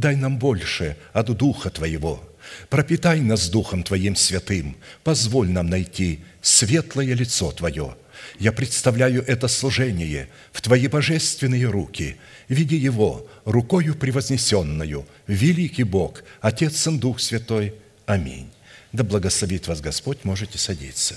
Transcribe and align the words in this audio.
дай 0.00 0.16
нам 0.16 0.38
больше 0.38 0.96
от 1.12 1.26
Духа 1.36 1.70
Твоего. 1.70 2.22
Пропитай 2.68 3.20
нас 3.20 3.48
Духом 3.48 3.82
Твоим 3.82 4.14
святым, 4.14 4.76
позволь 5.02 5.48
нам 5.50 5.68
найти 5.68 6.20
светлое 6.42 7.14
лицо 7.14 7.50
Твое. 7.50 7.96
Я 8.38 8.52
представляю 8.52 9.24
это 9.26 9.48
служение 9.48 10.28
в 10.52 10.60
Твои 10.60 10.86
божественные 10.86 11.66
руки. 11.66 12.16
Веди 12.48 12.76
его 12.76 13.26
рукою 13.44 13.94
превознесенную, 13.94 15.06
великий 15.26 15.84
Бог, 15.84 16.22
Отец, 16.40 16.76
Сын, 16.76 16.98
Дух 16.98 17.20
Святой. 17.20 17.74
Аминь. 18.04 18.50
Да 18.92 19.02
благословит 19.02 19.66
вас 19.66 19.80
Господь, 19.80 20.24
можете 20.24 20.58
садиться. 20.58 21.16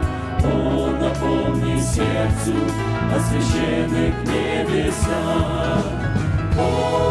О, 0.43 0.91
напомни 0.99 1.79
сердцу 1.79 2.55
о 3.13 3.19
священных 3.19 4.13
небесах. 4.23 5.85
О, 6.57 7.10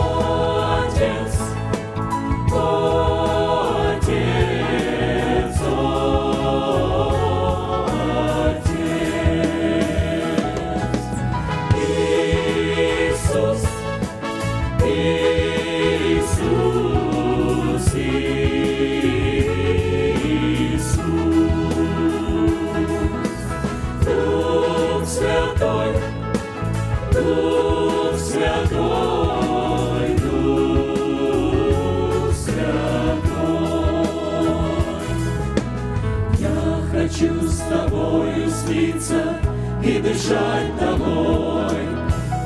дышать 40.31 40.79
тобой. 40.79 41.75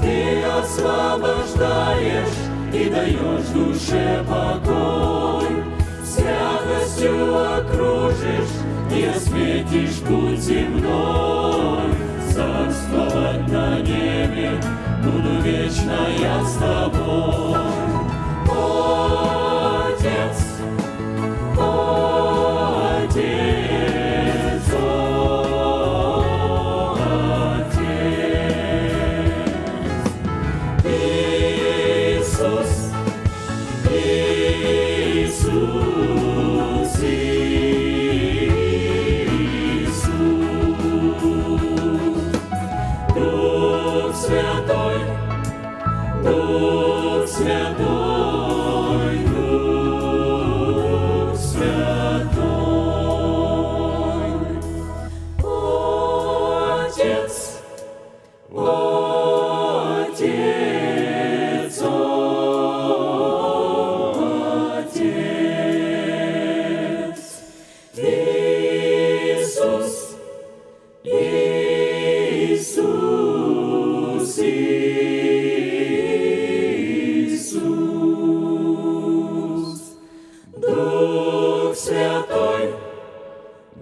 Ты 0.01 0.43
освобождаешь 0.45 2.29
и 2.73 2.91
даешь 2.91 3.49
душе 3.55 4.25
покой. 4.29 5.49
Святостью 6.05 7.59
окружишь 7.59 8.55
и 8.91 9.05
осветишь 9.05 10.01
путь 10.01 10.41
земной. 10.41 11.93
Царствовать 12.33 13.49
на 13.49 13.81
небе 13.81 14.61
буду 15.03 15.41
вечно 15.43 16.09
я 16.19 16.45
с 16.45 16.55
тобой. 16.55 17.35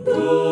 Good. 0.04 0.51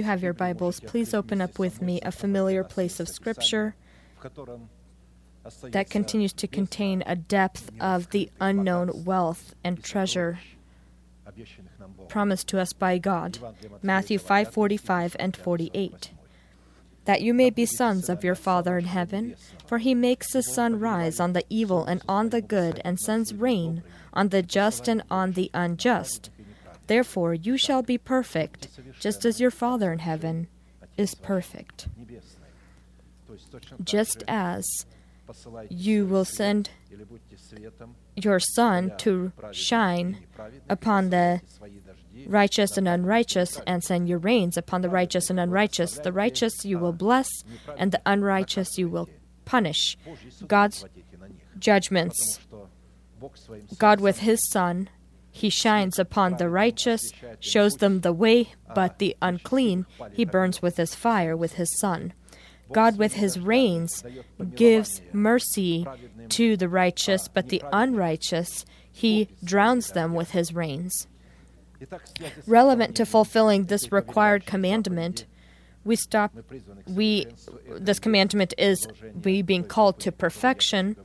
you 0.00 0.04
have 0.04 0.22
your 0.22 0.32
Bibles, 0.32 0.80
please 0.80 1.12
open 1.12 1.42
up 1.42 1.58
with 1.58 1.82
me 1.82 2.00
a 2.00 2.10
familiar 2.10 2.64
place 2.64 3.00
of 3.00 3.08
Scripture 3.10 3.74
that 5.64 5.90
continues 5.90 6.32
to 6.32 6.46
contain 6.46 7.02
a 7.04 7.14
depth 7.14 7.70
of 7.78 8.08
the 8.08 8.30
unknown 8.40 9.04
wealth 9.04 9.54
and 9.62 9.84
treasure 9.84 10.38
promised 12.08 12.48
to 12.48 12.58
us 12.58 12.72
by 12.72 12.96
God. 12.96 13.38
Matthew 13.82 14.18
5:45 14.18 15.16
and 15.18 15.36
48. 15.36 16.12
That 17.04 17.20
you 17.20 17.34
may 17.34 17.50
be 17.50 17.66
sons 17.66 18.08
of 18.08 18.24
your 18.24 18.34
Father 18.34 18.78
in 18.78 18.86
heaven, 18.86 19.36
for 19.66 19.78
he 19.78 19.94
makes 19.94 20.32
the 20.32 20.42
sun 20.42 20.80
rise 20.80 21.20
on 21.20 21.34
the 21.34 21.44
evil 21.50 21.84
and 21.84 22.00
on 22.08 22.30
the 22.30 22.40
good, 22.40 22.80
and 22.86 22.98
sends 22.98 23.34
rain 23.34 23.82
on 24.14 24.30
the 24.30 24.42
just 24.42 24.88
and 24.88 25.02
on 25.10 25.32
the 25.32 25.50
unjust. 25.52 26.30
Therefore, 26.90 27.34
you 27.34 27.56
shall 27.56 27.82
be 27.82 27.98
perfect, 27.98 28.66
just 28.98 29.24
as 29.24 29.38
your 29.38 29.52
Father 29.52 29.92
in 29.92 30.00
heaven 30.00 30.48
is 30.96 31.14
perfect. 31.14 31.86
Just 33.84 34.24
as 34.26 34.64
you 35.68 36.04
will 36.04 36.24
send 36.24 36.70
your 38.16 38.40
sun 38.40 38.90
to 38.98 39.30
shine 39.52 40.26
upon 40.68 41.10
the 41.10 41.42
righteous 42.26 42.76
and 42.76 42.88
unrighteous, 42.88 43.60
and 43.68 43.84
send 43.84 44.08
your 44.08 44.18
rains 44.18 44.56
upon 44.56 44.82
the 44.82 44.90
righteous 44.90 45.30
and 45.30 45.38
unrighteous. 45.38 45.92
The 45.98 46.12
righteous 46.12 46.64
you 46.64 46.80
will 46.80 46.92
bless, 46.92 47.28
and 47.78 47.92
the 47.92 48.02
unrighteous 48.04 48.78
you 48.78 48.88
will 48.88 49.08
punish. 49.44 49.96
God's 50.44 50.84
judgments. 51.56 52.40
God, 53.78 54.00
with 54.00 54.18
His 54.18 54.40
sun, 54.50 54.88
he 55.30 55.50
shines 55.50 55.98
upon 55.98 56.36
the 56.36 56.48
righteous, 56.48 57.12
shows 57.38 57.74
them 57.74 58.00
the 58.00 58.12
way, 58.12 58.52
but 58.74 58.98
the 58.98 59.16
unclean 59.22 59.86
he 60.12 60.24
burns 60.24 60.60
with 60.60 60.76
his 60.76 60.94
fire 60.94 61.36
with 61.36 61.54
his 61.54 61.78
sun. 61.78 62.12
God, 62.72 62.98
with 62.98 63.14
his 63.14 63.38
rains, 63.38 64.04
gives 64.54 65.02
mercy 65.12 65.86
to 66.30 66.56
the 66.56 66.68
righteous, 66.68 67.28
but 67.28 67.48
the 67.48 67.62
unrighteous 67.72 68.64
he 68.92 69.28
drowns 69.42 69.90
them 69.92 70.14
with 70.14 70.30
his 70.30 70.54
rains. 70.54 71.06
Relevant 72.46 72.94
to 72.96 73.06
fulfilling 73.06 73.64
this 73.64 73.90
required 73.90 74.46
commandment, 74.46 75.24
we 75.84 75.96
stop 75.96 76.32
we 76.86 77.26
this 77.68 77.98
commandment 77.98 78.52
is 78.58 78.86
we 79.24 79.42
being 79.42 79.64
called 79.64 79.98
to 79.98 80.12
perfection 80.12 80.96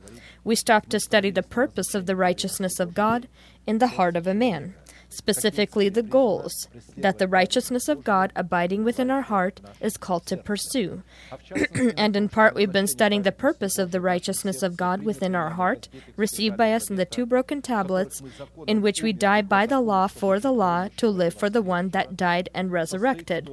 we 0.44 0.54
stop 0.54 0.86
to 0.86 1.00
study 1.00 1.30
the 1.30 1.42
purpose 1.42 1.94
of 1.94 2.06
the 2.06 2.14
righteousness 2.14 2.78
of 2.78 2.94
god 2.94 3.26
in 3.66 3.78
the 3.78 3.88
heart 3.88 4.16
of 4.16 4.26
a 4.26 4.34
man 4.34 4.74
specifically 5.08 5.88
the 5.88 6.02
goals 6.02 6.68
that 6.96 7.18
the 7.18 7.28
righteousness 7.28 7.88
of 7.88 8.04
God 8.04 8.32
abiding 8.36 8.84
within 8.84 9.10
our 9.10 9.22
heart 9.22 9.60
is 9.80 9.96
called 9.96 10.26
to 10.26 10.36
pursue. 10.36 11.02
and 11.96 12.16
in 12.16 12.28
part, 12.28 12.54
we've 12.54 12.72
been 12.72 12.86
studying 12.86 13.22
the 13.22 13.32
purpose 13.32 13.78
of 13.78 13.90
the 13.90 14.00
righteousness 14.00 14.62
of 14.62 14.76
God 14.76 15.02
within 15.02 15.34
our 15.34 15.50
heart, 15.50 15.88
received 16.16 16.56
by 16.56 16.72
us 16.72 16.90
in 16.90 16.96
the 16.96 17.04
two 17.04 17.26
broken 17.26 17.62
tablets, 17.62 18.22
in 18.66 18.82
which 18.82 19.02
we 19.02 19.12
die 19.12 19.42
by 19.42 19.66
the 19.66 19.80
law 19.80 20.06
for 20.06 20.38
the 20.38 20.52
law 20.52 20.88
to 20.96 21.08
live 21.08 21.34
for 21.34 21.50
the 21.50 21.62
one 21.62 21.90
that 21.90 22.16
died 22.16 22.48
and 22.54 22.72
resurrected. 22.72 23.50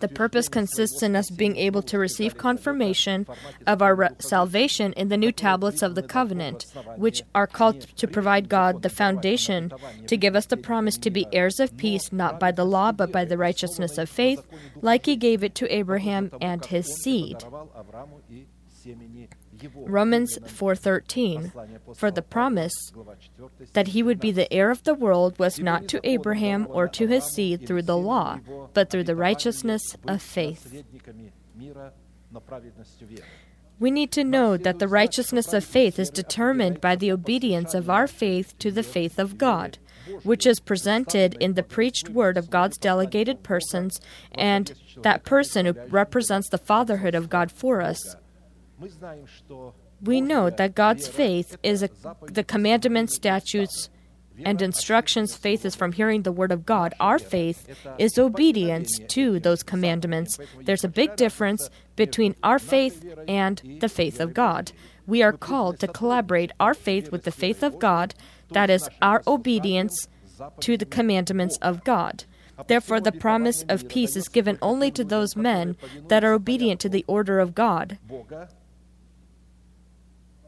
The 0.00 0.08
purpose 0.08 0.48
consists 0.48 1.02
in 1.02 1.14
us 1.14 1.30
being 1.30 1.56
able 1.56 1.82
to 1.82 1.98
receive 1.98 2.36
confirmation 2.36 3.26
of 3.66 3.82
our 3.82 3.94
re- 3.94 4.08
salvation 4.18 4.92
in 4.94 5.08
the 5.08 5.16
new 5.16 5.32
tablets 5.32 5.82
of 5.82 5.94
the 5.94 6.02
covenant, 6.02 6.66
which 6.96 7.22
are 7.34 7.46
called 7.46 7.82
to 7.96 8.08
provide 8.08 8.48
God 8.48 8.82
the 8.82 8.88
foundation 8.88 9.72
to 10.06 10.16
give 10.16 10.34
us 10.34 10.46
the 10.46 10.56
promise 10.56 10.98
to 10.98 11.10
be 11.10 11.26
heirs 11.32 11.60
of 11.60 11.76
peace, 11.76 12.12
not 12.12 12.40
by 12.40 12.50
the 12.50 12.64
law, 12.64 12.92
but 12.92 13.12
by 13.12 13.24
the 13.24 13.38
righteousness 13.38 13.98
of 13.98 14.08
faith, 14.08 14.44
like 14.80 15.06
He 15.06 15.16
gave 15.16 15.44
it 15.44 15.54
to 15.56 15.74
Abraham 15.74 16.30
and 16.40 16.64
his 16.64 16.86
seed. 17.02 17.44
Romans 19.74 20.38
4:13 20.44 21.52
For 21.94 22.10
the 22.10 22.22
promise 22.22 22.74
that 23.72 23.88
he 23.88 24.02
would 24.02 24.20
be 24.20 24.32
the 24.32 24.52
heir 24.52 24.70
of 24.70 24.84
the 24.84 24.94
world 24.94 25.38
was 25.38 25.58
not 25.58 25.88
to 25.88 26.00
Abraham 26.04 26.66
or 26.70 26.88
to 26.88 27.06
his 27.06 27.24
seed 27.24 27.66
through 27.66 27.82
the 27.82 27.96
law, 27.96 28.40
but 28.74 28.90
through 28.90 29.04
the 29.04 29.16
righteousness 29.16 29.96
of 30.06 30.22
faith. 30.22 30.84
We 33.78 33.90
need 33.90 34.10
to 34.12 34.24
know 34.24 34.56
that 34.56 34.78
the 34.78 34.88
righteousness 34.88 35.52
of 35.52 35.62
faith 35.62 35.98
is 35.98 36.08
determined 36.08 36.80
by 36.80 36.96
the 36.96 37.12
obedience 37.12 37.74
of 37.74 37.90
our 37.90 38.06
faith 38.06 38.58
to 38.60 38.70
the 38.70 38.82
faith 38.82 39.18
of 39.18 39.36
God, 39.36 39.78
which 40.22 40.46
is 40.46 40.60
presented 40.60 41.34
in 41.40 41.54
the 41.54 41.62
preached 41.62 42.08
word 42.08 42.38
of 42.38 42.48
God's 42.48 42.78
delegated 42.78 43.42
persons 43.42 44.00
and 44.32 44.72
that 45.02 45.24
person 45.24 45.66
who 45.66 45.74
represents 45.88 46.48
the 46.48 46.58
fatherhood 46.58 47.14
of 47.14 47.28
God 47.28 47.52
for 47.52 47.82
us. 47.82 48.16
We 50.02 50.20
know 50.20 50.50
that 50.50 50.74
God's 50.74 51.08
faith 51.08 51.56
is 51.62 51.82
a, 51.82 51.90
the 52.22 52.44
commandments, 52.44 53.16
statutes, 53.16 53.88
and 54.44 54.60
instructions. 54.60 55.34
Faith 55.34 55.64
is 55.64 55.74
from 55.74 55.92
hearing 55.92 56.22
the 56.22 56.32
word 56.32 56.52
of 56.52 56.66
God. 56.66 56.94
Our 57.00 57.18
faith 57.18 57.66
is 57.98 58.18
obedience 58.18 58.98
to 59.08 59.40
those 59.40 59.62
commandments. 59.62 60.38
There's 60.64 60.84
a 60.84 60.88
big 60.88 61.16
difference 61.16 61.70
between 61.96 62.36
our 62.42 62.58
faith 62.58 63.04
and 63.26 63.78
the 63.80 63.88
faith 63.88 64.20
of 64.20 64.34
God. 64.34 64.72
We 65.06 65.22
are 65.22 65.32
called 65.32 65.80
to 65.80 65.88
collaborate 65.88 66.52
our 66.60 66.74
faith 66.74 67.10
with 67.10 67.24
the 67.24 67.30
faith 67.30 67.62
of 67.62 67.78
God, 67.78 68.14
that 68.50 68.70
is, 68.70 68.88
our 69.00 69.22
obedience 69.26 70.08
to 70.60 70.76
the 70.76 70.84
commandments 70.84 71.56
of 71.62 71.84
God. 71.84 72.24
Therefore, 72.66 73.00
the 73.00 73.12
promise 73.12 73.64
of 73.68 73.88
peace 73.88 74.16
is 74.16 74.28
given 74.28 74.58
only 74.62 74.90
to 74.92 75.04
those 75.04 75.36
men 75.36 75.76
that 76.08 76.24
are 76.24 76.32
obedient 76.32 76.80
to 76.80 76.88
the 76.88 77.04
order 77.06 77.38
of 77.38 77.54
God 77.54 77.98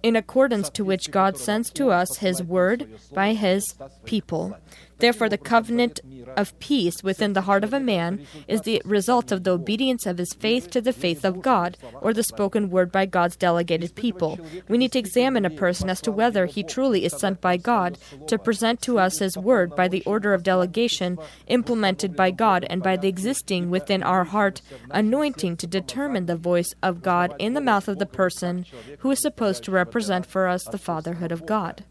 in 0.08 0.16
accordance 0.16 0.70
to 0.70 0.84
which 0.84 1.10
God 1.10 1.36
sends 1.36 1.70
to 1.70 1.90
us 1.90 2.16
His 2.16 2.42
word 2.42 2.88
by 3.12 3.34
His 3.34 3.74
people. 4.04 4.56
Therefore, 4.98 5.28
the 5.28 5.38
covenant 5.38 6.00
of 6.36 6.58
peace 6.58 7.02
within 7.02 7.32
the 7.32 7.42
heart 7.42 7.64
of 7.64 7.72
a 7.72 7.80
man 7.80 8.26
is 8.46 8.62
the 8.62 8.82
result 8.84 9.32
of 9.32 9.44
the 9.44 9.52
obedience 9.52 10.06
of 10.06 10.18
his 10.18 10.32
faith 10.34 10.70
to 10.70 10.80
the 10.80 10.92
faith 10.92 11.24
of 11.24 11.42
God, 11.42 11.76
or 12.00 12.12
the 12.12 12.22
spoken 12.22 12.70
word 12.70 12.90
by 12.92 13.06
God's 13.06 13.36
delegated 13.36 13.94
people. 13.94 14.38
We 14.68 14.78
need 14.78 14.92
to 14.92 14.98
examine 14.98 15.44
a 15.44 15.50
person 15.50 15.88
as 15.88 16.00
to 16.02 16.12
whether 16.12 16.46
he 16.46 16.62
truly 16.62 17.04
is 17.04 17.16
sent 17.16 17.40
by 17.40 17.56
God 17.56 17.98
to 18.26 18.38
present 18.38 18.82
to 18.82 18.98
us 18.98 19.18
his 19.18 19.36
word 19.36 19.74
by 19.74 19.88
the 19.88 20.02
order 20.04 20.34
of 20.34 20.42
delegation 20.42 21.18
implemented 21.46 22.16
by 22.16 22.30
God 22.30 22.66
and 22.68 22.82
by 22.82 22.96
the 22.96 23.08
existing 23.08 23.70
within 23.70 24.02
our 24.02 24.24
heart 24.24 24.60
anointing 24.90 25.56
to 25.58 25.66
determine 25.66 26.26
the 26.26 26.36
voice 26.36 26.74
of 26.82 27.02
God 27.02 27.34
in 27.38 27.54
the 27.54 27.60
mouth 27.60 27.88
of 27.88 27.98
the 27.98 28.06
person 28.06 28.66
who 29.00 29.10
is 29.10 29.20
supposed 29.20 29.64
to 29.64 29.70
represent 29.70 30.26
for 30.26 30.48
us 30.48 30.64
the 30.64 30.78
fatherhood 30.78 31.32
of 31.32 31.46
God. 31.46 31.84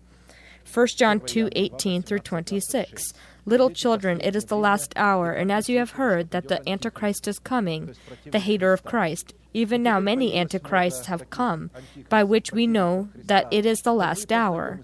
1 0.72 0.88
John 0.98 1.20
2 1.20 1.50
18 1.54 2.02
through 2.02 2.20
26. 2.20 3.14
Little 3.46 3.70
children, 3.70 4.20
it 4.22 4.36
is 4.36 4.46
the 4.46 4.58
last 4.58 4.92
hour, 4.98 5.32
and 5.32 5.52
as 5.52 5.70
you 5.70 5.78
have 5.78 5.92
heard 5.92 6.32
that 6.32 6.50
the 6.50 6.68
Antichrist 6.68 7.28
is 7.28 7.40
coming, 7.40 7.96
the 8.26 8.40
hater 8.40 8.74
of 8.74 8.84
Christ, 8.84 9.34
even 9.54 9.82
now 9.82 10.00
many 10.02 10.36
Antichrists 10.38 11.06
have 11.06 11.30
come, 11.30 11.72
by 12.10 12.24
which 12.24 12.52
we 12.52 12.68
know 12.68 13.08
that 13.16 13.48
it 13.52 13.66
is 13.66 13.80
the 13.80 13.94
last 13.94 14.32
hour. 14.34 14.82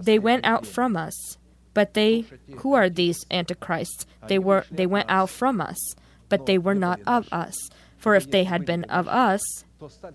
They 0.00 0.20
went 0.20 0.46
out 0.46 0.66
from 0.66 0.96
us. 0.96 1.36
But 1.74 1.92
they, 1.92 2.24
who 2.58 2.72
are 2.72 2.88
these 2.88 3.26
Antichrists? 3.30 4.06
They 4.28 4.38
were 4.38 4.64
they 4.70 4.86
went 4.86 5.10
out 5.10 5.28
from 5.28 5.60
us, 5.60 5.76
but 6.30 6.46
they 6.46 6.56
were 6.56 6.74
not 6.74 7.00
of 7.06 7.28
us. 7.30 7.54
For 7.98 8.14
if 8.14 8.30
they 8.30 8.44
had 8.44 8.64
been 8.64 8.84
of 8.84 9.08
us, 9.08 9.42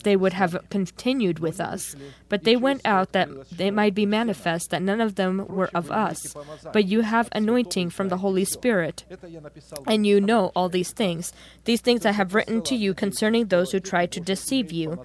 they 0.03 0.15
would 0.15 0.33
have 0.33 0.57
continued 0.69 1.39
with 1.39 1.59
us. 1.59 1.95
But 2.29 2.43
they 2.43 2.55
went 2.55 2.81
out 2.85 3.11
that 3.11 3.29
it 3.57 3.71
might 3.71 3.93
be 3.93 4.05
manifest 4.05 4.69
that 4.69 4.81
none 4.81 5.01
of 5.01 5.15
them 5.15 5.45
were 5.47 5.69
of 5.73 5.91
us. 5.91 6.35
But 6.73 6.85
you 6.85 7.01
have 7.01 7.29
anointing 7.31 7.91
from 7.91 8.09
the 8.09 8.17
Holy 8.17 8.45
Spirit, 8.45 9.05
and 9.87 10.05
you 10.05 10.19
know 10.19 10.51
all 10.55 10.69
these 10.69 10.91
things. 10.91 11.33
These 11.65 11.81
things 11.81 12.05
I 12.05 12.11
have 12.11 12.33
written 12.33 12.61
to 12.63 12.75
you 12.75 12.93
concerning 12.93 13.47
those 13.47 13.71
who 13.71 13.79
try 13.79 14.05
to 14.07 14.19
deceive 14.19 14.71
you. 14.71 15.03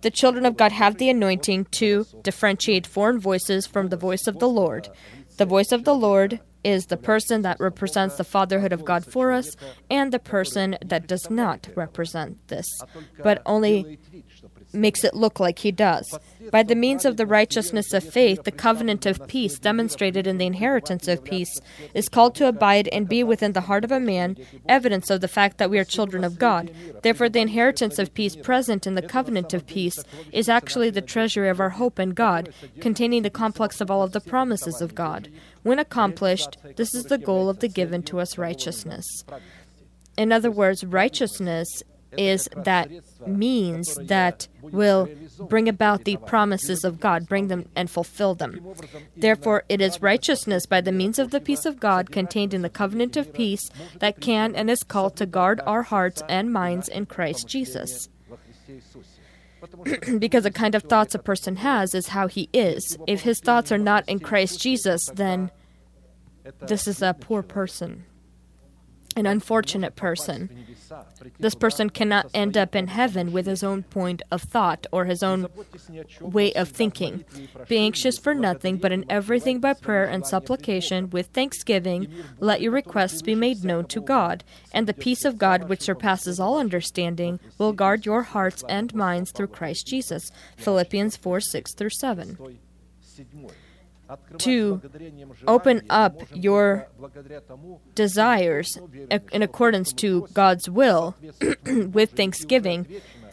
The 0.00 0.10
children 0.10 0.46
of 0.46 0.56
God 0.56 0.72
have 0.72 0.96
the 0.96 1.10
anointing 1.10 1.66
to 1.72 2.06
differentiate 2.22 2.86
foreign 2.86 3.18
voices 3.20 3.66
from 3.66 3.88
the 3.88 3.96
voice 3.96 4.26
of 4.26 4.38
the 4.38 4.48
Lord. 4.48 4.88
The 5.36 5.44
voice 5.44 5.72
of 5.72 5.84
the 5.84 5.94
Lord 5.94 6.40
is 6.64 6.86
the 6.86 6.96
person 6.96 7.42
that 7.42 7.60
represents 7.60 8.16
the 8.16 8.24
fatherhood 8.24 8.72
of 8.72 8.84
God 8.84 9.04
for 9.04 9.32
us 9.32 9.54
and 9.90 10.12
the 10.12 10.18
person 10.18 10.76
that 10.84 11.06
does 11.06 11.30
not 11.30 11.68
represent 11.76 12.48
this, 12.48 12.66
but 13.22 13.42
only 13.46 13.98
makes 14.74 15.04
it 15.04 15.14
look 15.14 15.40
like 15.40 15.60
he 15.60 15.72
does. 15.72 16.18
By 16.50 16.62
the 16.62 16.74
means 16.74 17.04
of 17.04 17.16
the 17.16 17.26
righteousness 17.26 17.92
of 17.92 18.04
faith, 18.04 18.42
the 18.44 18.50
covenant 18.50 19.06
of 19.06 19.26
peace 19.26 19.58
demonstrated 19.58 20.26
in 20.26 20.38
the 20.38 20.46
inheritance 20.46 21.08
of 21.08 21.24
peace 21.24 21.60
is 21.94 22.08
called 22.08 22.34
to 22.36 22.48
abide 22.48 22.88
and 22.88 23.08
be 23.08 23.22
within 23.22 23.52
the 23.52 23.62
heart 23.62 23.84
of 23.84 23.92
a 23.92 24.00
man, 24.00 24.36
evidence 24.68 25.10
of 25.10 25.20
the 25.20 25.28
fact 25.28 25.58
that 25.58 25.70
we 25.70 25.78
are 25.78 25.84
children 25.84 26.24
of 26.24 26.38
God. 26.38 26.74
Therefore, 27.02 27.28
the 27.28 27.40
inheritance 27.40 27.98
of 27.98 28.14
peace 28.14 28.36
present 28.36 28.86
in 28.86 28.94
the 28.94 29.02
covenant 29.02 29.54
of 29.54 29.66
peace 29.66 30.02
is 30.32 30.48
actually 30.48 30.90
the 30.90 31.00
treasury 31.00 31.48
of 31.48 31.60
our 31.60 31.70
hope 31.70 31.98
in 31.98 32.10
God, 32.10 32.52
containing 32.80 33.22
the 33.22 33.30
complex 33.30 33.80
of 33.80 33.90
all 33.90 34.02
of 34.02 34.12
the 34.12 34.20
promises 34.20 34.80
of 34.80 34.94
God. 34.94 35.28
When 35.64 35.78
accomplished, 35.78 36.58
this 36.76 36.94
is 36.94 37.04
the 37.04 37.18
goal 37.18 37.48
of 37.48 37.58
the 37.58 37.68
given 37.68 38.02
to 38.04 38.20
us 38.20 38.38
righteousness. 38.38 39.04
In 40.16 40.30
other 40.30 40.50
words, 40.50 40.84
righteousness 40.84 41.82
is 42.16 42.48
that 42.54 42.88
means 43.26 43.96
that 43.96 44.46
will 44.60 45.08
bring 45.48 45.68
about 45.68 46.04
the 46.04 46.16
promises 46.18 46.84
of 46.84 47.00
God, 47.00 47.26
bring 47.26 47.48
them 47.48 47.68
and 47.74 47.90
fulfill 47.90 48.34
them. 48.34 48.60
Therefore, 49.16 49.64
it 49.68 49.80
is 49.80 50.02
righteousness 50.02 50.66
by 50.66 50.80
the 50.80 50.92
means 50.92 51.18
of 51.18 51.30
the 51.30 51.40
peace 51.40 51.64
of 51.66 51.80
God 51.80 52.12
contained 52.12 52.54
in 52.54 52.62
the 52.62 52.70
covenant 52.70 53.16
of 53.16 53.32
peace 53.32 53.68
that 53.98 54.20
can 54.20 54.54
and 54.54 54.70
is 54.70 54.82
called 54.82 55.16
to 55.16 55.26
guard 55.26 55.60
our 55.66 55.82
hearts 55.82 56.22
and 56.28 56.52
minds 56.52 56.88
in 56.88 57.06
Christ 57.06 57.48
Jesus. 57.48 58.08
because 60.18 60.44
the 60.44 60.50
kind 60.50 60.74
of 60.74 60.82
thoughts 60.84 61.14
a 61.14 61.18
person 61.18 61.56
has 61.56 61.94
is 61.94 62.08
how 62.08 62.26
he 62.26 62.48
is. 62.52 62.96
If 63.06 63.22
his 63.22 63.40
thoughts 63.40 63.72
are 63.72 63.78
not 63.78 64.08
in 64.08 64.18
Christ 64.18 64.60
Jesus, 64.60 65.10
then 65.14 65.50
this 66.66 66.86
is 66.86 67.02
a 67.02 67.14
poor 67.14 67.42
person, 67.42 68.04
an 69.16 69.26
unfortunate 69.26 69.96
person. 69.96 70.66
This 71.38 71.54
person 71.54 71.90
cannot 71.90 72.30
end 72.34 72.56
up 72.56 72.74
in 72.74 72.88
heaven 72.88 73.32
with 73.32 73.46
his 73.46 73.62
own 73.62 73.82
point 73.82 74.22
of 74.30 74.42
thought 74.42 74.86
or 74.92 75.04
his 75.04 75.22
own 75.22 75.48
way 76.20 76.52
of 76.54 76.68
thinking. 76.68 77.24
Be 77.68 77.78
anxious 77.78 78.18
for 78.18 78.34
nothing, 78.34 78.76
but 78.76 78.92
in 78.92 79.04
everything 79.08 79.60
by 79.60 79.74
prayer 79.74 80.04
and 80.04 80.26
supplication 80.26 81.10
with 81.10 81.28
thanksgiving, 81.28 82.08
let 82.40 82.60
your 82.60 82.72
requests 82.72 83.22
be 83.22 83.34
made 83.34 83.64
known 83.64 83.86
to 83.86 84.00
God, 84.00 84.44
and 84.72 84.86
the 84.86 84.94
peace 84.94 85.24
of 85.24 85.38
God, 85.38 85.68
which 85.68 85.82
surpasses 85.82 86.40
all 86.40 86.58
understanding, 86.58 87.40
will 87.58 87.72
guard 87.72 88.06
your 88.06 88.22
hearts 88.22 88.64
and 88.68 88.94
minds 88.94 89.30
through 89.30 89.48
Christ 89.48 89.86
Jesus. 89.86 90.30
Philippians 90.56 91.16
4 91.16 91.40
6 91.40 91.74
through 91.74 91.90
7 91.90 92.58
to 94.38 94.80
open 95.46 95.82
up 95.90 96.22
your 96.32 96.88
desires 97.94 98.78
in 99.32 99.42
accordance 99.42 99.92
to 99.94 100.28
God's 100.32 100.68
will 100.68 101.14
with 101.66 102.12
thanksgiving. 102.12 102.86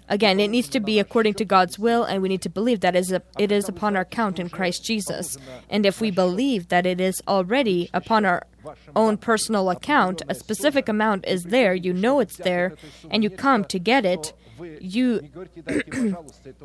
Again, 0.10 0.42
it 0.42 0.50
needs 0.50 0.68
to 0.70 0.82
be 0.82 1.00
according 1.00 1.36
to 1.36 1.46
God's 1.46 1.80
will, 1.80 2.04
and 2.04 2.22
we 2.22 2.28
need 2.28 2.42
to 2.42 2.50
believe 2.50 2.82
that 2.82 2.96
it 2.98 3.52
is 3.52 3.70
upon 3.70 3.96
our 3.96 4.04
count 4.04 4.40
in 4.40 4.50
Christ 4.50 4.84
Jesus. 4.84 5.38
And 5.70 5.86
if 5.86 6.02
we 6.02 6.12
believe 6.12 6.68
that 6.68 6.86
it 6.86 7.00
is 7.00 7.22
already 7.30 7.90
upon 7.94 8.26
our 8.26 8.44
own 8.94 9.16
personal 9.16 9.70
account, 9.70 10.22
a 10.28 10.36
specific 10.36 10.90
amount 10.90 11.26
is 11.26 11.46
there, 11.46 11.74
you 11.74 11.94
know 11.94 12.20
it's 12.20 12.38
there, 12.38 12.76
and 13.10 13.24
you 13.24 13.30
come 13.30 13.64
to 13.66 13.80
get 13.80 14.06
it, 14.06 14.34
you 14.82 15.30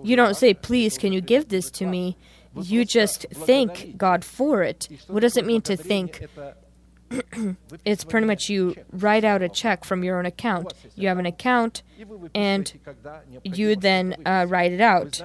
you 0.03 0.16
don't 0.16 0.37
say, 0.37 0.53
"Please, 0.53 0.99
can 0.99 1.12
you 1.12 1.21
give 1.21 1.49
this 1.49 1.71
to 1.71 1.87
me?" 1.87 2.16
You 2.62 2.85
just 2.85 3.27
thank 3.33 3.97
God 3.97 4.25
for 4.25 4.62
it. 4.62 4.88
What 5.09 5.21
does 5.21 5.37
it 5.37 5.47
mean 5.47 5.62
to 5.62 5.77
think? 5.77 6.27
It's 7.85 8.03
pretty 8.03 8.27
much 8.27 8.49
you 8.49 8.75
write 8.90 9.23
out 9.25 9.40
a 9.40 9.49
check 9.49 9.85
from 9.85 10.03
your 10.03 10.19
own 10.19 10.27
account. 10.27 10.73
You 10.97 11.07
have 11.07 11.19
an 11.19 11.27
account, 11.27 11.83
and 12.35 12.73
you 13.45 13.77
then 13.77 14.16
uh, 14.27 14.47
write 14.49 14.73
it 14.73 14.81
out 14.81 15.23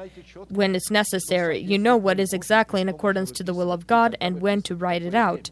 when 0.50 0.76
it's 0.76 0.91
necessary. 0.91 1.58
You 1.58 1.80
know 1.80 1.98
what 1.98 2.20
is 2.20 2.34
exactly 2.34 2.82
in 2.82 2.89
accordance 2.89 3.32
to 3.32 3.44
the 3.44 3.54
will 3.54 3.72
of 3.72 3.88
God 3.88 4.15
and 4.22 4.41
when 4.41 4.62
to 4.63 4.76
write 4.76 5.02
it 5.02 5.15
out. 5.15 5.50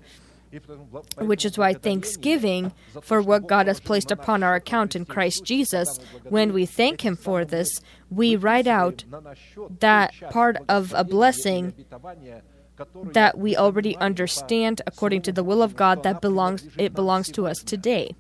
Which 1.17 1.45
is 1.45 1.57
why 1.57 1.73
thanksgiving 1.73 2.71
for 3.01 3.21
what 3.21 3.47
God 3.47 3.67
has 3.67 3.79
placed 3.79 4.11
upon 4.11 4.41
our 4.41 4.55
account 4.55 4.95
in 4.95 5.05
Christ 5.05 5.43
Jesus, 5.43 5.99
when 6.23 6.53
we 6.53 6.65
thank 6.65 7.01
Him 7.01 7.15
for 7.15 7.45
this, 7.45 7.81
we 8.09 8.35
write 8.35 8.67
out 8.67 9.03
that 9.79 10.13
part 10.31 10.57
of 10.67 10.93
a 10.95 11.03
blessing 11.03 11.73
that 13.13 13.37
we 13.37 13.55
already 13.55 13.95
understand 13.97 14.81
according 14.87 15.21
to 15.23 15.31
the 15.31 15.43
will 15.43 15.61
of 15.61 15.75
God 15.75 16.03
that 16.03 16.21
belongs 16.21 16.67
it 16.77 16.93
belongs 16.93 17.29
to 17.31 17.45
us 17.45 17.59
today. 17.59 18.15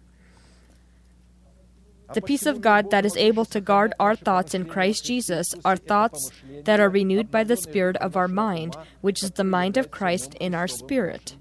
The 2.13 2.21
peace 2.21 2.47
of 2.47 2.59
God 2.59 2.89
that 2.89 3.05
is 3.05 3.15
able 3.17 3.45
to 3.45 3.61
guard 3.61 3.93
our 3.99 4.15
thoughts 4.15 4.55
in 4.55 4.65
Christ 4.65 5.05
Jesus 5.05 5.47
are 5.63 5.77
thoughts 5.77 6.31
that 6.63 6.79
are 6.79 6.89
renewed 6.89 7.29
by 7.29 7.43
the 7.43 7.55
spirit 7.55 7.97
of 7.97 8.17
our 8.17 8.27
mind, 8.27 8.75
which 9.01 9.23
is 9.23 9.31
the 9.31 9.43
mind 9.43 9.77
of 9.77 9.91
Christ 9.91 10.33
in 10.39 10.55
our 10.55 10.67
spirit. 10.67 11.35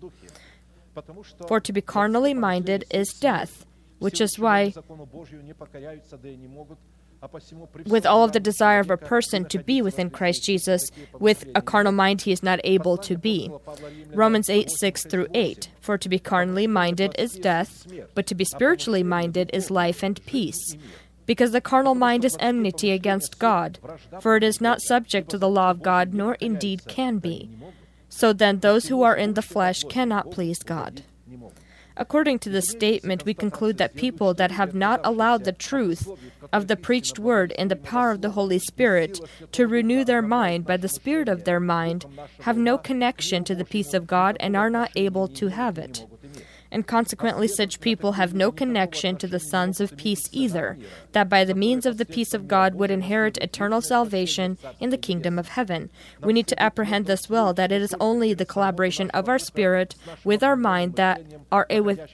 For 1.46 1.60
to 1.60 1.72
be 1.72 1.80
carnally 1.80 2.34
minded 2.34 2.84
is 2.90 3.08
death, 3.20 3.66
which 3.98 4.20
is 4.20 4.38
why 4.38 4.72
with 7.86 8.06
all 8.06 8.24
of 8.24 8.32
the 8.32 8.40
desire 8.40 8.78
of 8.80 8.90
a 8.90 8.96
person 8.96 9.44
to 9.46 9.58
be 9.58 9.82
within 9.82 10.10
Christ 10.10 10.44
Jesus, 10.44 10.90
with 11.18 11.44
a 11.54 11.62
carnal 11.62 11.92
mind 11.92 12.22
he 12.22 12.32
is 12.32 12.42
not 12.42 12.60
able 12.64 12.96
to 12.98 13.16
be. 13.16 13.50
Romans 14.12 14.48
8 14.48 14.70
6 14.70 15.04
through 15.06 15.26
8. 15.34 15.68
For 15.80 15.98
to 15.98 16.08
be 16.08 16.18
carnally 16.18 16.66
minded 16.66 17.14
is 17.18 17.32
death, 17.32 17.86
but 18.14 18.26
to 18.26 18.34
be 18.34 18.44
spiritually 18.44 19.02
minded 19.02 19.50
is 19.52 19.70
life 19.70 20.02
and 20.02 20.24
peace. 20.26 20.76
Because 21.26 21.50
the 21.50 21.60
carnal 21.60 21.94
mind 21.94 22.24
is 22.24 22.36
enmity 22.40 22.90
against 22.90 23.38
God, 23.38 23.78
for 24.20 24.36
it 24.36 24.42
is 24.42 24.60
not 24.60 24.80
subject 24.80 25.28
to 25.30 25.38
the 25.38 25.48
law 25.48 25.70
of 25.70 25.82
God, 25.82 26.14
nor 26.14 26.34
indeed 26.36 26.86
can 26.86 27.18
be. 27.18 27.50
So 28.18 28.32
then, 28.32 28.58
those 28.58 28.88
who 28.88 29.02
are 29.02 29.14
in 29.14 29.34
the 29.34 29.42
flesh 29.42 29.84
cannot 29.84 30.32
please 30.32 30.58
God. 30.58 31.04
According 31.96 32.40
to 32.40 32.50
this 32.50 32.68
statement, 32.68 33.24
we 33.24 33.32
conclude 33.32 33.78
that 33.78 33.94
people 33.94 34.34
that 34.34 34.50
have 34.50 34.74
not 34.74 35.00
allowed 35.04 35.44
the 35.44 35.52
truth 35.52 36.08
of 36.52 36.66
the 36.66 36.74
preached 36.74 37.20
word 37.20 37.52
in 37.52 37.68
the 37.68 37.76
power 37.76 38.10
of 38.10 38.20
the 38.20 38.30
Holy 38.30 38.58
Spirit 38.58 39.20
to 39.52 39.68
renew 39.68 40.04
their 40.04 40.20
mind 40.20 40.66
by 40.66 40.76
the 40.76 40.88
Spirit 40.88 41.28
of 41.28 41.44
their 41.44 41.60
mind 41.60 42.06
have 42.40 42.56
no 42.56 42.76
connection 42.76 43.44
to 43.44 43.54
the 43.54 43.64
peace 43.64 43.94
of 43.94 44.08
God 44.08 44.36
and 44.40 44.56
are 44.56 44.70
not 44.70 44.90
able 44.96 45.28
to 45.28 45.46
have 45.46 45.78
it. 45.78 46.04
And 46.70 46.86
consequently, 46.86 47.48
such 47.48 47.80
people 47.80 48.12
have 48.12 48.34
no 48.34 48.52
connection 48.52 49.16
to 49.16 49.26
the 49.26 49.40
sons 49.40 49.80
of 49.80 49.96
peace 49.96 50.28
either, 50.32 50.78
that 51.12 51.28
by 51.28 51.44
the 51.44 51.54
means 51.54 51.86
of 51.86 51.96
the 51.96 52.04
peace 52.04 52.34
of 52.34 52.46
God 52.46 52.74
would 52.74 52.90
inherit 52.90 53.38
eternal 53.38 53.80
salvation 53.80 54.58
in 54.78 54.90
the 54.90 54.98
kingdom 54.98 55.38
of 55.38 55.48
heaven. 55.48 55.90
We 56.22 56.34
need 56.34 56.46
to 56.48 56.62
apprehend 56.62 57.06
this 57.06 57.30
well 57.30 57.54
that 57.54 57.72
it 57.72 57.80
is 57.80 57.94
only 57.98 58.34
the 58.34 58.44
collaboration 58.44 59.08
of 59.10 59.28
our 59.28 59.38
spirit 59.38 59.94
with 60.24 60.42
our 60.42 60.56
mind 60.56 60.96
that 60.96 61.22
are, 61.50 61.66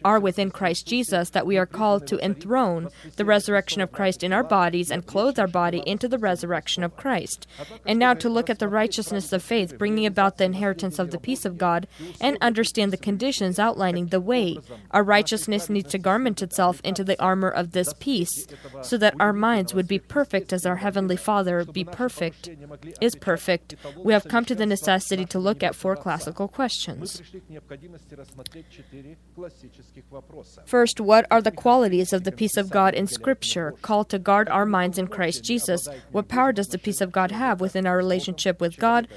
are 0.05 0.21
within 0.21 0.51
Christ 0.51 0.87
Jesus 0.87 1.31
that 1.31 1.47
we 1.47 1.59
are 1.59 1.67
called 1.67 2.07
to 2.07 2.25
enthrone 2.25 2.91
the 3.17 3.25
resurrection 3.25 3.81
of 3.81 3.93
Christ 3.93 4.23
in 4.23 4.33
our 4.33 4.45
bodies 4.45 4.91
and 4.91 5.07
clothe 5.07 5.39
our 5.39 5.49
body 5.49 5.83
into 5.85 6.07
the 6.07 6.19
resurrection 6.19 6.85
of 6.85 6.97
Christ. 6.97 7.47
And 7.85 7.99
now 7.99 8.15
to 8.15 8.29
look 8.29 8.49
at 8.49 8.61
the 8.61 8.69
righteousness 8.69 9.33
of 9.33 9.43
faith, 9.43 9.79
bringing 9.79 10.07
about 10.07 10.39
the 10.39 10.45
inheritance 10.45 10.99
of 10.99 11.11
the 11.11 11.19
peace 11.19 11.45
of 11.45 11.59
God, 11.59 11.89
and 12.21 12.39
understand 12.41 12.93
the 12.93 12.97
conditions 12.97 13.59
outlining 13.59 14.07
the 14.07 14.21
way 14.21 14.44
our 14.91 15.03
righteousness 15.03 15.69
needs 15.69 15.91
to 15.93 15.99
garment 15.99 16.43
itself 16.43 16.81
into 16.85 17.05
the 17.05 17.21
armor 17.21 17.49
of 17.49 17.73
this 17.73 17.93
peace, 17.99 18.47
so 18.83 18.97
that 18.99 19.15
our 19.19 19.33
minds 19.33 19.75
would 19.75 19.89
be 19.89 19.99
perfect 19.99 20.53
as 20.53 20.67
our 20.67 20.77
heavenly 20.77 21.17
Father 21.17 21.65
be 21.65 21.85
perfect 21.85 22.51
is 23.01 23.15
perfect. 23.15 23.77
We 23.97 24.13
have 24.13 24.29
come 24.29 24.45
to 24.47 24.55
the 24.55 24.67
necessity 24.67 25.25
to 25.27 25.39
look 25.39 25.63
at 25.63 25.75
four 25.75 25.97
classical 25.97 26.49
questions. 26.49 27.23
First, 30.65 31.01
what 31.01 31.27
are 31.31 31.43
the 31.43 31.51
qualities 31.51 32.13
of 32.13 32.25
the 32.25 32.33
peace 32.33 32.57
of 32.57 32.71
God 32.71 32.95
in 32.95 33.07
Scripture, 33.07 33.75
called 33.83 34.09
to 34.11 34.19
guard 34.19 34.49
our 34.49 34.67
minds 34.67 34.99
in 34.99 35.09
Christ 35.09 35.45
Jesus? 35.45 35.87
What 36.13 36.29
power 36.29 36.53
does 36.53 36.69
the 36.69 36.79
peace 36.79 37.01
of 37.01 37.13
God 37.13 37.31
have 37.31 37.61
within 37.61 37.87
our 37.87 37.97
relationship 37.97 38.61
with 38.61 38.77
God 38.77 39.09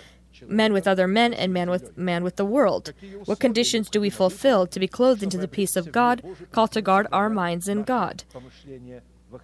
men 0.48 0.74
with 0.74 0.88
other 0.88 1.08
men 1.08 1.34
and 1.34 1.54
man 1.54 1.70
with 1.70 1.98
man 1.98 2.24
with 2.24 2.36
the 2.38 2.46
world? 2.46 2.94
What 3.26 3.40
conditions 3.40 3.90
do 3.90 4.02
we 4.02 4.10
fulfill 4.10 4.68
to 4.68 4.80
be 4.80 4.88
clothed 4.88 5.24
into 5.24 5.38
the 5.38 5.48
peace 5.48 5.76
of 5.76 5.92
God, 5.92 6.22
called 6.52 6.72
to 6.72 6.82
guard 6.82 7.08
our 7.12 7.30
minds 7.30 7.68
in 7.68 7.84
God? 7.84 8.24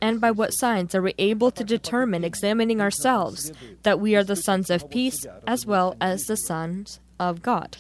And 0.02 0.22
by 0.22 0.32
what 0.32 0.54
signs 0.54 0.96
are 0.96 1.02
we 1.02 1.14
able 1.18 1.52
to 1.52 1.64
determine, 1.64 2.24
examining 2.24 2.80
ourselves, 2.80 3.52
that 3.84 4.00
we 4.00 4.16
are 4.16 4.24
the 4.24 4.38
sons 4.38 4.70
of 4.70 4.90
peace 4.90 5.26
as 5.46 5.66
well 5.66 5.96
as 6.00 6.24
the 6.24 6.38
sons 6.38 7.00
of 7.20 7.42
God? 7.42 7.78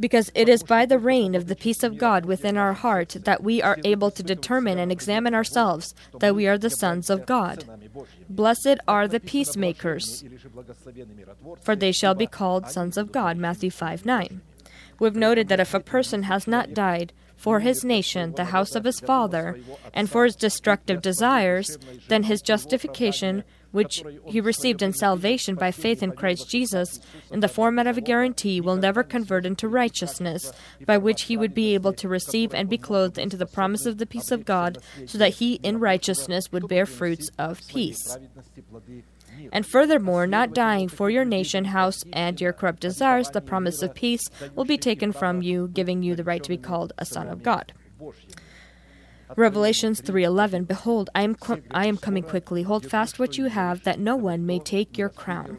Because 0.00 0.30
it 0.34 0.48
is 0.48 0.62
by 0.62 0.86
the 0.86 0.98
reign 0.98 1.34
of 1.34 1.46
the 1.46 1.56
peace 1.56 1.82
of 1.82 1.98
God 1.98 2.24
within 2.24 2.56
our 2.56 2.72
heart 2.72 3.16
that 3.24 3.42
we 3.42 3.60
are 3.62 3.78
able 3.84 4.10
to 4.10 4.22
determine 4.22 4.78
and 4.78 4.90
examine 4.90 5.34
ourselves 5.34 5.94
that 6.18 6.34
we 6.34 6.46
are 6.46 6.58
the 6.58 6.70
sons 6.70 7.10
of 7.10 7.26
God. 7.26 7.64
Blessed 8.28 8.78
are 8.88 9.06
the 9.06 9.20
peacemakers, 9.20 10.24
for 11.60 11.76
they 11.76 11.92
shall 11.92 12.14
be 12.14 12.26
called 12.26 12.70
sons 12.70 12.96
of 12.96 13.12
God. 13.12 13.36
Matthew 13.36 13.70
5 13.70 14.06
9. 14.06 14.40
We've 14.98 15.16
noted 15.16 15.48
that 15.48 15.60
if 15.60 15.74
a 15.74 15.80
person 15.80 16.24
has 16.24 16.46
not 16.46 16.74
died 16.74 17.12
for 17.36 17.60
his 17.60 17.84
nation, 17.84 18.34
the 18.36 18.46
house 18.46 18.76
of 18.76 18.84
his 18.84 19.00
father, 19.00 19.58
and 19.92 20.08
for 20.08 20.24
his 20.24 20.36
destructive 20.36 21.02
desires, 21.02 21.76
then 22.08 22.22
his 22.24 22.40
justification 22.40 23.42
which 23.72 24.04
he 24.26 24.40
received 24.40 24.82
in 24.82 24.92
salvation 24.92 25.54
by 25.56 25.72
faith 25.72 26.02
in 26.02 26.12
Christ 26.12 26.48
Jesus, 26.48 27.00
in 27.30 27.40
the 27.40 27.48
format 27.48 27.86
of 27.86 27.98
a 27.98 28.02
guarantee, 28.02 28.60
will 28.60 28.76
never 28.76 29.02
convert 29.02 29.44
into 29.44 29.68
righteousness, 29.68 30.52
by 30.86 30.98
which 30.98 31.22
he 31.22 31.36
would 31.36 31.54
be 31.54 31.74
able 31.74 31.92
to 31.94 32.08
receive 32.08 32.54
and 32.54 32.68
be 32.68 32.78
clothed 32.78 33.18
into 33.18 33.36
the 33.36 33.46
promise 33.46 33.86
of 33.86 33.98
the 33.98 34.06
peace 34.06 34.30
of 34.30 34.44
God, 34.44 34.78
so 35.06 35.18
that 35.18 35.34
he 35.34 35.54
in 35.62 35.80
righteousness 35.80 36.52
would 36.52 36.68
bear 36.68 36.86
fruits 36.86 37.30
of 37.38 37.60
peace. 37.66 38.16
And 39.52 39.66
furthermore, 39.66 40.26
not 40.26 40.54
dying 40.54 40.88
for 40.88 41.10
your 41.10 41.24
nation, 41.24 41.66
house, 41.66 42.04
and 42.12 42.40
your 42.40 42.52
corrupt 42.52 42.80
desires, 42.80 43.30
the 43.30 43.40
promise 43.40 43.82
of 43.82 43.94
peace 43.94 44.22
will 44.54 44.64
be 44.64 44.78
taken 44.78 45.12
from 45.12 45.42
you, 45.42 45.68
giving 45.68 46.02
you 46.02 46.14
the 46.14 46.24
right 46.24 46.42
to 46.42 46.48
be 46.48 46.58
called 46.58 46.92
a 46.98 47.04
son 47.04 47.28
of 47.28 47.42
God. 47.42 47.72
Revelations 49.36 50.00
3:11 50.00 50.66
Behold 50.66 51.10
I 51.14 51.22
am 51.22 51.36
I 51.70 51.86
am 51.86 51.96
coming 51.96 52.22
quickly. 52.22 52.62
Hold 52.62 52.86
fast 52.86 53.18
what 53.18 53.38
you 53.38 53.46
have 53.46 53.84
that 53.84 53.98
no 53.98 54.16
one 54.16 54.46
may 54.46 54.58
take 54.58 54.98
your 54.98 55.08
crown. 55.08 55.58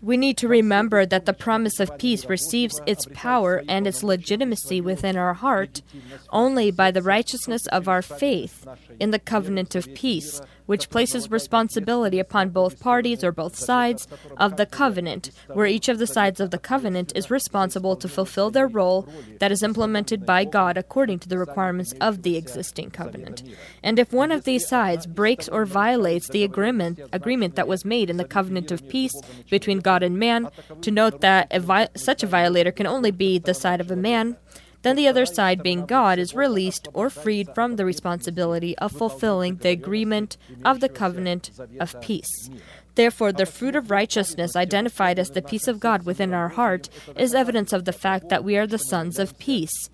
We 0.00 0.16
need 0.16 0.36
to 0.38 0.46
remember 0.46 1.04
that 1.06 1.26
the 1.26 1.32
promise 1.32 1.80
of 1.80 1.98
peace 1.98 2.26
receives 2.26 2.80
its 2.86 3.06
power 3.14 3.64
and 3.68 3.84
its 3.84 4.04
legitimacy 4.04 4.80
within 4.80 5.16
our 5.16 5.34
heart 5.34 5.82
only 6.30 6.70
by 6.70 6.92
the 6.92 7.02
righteousness 7.02 7.66
of 7.66 7.88
our 7.88 8.02
faith 8.02 8.64
in 9.00 9.10
the 9.10 9.18
covenant 9.18 9.74
of 9.74 9.92
peace, 9.94 10.40
which 10.68 10.90
places 10.90 11.30
responsibility 11.30 12.18
upon 12.18 12.50
both 12.50 12.78
parties 12.78 13.24
or 13.24 13.32
both 13.32 13.56
sides 13.56 14.06
of 14.36 14.58
the 14.58 14.66
covenant, 14.66 15.30
where 15.54 15.64
each 15.64 15.88
of 15.88 15.98
the 15.98 16.06
sides 16.06 16.40
of 16.40 16.50
the 16.50 16.58
covenant 16.58 17.10
is 17.16 17.30
responsible 17.30 17.96
to 17.96 18.06
fulfill 18.06 18.50
their 18.50 18.66
role 18.66 19.08
that 19.40 19.50
is 19.50 19.62
implemented 19.62 20.26
by 20.26 20.44
God 20.44 20.76
according 20.76 21.20
to 21.20 21.28
the 21.28 21.38
requirements 21.38 21.94
of 22.02 22.20
the 22.22 22.36
existing 22.36 22.90
covenant. 22.90 23.42
And 23.82 23.98
if 23.98 24.12
one 24.12 24.30
of 24.30 24.44
these 24.44 24.68
sides 24.68 25.06
breaks 25.06 25.48
or 25.48 25.64
violates 25.64 26.28
the 26.28 26.44
agreement 26.44 27.00
agreement 27.14 27.54
that 27.54 27.66
was 27.66 27.86
made 27.86 28.10
in 28.10 28.18
the 28.18 28.24
covenant 28.36 28.70
of 28.70 28.86
peace 28.90 29.14
between 29.48 29.78
God 29.78 30.02
and 30.02 30.18
man, 30.18 30.50
to 30.82 30.90
note 30.90 31.22
that 31.22 31.48
a 31.50 31.60
vi- 31.60 31.88
such 31.96 32.22
a 32.22 32.26
violator 32.26 32.72
can 32.72 32.86
only 32.86 33.10
be 33.10 33.38
the 33.38 33.54
side 33.54 33.80
of 33.80 33.90
a 33.90 33.96
man, 33.96 34.36
then 34.82 34.96
the 34.96 35.08
other 35.08 35.26
side, 35.26 35.62
being 35.62 35.86
God, 35.86 36.18
is 36.18 36.34
released 36.34 36.88
or 36.92 37.10
freed 37.10 37.48
from 37.54 37.76
the 37.76 37.84
responsibility 37.84 38.76
of 38.78 38.92
fulfilling 38.92 39.56
the 39.56 39.70
agreement 39.70 40.36
of 40.64 40.80
the 40.80 40.88
covenant 40.88 41.50
of 41.80 42.00
peace. 42.00 42.50
Therefore, 42.94 43.32
the 43.32 43.46
fruit 43.46 43.76
of 43.76 43.92
righteousness, 43.92 44.56
identified 44.56 45.20
as 45.20 45.30
the 45.30 45.42
peace 45.42 45.68
of 45.68 45.78
God 45.78 46.04
within 46.04 46.34
our 46.34 46.48
heart, 46.48 46.88
is 47.16 47.32
evidence 47.34 47.72
of 47.72 47.84
the 47.84 47.92
fact 47.92 48.28
that 48.28 48.42
we 48.42 48.56
are 48.56 48.66
the 48.66 48.78
sons 48.78 49.18
of 49.20 49.38
peace. 49.38 49.88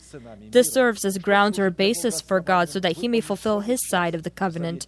This 0.50 0.72
serves 0.72 1.04
as 1.04 1.18
grounds 1.18 1.58
or 1.58 1.70
basis 1.70 2.22
for 2.22 2.40
God 2.40 2.70
so 2.70 2.80
that 2.80 2.96
He 2.96 3.08
may 3.08 3.20
fulfill 3.20 3.60
His 3.60 3.86
side 3.88 4.14
of 4.14 4.22
the 4.22 4.30
covenant, 4.30 4.86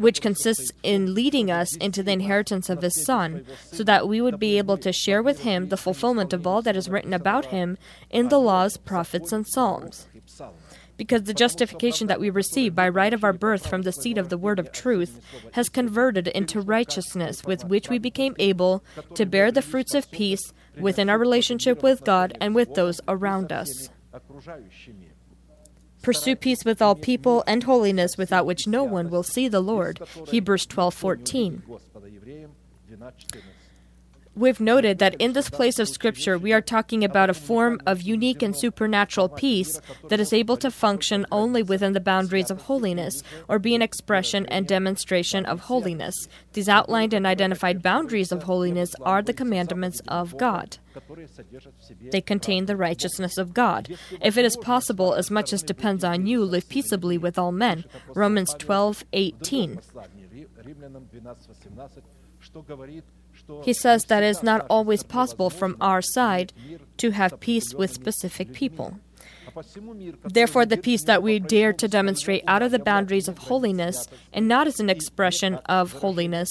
which 0.00 0.20
consists 0.22 0.70
in 0.82 1.14
leading 1.14 1.50
us 1.50 1.76
into 1.76 2.02
the 2.02 2.12
inheritance 2.12 2.70
of 2.70 2.80
His 2.82 3.04
Son, 3.04 3.44
so 3.70 3.84
that 3.84 4.08
we 4.08 4.20
would 4.20 4.38
be 4.38 4.56
able 4.58 4.78
to 4.78 4.92
share 4.92 5.22
with 5.22 5.40
Him 5.42 5.68
the 5.68 5.76
fulfillment 5.76 6.32
of 6.32 6.46
all 6.46 6.62
that 6.62 6.76
is 6.76 6.88
written 6.88 7.12
about 7.12 7.46
Him 7.46 7.76
in 8.08 8.28
the 8.28 8.40
laws, 8.40 8.76
prophets, 8.78 9.32
and 9.32 9.46
psalms. 9.46 10.06
because 10.96 11.22
the 11.22 11.32
justification 11.32 12.08
that 12.08 12.20
we 12.20 12.28
receive 12.28 12.74
by 12.74 12.86
right 12.86 13.14
of 13.14 13.24
our 13.24 13.32
birth 13.32 13.66
from 13.66 13.82
the 13.82 13.92
seed 13.92 14.18
of 14.18 14.28
the 14.28 14.36
word 14.36 14.58
of 14.58 14.70
truth 14.70 15.18
has 15.52 15.70
converted 15.70 16.28
into 16.28 16.60
righteousness 16.60 17.42
with 17.44 17.64
which 17.64 17.88
we 17.88 17.98
became 17.98 18.34
able 18.38 18.84
to 19.14 19.24
bear 19.24 19.50
the 19.50 19.62
fruits 19.62 19.94
of 19.94 20.10
peace 20.10 20.52
within 20.78 21.08
our 21.08 21.16
relationship 21.18 21.82
with 21.82 22.04
God 22.04 22.36
and 22.38 22.54
with 22.54 22.74
those 22.74 23.00
around 23.08 23.50
us. 23.50 23.88
Pursue 26.02 26.36
peace 26.36 26.64
with 26.64 26.80
all 26.80 26.94
people 26.94 27.44
and 27.46 27.62
holiness 27.64 28.16
without 28.16 28.46
which 28.46 28.66
no 28.66 28.84
one 28.84 29.10
will 29.10 29.22
see 29.22 29.48
the 29.48 29.60
Lord. 29.60 30.00
Hebrews 30.28 30.66
12:14. 30.66 31.62
We've 34.36 34.60
noted 34.60 35.00
that 35.00 35.16
in 35.16 35.32
this 35.32 35.50
place 35.50 35.80
of 35.80 35.88
Scripture, 35.88 36.38
we 36.38 36.52
are 36.52 36.60
talking 36.60 37.02
about 37.02 37.30
a 37.30 37.34
form 37.34 37.80
of 37.84 38.02
unique 38.02 38.42
and 38.42 38.56
supernatural 38.56 39.28
peace 39.28 39.80
that 40.08 40.20
is 40.20 40.32
able 40.32 40.56
to 40.58 40.70
function 40.70 41.26
only 41.32 41.64
within 41.64 41.94
the 41.94 42.00
boundaries 42.00 42.50
of 42.50 42.62
holiness, 42.62 43.22
or 43.48 43.58
be 43.58 43.74
an 43.74 43.82
expression 43.82 44.46
and 44.46 44.68
demonstration 44.68 45.44
of 45.46 45.60
holiness. 45.60 46.14
These 46.52 46.68
outlined 46.68 47.12
and 47.12 47.26
identified 47.26 47.82
boundaries 47.82 48.30
of 48.30 48.44
holiness 48.44 48.94
are 49.02 49.20
the 49.20 49.34
commandments 49.34 50.00
of 50.06 50.38
God. 50.38 50.78
They 52.12 52.20
contain 52.20 52.66
the 52.66 52.76
righteousness 52.76 53.36
of 53.36 53.52
God. 53.52 53.98
If 54.22 54.38
it 54.38 54.44
is 54.44 54.56
possible, 54.56 55.14
as 55.14 55.30
much 55.30 55.52
as 55.52 55.62
depends 55.62 56.04
on 56.04 56.26
you, 56.26 56.44
live 56.44 56.68
peaceably 56.68 57.18
with 57.18 57.36
all 57.36 57.52
men. 57.52 57.84
Romans 58.14 58.54
12 58.58 59.04
18. 59.12 59.80
He 63.62 63.72
says 63.72 64.04
that 64.06 64.22
it 64.22 64.28
is 64.28 64.42
not 64.42 64.66
always 64.68 65.02
possible 65.02 65.50
from 65.50 65.76
our 65.80 66.02
side 66.02 66.52
to 66.98 67.10
have 67.10 67.40
peace 67.40 67.74
with 67.74 67.92
specific 67.92 68.52
people. 68.52 68.98
Therefore, 70.24 70.64
the 70.64 70.76
peace 70.76 71.04
that 71.04 71.22
we 71.22 71.38
dare 71.38 71.72
to 71.72 71.88
demonstrate 71.88 72.44
out 72.46 72.62
of 72.62 72.70
the 72.70 72.78
boundaries 72.78 73.28
of 73.28 73.38
holiness 73.38 74.06
and 74.32 74.46
not 74.46 74.66
as 74.66 74.80
an 74.80 74.90
expression 74.90 75.54
of 75.66 75.92
holiness 75.92 76.48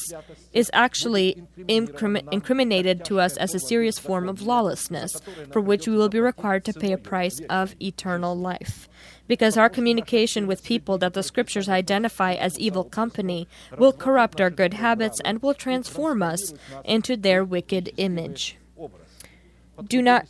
is 0.53 0.69
actually 0.73 1.43
incrim- 1.57 2.27
incriminated 2.31 3.05
to 3.05 3.19
us 3.19 3.37
as 3.37 3.55
a 3.55 3.59
serious 3.59 3.99
form 3.99 4.27
of 4.27 4.41
lawlessness, 4.41 5.13
for 5.51 5.61
which 5.61 5.87
we 5.87 5.95
will 5.95 6.09
be 6.09 6.19
required 6.19 6.65
to 6.65 6.73
pay 6.73 6.91
a 6.91 6.97
price 6.97 7.39
of 7.49 7.75
eternal 7.81 8.35
life. 8.35 8.89
Because 9.29 9.57
our 9.57 9.69
communication 9.69 10.47
with 10.47 10.63
people 10.63 10.97
that 10.97 11.13
the 11.13 11.21
scriptures 11.21 11.69
identify 11.69 12.33
as 12.33 12.59
evil 12.59 12.83
company 12.83 13.47
will 13.77 13.93
corrupt 13.93 14.41
our 14.41 14.49
good 14.49 14.73
habits 14.73 15.21
and 15.23 15.41
will 15.43 15.53
transform 15.53 16.23
us 16.23 16.51
into 16.83 17.15
their 17.15 17.45
wicked 17.45 17.93
image. 17.97 18.57
Do 19.87 20.01
not 20.01 20.27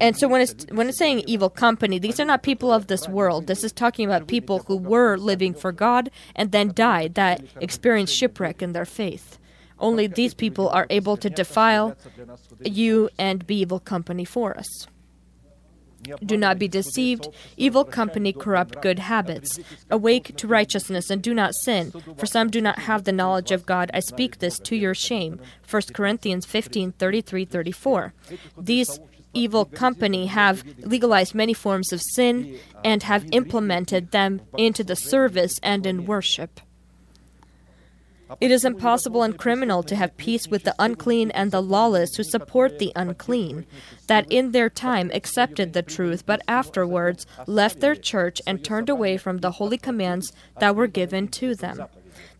and 0.00 0.16
so 0.16 0.26
when 0.26 0.40
it's 0.40 0.66
when 0.72 0.88
it's 0.88 0.98
saying 0.98 1.22
evil 1.26 1.50
company 1.50 2.00
these 2.00 2.18
are 2.18 2.24
not 2.24 2.42
people 2.42 2.72
of 2.72 2.88
this 2.88 3.06
world. 3.06 3.46
This 3.46 3.62
is 3.62 3.70
talking 3.70 4.06
about 4.06 4.26
people 4.26 4.60
who 4.66 4.76
were 4.76 5.16
living 5.16 5.54
for 5.54 5.70
god 5.70 6.10
and 6.34 6.50
then 6.50 6.72
died 6.74 7.14
that 7.14 7.44
experienced 7.60 8.16
shipwreck 8.16 8.62
in 8.62 8.72
their 8.72 8.84
faith. 8.84 9.38
Only 9.78 10.06
these 10.06 10.34
people 10.34 10.68
are 10.70 10.86
able 10.88 11.16
to 11.18 11.30
defile 11.30 11.96
you 12.64 13.10
and 13.18 13.46
be 13.46 13.60
evil 13.60 13.78
company 13.78 14.24
for 14.24 14.56
us 14.56 14.88
do 16.24 16.36
not 16.36 16.58
be 16.58 16.68
deceived. 16.68 17.28
Evil 17.56 17.84
company 17.84 18.32
corrupt 18.32 18.82
good 18.82 18.98
habits. 18.98 19.58
Awake 19.90 20.36
to 20.36 20.46
righteousness 20.46 21.10
and 21.10 21.22
do 21.22 21.34
not 21.34 21.54
sin, 21.54 21.92
for 22.16 22.26
some 22.26 22.50
do 22.50 22.60
not 22.60 22.80
have 22.80 23.04
the 23.04 23.12
knowledge 23.12 23.52
of 23.52 23.66
God. 23.66 23.90
I 23.94 24.00
speak 24.00 24.38
this 24.38 24.58
to 24.60 24.76
your 24.76 24.94
shame. 24.94 25.40
1 25.68 25.82
Corinthians 25.92 26.46
15 26.46 26.92
33 26.92 27.44
34. 27.44 28.12
These 28.58 29.00
evil 29.34 29.64
company 29.66 30.26
have 30.26 30.64
legalized 30.78 31.34
many 31.34 31.52
forms 31.52 31.92
of 31.92 32.00
sin 32.14 32.58
and 32.82 33.02
have 33.02 33.26
implemented 33.32 34.10
them 34.10 34.40
into 34.56 34.82
the 34.82 34.96
service 34.96 35.58
and 35.62 35.86
in 35.86 36.06
worship. 36.06 36.60
It 38.40 38.50
is 38.50 38.64
impossible 38.64 39.22
and 39.22 39.38
criminal 39.38 39.82
to 39.84 39.94
have 39.96 40.16
peace 40.16 40.48
with 40.48 40.64
the 40.64 40.74
unclean 40.78 41.30
and 41.30 41.50
the 41.50 41.62
lawless 41.62 42.16
who 42.16 42.24
support 42.24 42.78
the 42.78 42.92
unclean, 42.96 43.66
that 44.08 44.26
in 44.30 44.52
their 44.52 44.68
time 44.68 45.10
accepted 45.14 45.72
the 45.72 45.82
truth, 45.82 46.26
but 46.26 46.42
afterwards 46.48 47.26
left 47.46 47.80
their 47.80 47.94
church 47.94 48.42
and 48.46 48.64
turned 48.64 48.88
away 48.88 49.16
from 49.16 49.38
the 49.38 49.52
holy 49.52 49.78
commands 49.78 50.32
that 50.58 50.74
were 50.74 50.88
given 50.88 51.28
to 51.28 51.54
them. 51.54 51.84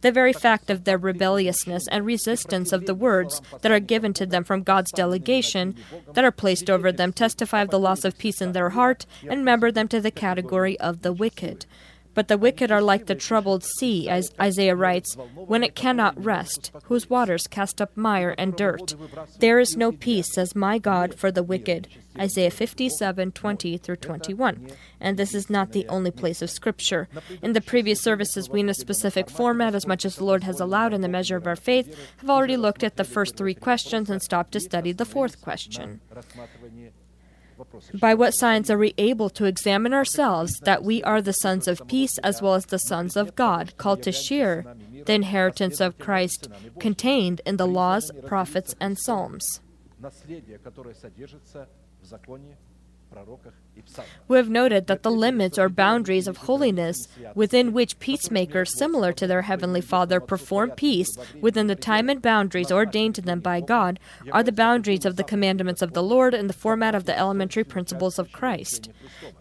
The 0.00 0.12
very 0.12 0.32
fact 0.32 0.70
of 0.70 0.84
their 0.84 0.98
rebelliousness 0.98 1.86
and 1.88 2.04
resistance 2.04 2.72
of 2.72 2.86
the 2.86 2.94
words 2.94 3.40
that 3.62 3.72
are 3.72 3.80
given 3.80 4.12
to 4.14 4.26
them 4.26 4.44
from 4.44 4.62
God's 4.62 4.92
delegation 4.92 5.76
that 6.14 6.24
are 6.24 6.32
placed 6.32 6.68
over 6.68 6.92
them 6.92 7.12
testify 7.12 7.62
of 7.62 7.70
the 7.70 7.78
loss 7.78 8.04
of 8.04 8.18
peace 8.18 8.40
in 8.40 8.52
their 8.52 8.70
heart 8.70 9.06
and 9.28 9.44
member 9.44 9.70
them 9.70 9.88
to 9.88 10.00
the 10.00 10.10
category 10.10 10.78
of 10.80 11.02
the 11.02 11.12
wicked. 11.12 11.66
But 12.16 12.28
the 12.28 12.38
wicked 12.38 12.72
are 12.72 12.80
like 12.80 13.06
the 13.06 13.14
troubled 13.14 13.62
sea, 13.62 14.08
as 14.08 14.32
Isaiah 14.40 14.74
writes, 14.74 15.14
when 15.34 15.62
it 15.62 15.74
cannot 15.74 16.24
rest, 16.24 16.72
whose 16.84 17.10
waters 17.10 17.46
cast 17.46 17.80
up 17.82 17.94
mire 17.94 18.34
and 18.38 18.56
dirt. 18.56 18.96
There 19.38 19.60
is 19.60 19.76
no 19.76 19.92
peace, 19.92 20.32
says 20.32 20.56
my 20.56 20.78
God, 20.78 21.14
for 21.14 21.30
the 21.30 21.42
wicked. 21.42 21.88
Isaiah 22.18 22.50
57 22.50 23.32
20 23.32 23.76
through 23.76 23.96
21. 23.96 24.68
And 24.98 25.18
this 25.18 25.34
is 25.34 25.50
not 25.50 25.72
the 25.72 25.86
only 25.88 26.10
place 26.10 26.40
of 26.40 26.50
Scripture. 26.50 27.06
In 27.42 27.52
the 27.52 27.60
previous 27.60 28.00
services, 28.00 28.48
we, 28.48 28.60
in 28.60 28.70
a 28.70 28.74
specific 28.74 29.28
format, 29.28 29.74
as 29.74 29.86
much 29.86 30.06
as 30.06 30.16
the 30.16 30.24
Lord 30.24 30.42
has 30.44 30.58
allowed 30.58 30.94
in 30.94 31.02
the 31.02 31.08
measure 31.08 31.36
of 31.36 31.46
our 31.46 31.54
faith, 31.54 31.94
have 32.16 32.30
already 32.30 32.56
looked 32.56 32.82
at 32.82 32.96
the 32.96 33.04
first 33.04 33.36
three 33.36 33.54
questions 33.54 34.08
and 34.08 34.22
stopped 34.22 34.52
to 34.52 34.60
study 34.60 34.92
the 34.92 35.04
fourth 35.04 35.42
question. 35.42 36.00
By 37.94 38.14
what 38.14 38.34
signs 38.34 38.70
are 38.70 38.78
we 38.78 38.94
able 38.98 39.30
to 39.30 39.44
examine 39.44 39.94
ourselves 39.94 40.52
that 40.62 40.82
we 40.82 41.02
are 41.02 41.22
the 41.22 41.32
sons 41.32 41.66
of 41.66 41.86
peace 41.86 42.18
as 42.18 42.42
well 42.42 42.54
as 42.54 42.66
the 42.66 42.78
sons 42.78 43.16
of 43.16 43.34
God, 43.34 43.76
called 43.76 44.02
to 44.02 44.12
share 44.12 44.64
the 45.04 45.14
inheritance 45.14 45.80
of 45.80 45.98
Christ 45.98 46.48
contained 46.78 47.40
in 47.46 47.56
the 47.56 47.66
laws, 47.66 48.10
prophets, 48.26 48.74
and 48.80 48.98
psalms? 48.98 49.60
We 54.28 54.36
have 54.36 54.48
noted 54.48 54.86
that 54.86 55.02
the 55.02 55.10
limits 55.10 55.58
or 55.58 55.68
boundaries 55.68 56.26
of 56.26 56.38
holiness 56.38 57.08
within 57.34 57.72
which 57.72 57.98
peacemakers 57.98 58.76
similar 58.76 59.12
to 59.12 59.26
their 59.26 59.42
Heavenly 59.42 59.80
Father 59.80 60.20
perform 60.20 60.70
peace 60.72 61.16
within 61.40 61.66
the 61.66 61.74
time 61.74 62.08
and 62.08 62.20
boundaries 62.20 62.72
ordained 62.72 63.14
to 63.16 63.22
them 63.22 63.40
by 63.40 63.60
God 63.60 63.98
are 64.32 64.42
the 64.42 64.52
boundaries 64.52 65.04
of 65.04 65.16
the 65.16 65.24
commandments 65.24 65.82
of 65.82 65.92
the 65.92 66.02
Lord 66.02 66.34
in 66.34 66.46
the 66.46 66.52
format 66.52 66.94
of 66.94 67.04
the 67.04 67.16
elementary 67.16 67.64
principles 67.64 68.18
of 68.18 68.32
Christ. 68.32 68.90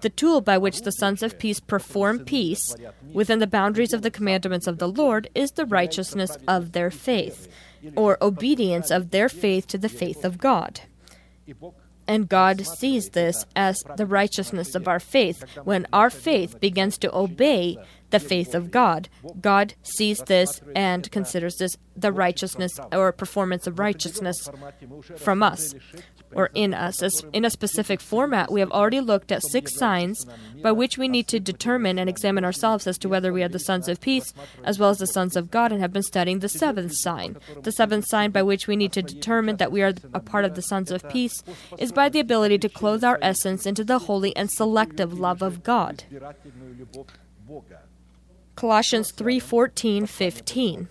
The 0.01 0.09
tool 0.09 0.41
by 0.41 0.57
which 0.57 0.81
the 0.81 0.91
sons 0.91 1.23
of 1.23 1.39
peace 1.39 1.59
perform 1.59 2.19
peace 2.25 2.75
within 3.11 3.39
the 3.39 3.47
boundaries 3.47 3.93
of 3.93 4.01
the 4.01 4.11
commandments 4.11 4.67
of 4.67 4.77
the 4.77 4.87
Lord 4.87 5.29
is 5.33 5.51
the 5.51 5.65
righteousness 5.65 6.37
of 6.47 6.73
their 6.73 6.91
faith, 6.91 7.47
or 7.95 8.17
obedience 8.21 8.91
of 8.91 9.11
their 9.11 9.29
faith 9.29 9.67
to 9.67 9.77
the 9.77 9.89
faith 9.89 10.25
of 10.25 10.37
God. 10.37 10.81
And 12.07 12.29
God 12.29 12.65
sees 12.65 13.09
this 13.09 13.45
as 13.55 13.83
the 13.97 14.05
righteousness 14.05 14.75
of 14.75 14.87
our 14.87 14.99
faith. 14.99 15.43
When 15.63 15.87
our 15.91 16.09
faith 16.09 16.59
begins 16.59 16.97
to 16.99 17.15
obey 17.15 17.77
the 18.11 18.19
faith 18.19 18.53
of 18.53 18.71
God, 18.71 19.09
God 19.41 19.73
sees 19.81 20.19
this 20.19 20.61
and 20.75 21.09
considers 21.11 21.55
this 21.57 21.77
the 21.95 22.11
righteousness 22.11 22.79
or 22.91 23.11
performance 23.11 23.67
of 23.67 23.79
righteousness 23.79 24.49
from 25.17 25.41
us 25.41 25.73
or 26.35 26.51
in 26.53 26.73
us. 26.73 27.01
As 27.01 27.25
in 27.33 27.45
a 27.45 27.49
specific 27.49 28.01
format, 28.01 28.51
we 28.51 28.59
have 28.59 28.71
already 28.71 28.99
looked 28.99 29.31
at 29.31 29.41
six 29.43 29.75
signs 29.75 30.25
by 30.61 30.71
which 30.71 30.97
we 30.97 31.07
need 31.07 31.27
to 31.29 31.39
determine 31.39 31.97
and 31.97 32.09
examine 32.09 32.45
ourselves 32.45 32.85
as 32.85 32.97
to 32.99 33.09
whether 33.09 33.31
we 33.33 33.41
are 33.41 33.47
the 33.47 33.59
sons 33.59 33.87
of 33.87 34.01
peace 34.01 34.33
as 34.63 34.77
well 34.77 34.89
as 34.89 34.97
the 34.99 35.07
sons 35.07 35.35
of 35.35 35.49
God, 35.49 35.71
and 35.71 35.81
have 35.81 35.93
been 35.93 36.03
studying 36.03 36.39
the 36.39 36.49
seventh 36.49 36.93
sign. 36.95 37.37
The 37.63 37.71
seventh 37.71 38.05
sign 38.07 38.31
by 38.31 38.43
which 38.43 38.67
we 38.67 38.75
need 38.75 38.91
to 38.93 39.01
determine 39.01 39.57
that 39.57 39.71
we 39.71 39.81
are 39.81 39.93
a 40.13 40.19
part 40.19 40.45
of 40.45 40.55
the 40.55 40.61
sons 40.61 40.91
of 40.91 41.07
peace 41.09 41.43
is 41.77 41.91
by 41.91 42.09
the 42.09 42.19
ability 42.19 42.57
to 42.59 42.69
clothe 42.69 43.03
our 43.03 43.19
essence 43.21 43.65
into 43.65 43.83
the 43.83 43.99
holy 43.99 44.35
and 44.35 44.51
selective 44.51 45.17
love 45.17 45.41
of 45.41 45.63
God. 45.63 46.03
Colossians 48.55 49.11
3:14, 49.11 50.07
15. 50.07 50.87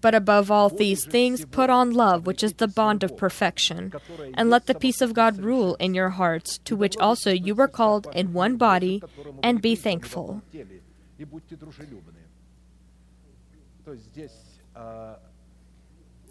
But 0.00 0.14
above 0.14 0.50
all 0.50 0.70
these 0.70 1.04
things, 1.04 1.44
put 1.44 1.68
on 1.68 1.92
love, 1.92 2.26
which 2.26 2.42
is 2.42 2.54
the 2.54 2.68
bond 2.68 3.02
of 3.02 3.16
perfection. 3.16 3.92
And 4.34 4.48
let 4.48 4.66
the 4.66 4.74
peace 4.74 5.00
of 5.00 5.14
God 5.14 5.38
rule 5.38 5.74
in 5.76 5.94
your 5.94 6.10
hearts, 6.10 6.58
to 6.64 6.74
which 6.76 6.96
also 6.96 7.30
you 7.30 7.54
were 7.54 7.68
called 7.68 8.08
in 8.14 8.32
one 8.32 8.56
body, 8.56 9.02
and 9.42 9.60
be 9.60 9.76
thankful. 9.76 10.42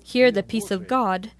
Here, 0.04 0.32
the 0.32 0.44
peace 0.44 0.72
of 0.72 0.88
God 0.88 1.32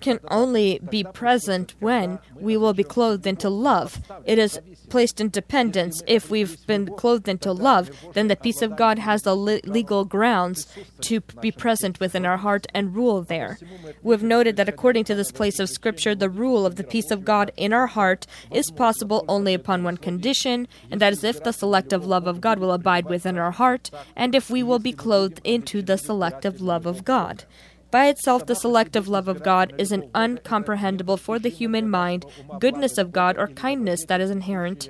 can 0.00 0.18
only 0.28 0.80
be 0.90 1.04
present 1.04 1.74
when 1.80 2.18
we 2.34 2.56
will 2.56 2.72
be 2.72 2.84
clothed 2.84 3.26
into 3.26 3.48
love. 3.48 4.00
It 4.24 4.38
is 4.38 4.60
placed 4.88 5.20
in 5.20 5.30
dependence. 5.30 6.02
If 6.06 6.30
we've 6.30 6.64
been 6.66 6.86
clothed 6.86 7.28
into 7.28 7.52
love, 7.52 7.90
then 8.14 8.28
the 8.28 8.36
peace 8.36 8.62
of 8.62 8.76
God 8.76 8.98
has 8.98 9.22
the 9.22 9.34
le- 9.34 9.60
legal 9.64 10.04
grounds 10.04 10.66
to 11.02 11.20
be 11.40 11.50
present 11.50 12.00
within 12.00 12.24
our 12.24 12.38
heart 12.38 12.66
and 12.74 12.94
rule 12.94 13.22
there. 13.22 13.58
We've 14.02 14.22
noted 14.22 14.56
that 14.56 14.68
according 14.68 15.04
to 15.04 15.14
this 15.14 15.32
place 15.32 15.58
of 15.58 15.68
Scripture, 15.68 16.14
the 16.14 16.30
rule 16.30 16.64
of 16.66 16.76
the 16.76 16.84
peace 16.84 17.10
of 17.10 17.24
God 17.24 17.52
in 17.56 17.72
our 17.72 17.88
heart 17.88 18.26
is 18.50 18.70
possible 18.70 19.24
only 19.28 19.54
upon 19.54 19.84
one 19.84 19.96
condition, 19.96 20.68
and 20.90 21.00
that 21.00 21.12
is 21.12 21.24
if 21.24 21.42
the 21.42 21.52
selective 21.52 22.06
love 22.06 22.26
of 22.26 22.40
God 22.40 22.58
will 22.58 22.72
abide 22.72 23.06
within 23.06 23.38
our 23.38 23.52
heart, 23.52 23.90
and 24.16 24.34
if 24.34 24.50
we 24.50 24.62
will 24.62 24.78
be 24.78 24.92
clothed 24.92 25.40
into 25.44 25.82
the 25.82 25.98
selective 25.98 26.60
love 26.60 26.86
of 26.86 27.04
God. 27.04 27.44
By 27.92 28.08
itself, 28.08 28.46
the 28.46 28.56
selective 28.56 29.06
love 29.06 29.28
of 29.28 29.42
God 29.42 29.74
is 29.76 29.92
an 29.92 30.08
uncomprehendable 30.14 31.18
for 31.18 31.38
the 31.38 31.50
human 31.50 31.90
mind 31.90 32.24
goodness 32.58 32.96
of 32.96 33.12
God 33.12 33.36
or 33.36 33.48
kindness 33.48 34.06
that 34.06 34.20
is 34.20 34.30
inherent 34.30 34.88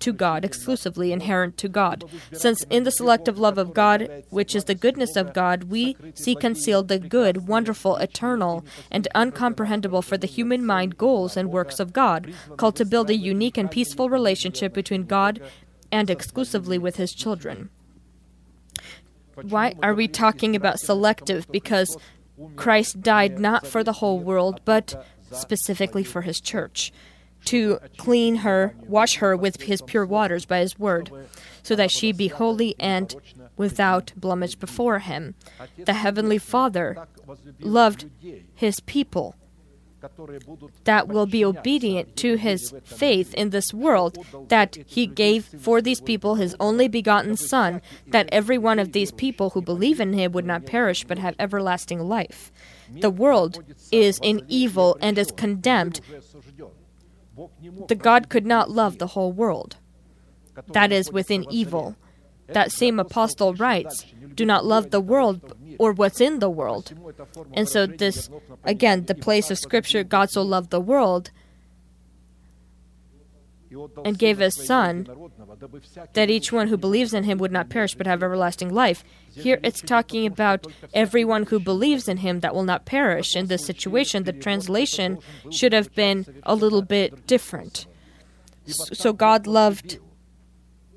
to 0.00 0.12
God, 0.12 0.44
exclusively 0.44 1.12
inherent 1.12 1.56
to 1.58 1.68
God. 1.68 2.04
Since 2.32 2.64
in 2.64 2.82
the 2.82 2.90
selective 2.90 3.38
love 3.38 3.58
of 3.58 3.72
God, 3.72 4.24
which 4.30 4.56
is 4.56 4.64
the 4.64 4.74
goodness 4.74 5.14
of 5.14 5.32
God, 5.32 5.64
we 5.64 5.96
see 6.14 6.34
concealed 6.34 6.88
the 6.88 6.98
good, 6.98 7.46
wonderful, 7.46 7.94
eternal, 7.96 8.64
and 8.90 9.06
uncomprehendable 9.14 10.02
for 10.02 10.18
the 10.18 10.26
human 10.26 10.66
mind 10.66 10.98
goals 10.98 11.36
and 11.36 11.50
works 11.50 11.78
of 11.78 11.92
God, 11.92 12.34
called 12.56 12.74
to 12.76 12.84
build 12.84 13.08
a 13.08 13.16
unique 13.16 13.56
and 13.56 13.70
peaceful 13.70 14.10
relationship 14.10 14.72
between 14.72 15.04
God 15.04 15.40
and 15.92 16.10
exclusively 16.10 16.78
with 16.78 16.96
His 16.96 17.12
children. 17.12 17.70
Why 19.40 19.74
are 19.80 19.94
we 19.94 20.08
talking 20.08 20.56
about 20.56 20.80
selective? 20.80 21.50
Because 21.50 21.96
Christ 22.56 23.00
died 23.02 23.38
not 23.38 23.66
for 23.66 23.82
the 23.84 23.94
whole 23.94 24.18
world, 24.20 24.60
but 24.64 25.04
specifically 25.30 26.04
for 26.04 26.22
his 26.22 26.40
church, 26.40 26.92
to 27.46 27.78
clean 27.96 28.36
her, 28.36 28.74
wash 28.86 29.16
her 29.16 29.36
with 29.36 29.62
his 29.62 29.82
pure 29.82 30.06
waters 30.06 30.44
by 30.44 30.58
his 30.58 30.78
word, 30.78 31.10
so 31.62 31.74
that 31.74 31.90
she 31.90 32.12
be 32.12 32.28
holy 32.28 32.74
and 32.78 33.14
without 33.56 34.12
blemish 34.16 34.54
before 34.54 35.00
him. 35.00 35.34
The 35.76 35.94
heavenly 35.94 36.38
Father 36.38 37.06
loved 37.60 38.10
his 38.54 38.80
people 38.80 39.36
that 40.84 41.08
will 41.08 41.26
be 41.26 41.44
obedient 41.44 42.16
to 42.16 42.36
his 42.36 42.74
faith 42.84 43.34
in 43.34 43.50
this 43.50 43.72
world, 43.72 44.18
that 44.48 44.76
he 44.86 45.06
gave 45.06 45.44
for 45.44 45.80
these 45.80 46.00
people 46.00 46.36
his 46.36 46.56
only 46.58 46.88
begotten 46.88 47.36
Son, 47.36 47.80
that 48.08 48.28
every 48.32 48.58
one 48.58 48.78
of 48.78 48.92
these 48.92 49.12
people 49.12 49.50
who 49.50 49.62
believe 49.62 50.00
in 50.00 50.12
him 50.12 50.32
would 50.32 50.46
not 50.46 50.66
perish 50.66 51.04
but 51.04 51.18
have 51.18 51.34
everlasting 51.38 52.00
life. 52.00 52.52
The 52.90 53.10
world 53.10 53.62
is 53.90 54.18
in 54.22 54.44
evil 54.48 54.96
and 55.00 55.16
is 55.18 55.30
condemned. 55.30 56.00
The 57.88 57.94
God 57.94 58.28
could 58.28 58.46
not 58.46 58.70
love 58.70 58.98
the 58.98 59.08
whole 59.08 59.32
world. 59.32 59.76
That 60.68 60.92
is 60.92 61.10
within 61.10 61.46
evil. 61.50 61.96
That 62.48 62.72
same 62.72 62.98
apostle 62.98 63.54
writes, 63.54 64.04
Do 64.34 64.44
not 64.44 64.66
love 64.66 64.90
the 64.90 65.00
world 65.00 65.56
or 65.82 65.92
what's 65.92 66.20
in 66.20 66.38
the 66.38 66.48
world. 66.48 66.94
And 67.54 67.68
so, 67.68 67.86
this, 67.86 68.30
again, 68.62 69.06
the 69.06 69.16
place 69.16 69.50
of 69.50 69.58
Scripture, 69.58 70.04
God 70.04 70.30
so 70.30 70.40
loved 70.40 70.70
the 70.70 70.80
world 70.80 71.32
and 74.04 74.16
gave 74.16 74.38
his 74.38 74.54
Son 74.54 75.08
that 76.12 76.30
each 76.30 76.52
one 76.52 76.68
who 76.68 76.76
believes 76.76 77.12
in 77.12 77.24
him 77.24 77.38
would 77.38 77.50
not 77.50 77.68
perish 77.68 77.96
but 77.96 78.06
have 78.06 78.22
everlasting 78.22 78.72
life. 78.72 79.02
Here 79.34 79.58
it's 79.64 79.80
talking 79.80 80.24
about 80.24 80.68
everyone 80.94 81.46
who 81.46 81.58
believes 81.58 82.06
in 82.06 82.18
him 82.18 82.40
that 82.40 82.54
will 82.54 82.62
not 82.62 82.84
perish. 82.84 83.34
In 83.34 83.46
this 83.46 83.66
situation, 83.66 84.22
the 84.22 84.32
translation 84.32 85.18
should 85.50 85.72
have 85.72 85.92
been 85.96 86.26
a 86.44 86.54
little 86.54 86.82
bit 86.82 87.26
different. 87.26 87.86
So 88.66 89.12
God 89.12 89.48
loved 89.48 89.98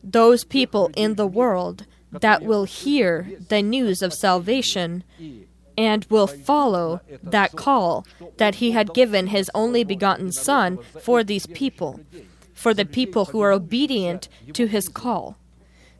those 0.04 0.44
people 0.44 0.92
in 0.96 1.16
the 1.16 1.26
world 1.26 1.88
that 2.22 2.44
will 2.44 2.66
hear 2.66 3.30
the 3.50 3.62
news 3.62 4.02
of 4.02 4.14
salvation 4.14 5.04
and 5.78 6.06
will 6.06 6.28
follow 6.28 7.02
that 7.22 7.52
call 7.54 8.06
that 8.38 8.56
he 8.56 8.72
had 8.72 8.94
given 8.94 9.28
his 9.28 9.52
only 9.54 9.84
begotten 9.84 10.32
Son 10.32 10.78
for 11.02 11.24
these 11.24 11.48
people, 11.48 12.00
for 12.54 12.74
the 12.74 12.86
people 12.86 13.26
who 13.26 13.42
are 13.42 13.52
obedient 13.52 14.30
to 14.54 14.68
his 14.68 14.88
call. 14.88 15.38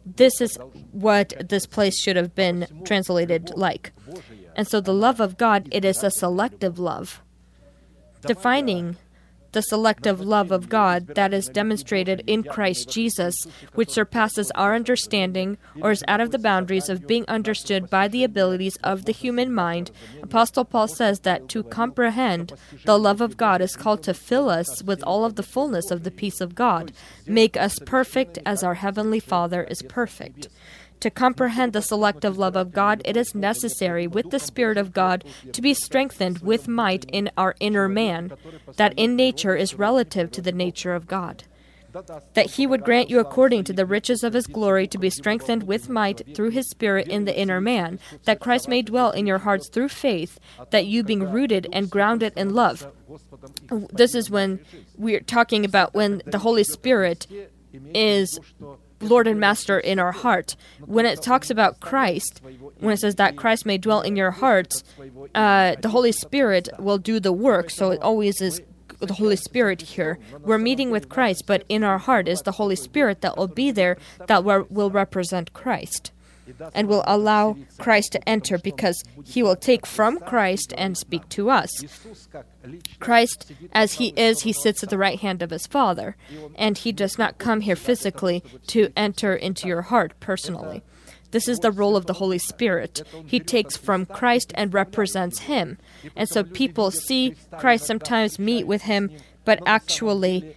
This 0.06 0.40
is 0.40 0.58
what 0.92 1.34
this 1.50 1.66
place 1.66 2.00
should 2.00 2.16
have 2.16 2.36
been 2.36 2.68
translated 2.86 3.52
like. 3.56 3.92
And 4.56 4.68
so 4.68 4.80
the 4.80 4.94
love 4.94 5.20
of 5.20 5.38
God, 5.38 5.68
it 5.72 5.84
is 5.84 6.04
a 6.04 6.12
selective 6.12 6.80
love, 6.80 7.22
defining 8.22 8.98
the 9.56 9.62
selective 9.62 10.20
love 10.20 10.52
of 10.52 10.68
God 10.68 11.16
that 11.16 11.34
is 11.34 11.48
demonstrated 11.48 12.22
in 12.28 12.44
Christ 12.44 12.90
Jesus, 12.90 13.48
which 13.74 13.90
surpasses 13.90 14.52
our 14.52 14.76
understanding 14.76 15.58
or 15.82 15.92
is 15.92 16.04
out 16.10 16.20
of 16.20 16.32
the 16.32 16.38
boundaries 16.38 16.90
of 16.90 17.08
being 17.08 17.24
understood 17.30 17.90
by 17.90 18.10
the 18.10 18.26
abilities 18.26 18.76
of 18.84 19.06
the 19.06 19.14
human 19.14 19.54
mind, 19.54 19.92
Apostle 20.22 20.66
Paul 20.66 20.90
says 20.90 21.22
that 21.22 21.48
to 21.50 21.64
comprehend 21.64 22.52
the 22.84 23.00
love 23.00 23.22
of 23.22 23.38
God 23.38 23.62
is 23.62 23.78
called 23.78 24.04
to 24.04 24.14
fill 24.14 24.50
us 24.50 24.84
with 24.84 25.02
all 25.04 25.24
of 25.24 25.36
the 25.36 25.44
fullness 25.44 25.90
of 25.90 26.04
the 26.04 26.12
peace 26.12 26.42
of 26.42 26.54
God, 26.54 26.92
make 27.26 27.56
us 27.56 27.80
perfect 27.86 28.38
as 28.46 28.62
our 28.62 28.74
Heavenly 28.74 29.22
Father 29.22 29.64
is 29.64 29.82
perfect. 29.84 30.50
To 31.02 31.10
comprehend 31.10 31.74
the 31.74 31.82
selective 31.82 32.38
love 32.38 32.56
of 32.56 32.72
God, 32.72 33.02
it 33.06 33.16
is 33.16 33.36
necessary, 33.36 34.08
with 34.08 34.32
the 34.32 34.40
Spirit 34.40 34.78
of 34.78 34.94
God, 34.94 35.24
to 35.52 35.62
be 35.62 35.74
strengthened 35.74 36.40
with 36.40 36.68
might 36.68 37.06
in 37.06 37.30
our 37.38 37.56
inner 37.60 37.88
man, 37.88 38.32
that 38.78 38.94
in 38.98 39.16
nature 39.16 39.56
is 39.56 39.76
relative 39.76 40.32
to 40.32 40.42
the 40.42 40.52
nature 40.52 40.96
of 40.96 41.08
God. 41.08 41.44
That 42.34 42.52
He 42.52 42.68
would 42.68 42.84
grant 42.84 43.10
you, 43.10 43.20
according 43.20 43.64
to 43.66 43.74
the 43.74 43.86
riches 43.86 44.24
of 44.24 44.34
His 44.34 44.48
glory, 44.48 44.88
to 44.88 44.98
be 44.98 45.10
strengthened 45.10 45.64
with 45.64 45.88
might 45.88 46.36
through 46.36 46.50
His 46.50 46.70
Spirit 46.70 47.08
in 47.08 47.26
the 47.26 47.40
inner 47.40 47.62
man, 47.62 48.00
that 48.26 48.40
Christ 48.40 48.68
may 48.68 48.82
dwell 48.82 49.12
in 49.12 49.28
your 49.28 49.38
hearts 49.38 49.70
through 49.70 49.90
faith, 49.90 50.40
that 50.72 50.88
you, 50.88 51.04
being 51.04 51.32
rooted 51.32 51.68
and 51.72 51.90
grounded 51.90 52.34
in 52.36 52.54
love. 52.54 52.92
This 53.94 54.16
is 54.16 54.30
when 54.30 54.60
we're 54.98 55.22
talking 55.22 55.64
about 55.64 55.94
when 55.94 56.22
the 56.26 56.40
Holy 56.40 56.64
Spirit 56.64 57.28
is 57.94 58.40
Lord 59.02 59.28
and 59.28 59.40
Master 59.40 59.80
in 59.80 60.00
our 60.00 60.12
heart. 60.12 60.56
When 60.86 61.06
it 61.06 61.22
talks 61.22 61.50
about 61.50 61.80
Christ, 61.80 62.42
when 62.80 62.94
it 62.94 63.00
says 63.00 63.16
that 63.16 63.36
Christ 63.36 63.66
may 63.66 63.78
dwell 63.78 64.02
in 64.02 64.16
your 64.16 64.32
hearts, 64.32 64.84
uh, 65.34 65.76
the 65.82 65.90
Holy 65.90 66.12
Spirit 66.12 66.70
will 66.80 66.98
do 66.98 67.20
the 67.20 67.34
work. 67.34 67.70
So 67.70 67.92
it 67.92 68.02
always 68.02 68.42
is 68.42 68.62
the 69.00 69.14
Holy 69.14 69.36
Spirit 69.36 69.82
here. 69.82 70.18
We're 70.42 70.58
meeting 70.58 70.90
with 70.90 71.10
Christ, 71.10 71.46
but 71.46 71.66
in 71.70 71.84
our 71.84 71.98
heart 71.98 72.28
is 72.28 72.42
the 72.42 72.54
Holy 72.54 72.76
Spirit 72.76 73.22
that 73.22 73.38
will 73.38 73.48
be 73.48 73.72
there 73.72 73.98
that 74.28 74.44
will 74.44 74.90
represent 74.90 75.54
Christ 75.54 76.12
and 76.74 76.88
will 76.88 77.04
allow 77.08 77.58
Christ 77.78 78.12
to 78.14 78.30
enter 78.30 78.58
because 78.58 79.04
he 79.24 79.44
will 79.44 79.56
take 79.56 79.86
from 79.86 80.20
Christ 80.20 80.74
and 80.78 80.98
speak 80.98 81.28
to 81.30 81.50
us. 81.50 81.70
Christ, 83.00 83.52
as 83.72 83.94
he 83.94 84.14
is, 84.16 84.42
he 84.42 84.54
sits 84.54 84.84
at 84.84 84.90
the 84.90 84.98
right 84.98 85.20
hand 85.20 85.42
of 85.42 85.50
his 85.50 85.68
Father, 85.68 86.16
and 86.56 86.78
he 86.78 86.92
does 86.92 87.18
not 87.18 87.38
come 87.38 87.62
here 87.62 87.76
physically 87.76 88.44
to 88.68 88.92
enter 88.96 89.36
into 89.36 89.68
your 89.68 89.84
heart 89.84 90.14
personally. 90.20 90.82
This 91.32 91.48
is 91.50 91.60
the 91.60 91.72
role 91.72 91.98
of 91.98 92.06
the 92.06 92.14
Holy 92.14 92.38
Spirit. 92.38 93.04
He 93.26 93.40
takes 93.42 93.76
from 93.76 94.06
Christ 94.06 94.54
and 94.56 94.74
represents 94.74 95.40
him. 95.40 95.78
And 96.16 96.30
so 96.30 96.44
people 96.44 96.92
see 96.92 97.36
Christ 97.58 97.86
sometimes 97.86 98.40
meet 98.40 98.66
with 98.66 98.84
him, 98.84 99.12
but 99.44 99.60
actually, 99.66 100.56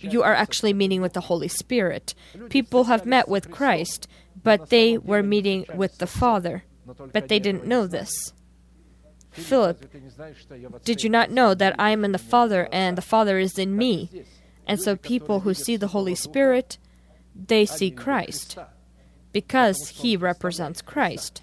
you 0.00 0.22
are 0.22 0.34
actually 0.34 0.72
meeting 0.72 1.02
with 1.02 1.12
the 1.12 1.20
Holy 1.20 1.48
Spirit. 1.48 2.14
People 2.48 2.84
have 2.84 3.06
met 3.06 3.28
with 3.28 3.50
Christ, 3.50 4.08
but 4.42 4.70
they 4.70 4.98
were 4.98 5.22
meeting 5.22 5.66
with 5.74 5.98
the 5.98 6.06
Father, 6.06 6.64
but 7.12 7.28
they 7.28 7.38
didn't 7.38 7.66
know 7.66 7.86
this. 7.86 8.32
Philip, 9.30 9.84
did 10.84 11.04
you 11.04 11.10
not 11.10 11.30
know 11.30 11.54
that 11.54 11.76
I 11.78 11.90
am 11.90 12.04
in 12.04 12.12
the 12.12 12.18
Father 12.18 12.68
and 12.72 12.96
the 12.96 13.02
Father 13.02 13.38
is 13.38 13.58
in 13.58 13.76
me? 13.76 14.10
And 14.66 14.80
so 14.80 14.96
people 14.96 15.40
who 15.40 15.54
see 15.54 15.76
the 15.76 15.88
Holy 15.88 16.14
Spirit, 16.14 16.78
they 17.34 17.64
see 17.64 17.90
Christ 17.90 18.58
because 19.32 19.88
he 19.88 20.16
represents 20.16 20.82
Christ. 20.82 21.42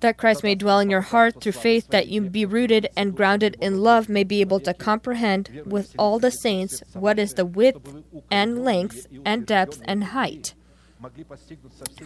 That 0.00 0.16
Christ 0.16 0.42
may 0.42 0.54
dwell 0.54 0.80
in 0.80 0.88
your 0.88 1.02
heart 1.02 1.40
through 1.40 1.52
faith, 1.52 1.88
that 1.88 2.08
you 2.08 2.22
be 2.22 2.46
rooted 2.46 2.88
and 2.96 3.14
grounded 3.14 3.56
in 3.60 3.82
love, 3.82 4.08
may 4.08 4.24
be 4.24 4.40
able 4.40 4.60
to 4.60 4.72
comprehend 4.72 5.62
with 5.66 5.94
all 5.98 6.18
the 6.18 6.30
saints 6.30 6.82
what 6.94 7.18
is 7.18 7.34
the 7.34 7.44
width 7.44 8.02
and 8.30 8.64
length 8.64 9.06
and 9.24 9.46
depth 9.46 9.82
and 9.84 10.04
height. 10.04 10.54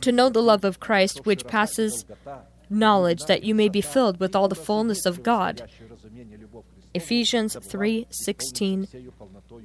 To 0.01 0.13
know 0.13 0.29
the 0.29 0.43
love 0.43 0.65
of 0.65 0.81
Christ, 0.81 1.25
which 1.25 1.47
passes 1.47 2.05
knowledge, 2.69 3.27
that 3.27 3.45
you 3.45 3.55
may 3.55 3.69
be 3.69 3.81
filled 3.81 4.21
with 4.21 4.35
all 4.35 4.49
the 4.49 4.55
fullness 4.55 5.07
of 5.07 5.23
God. 5.23 5.69
Ephesians 6.95 7.57
3 7.61 8.07
16 8.11 8.89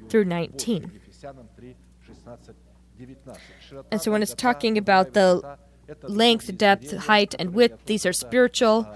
through 0.10 0.26
19. 0.26 0.92
And 3.92 4.02
so 4.02 4.12
when 4.12 4.22
it's 4.22 4.34
talking 4.34 4.78
about 4.78 5.14
the 5.14 5.58
length, 6.04 6.58
depth, 6.58 6.96
height, 6.96 7.36
and 7.40 7.54
width. 7.54 7.86
These 7.86 8.06
are 8.06 8.14
spiritual 8.14 8.88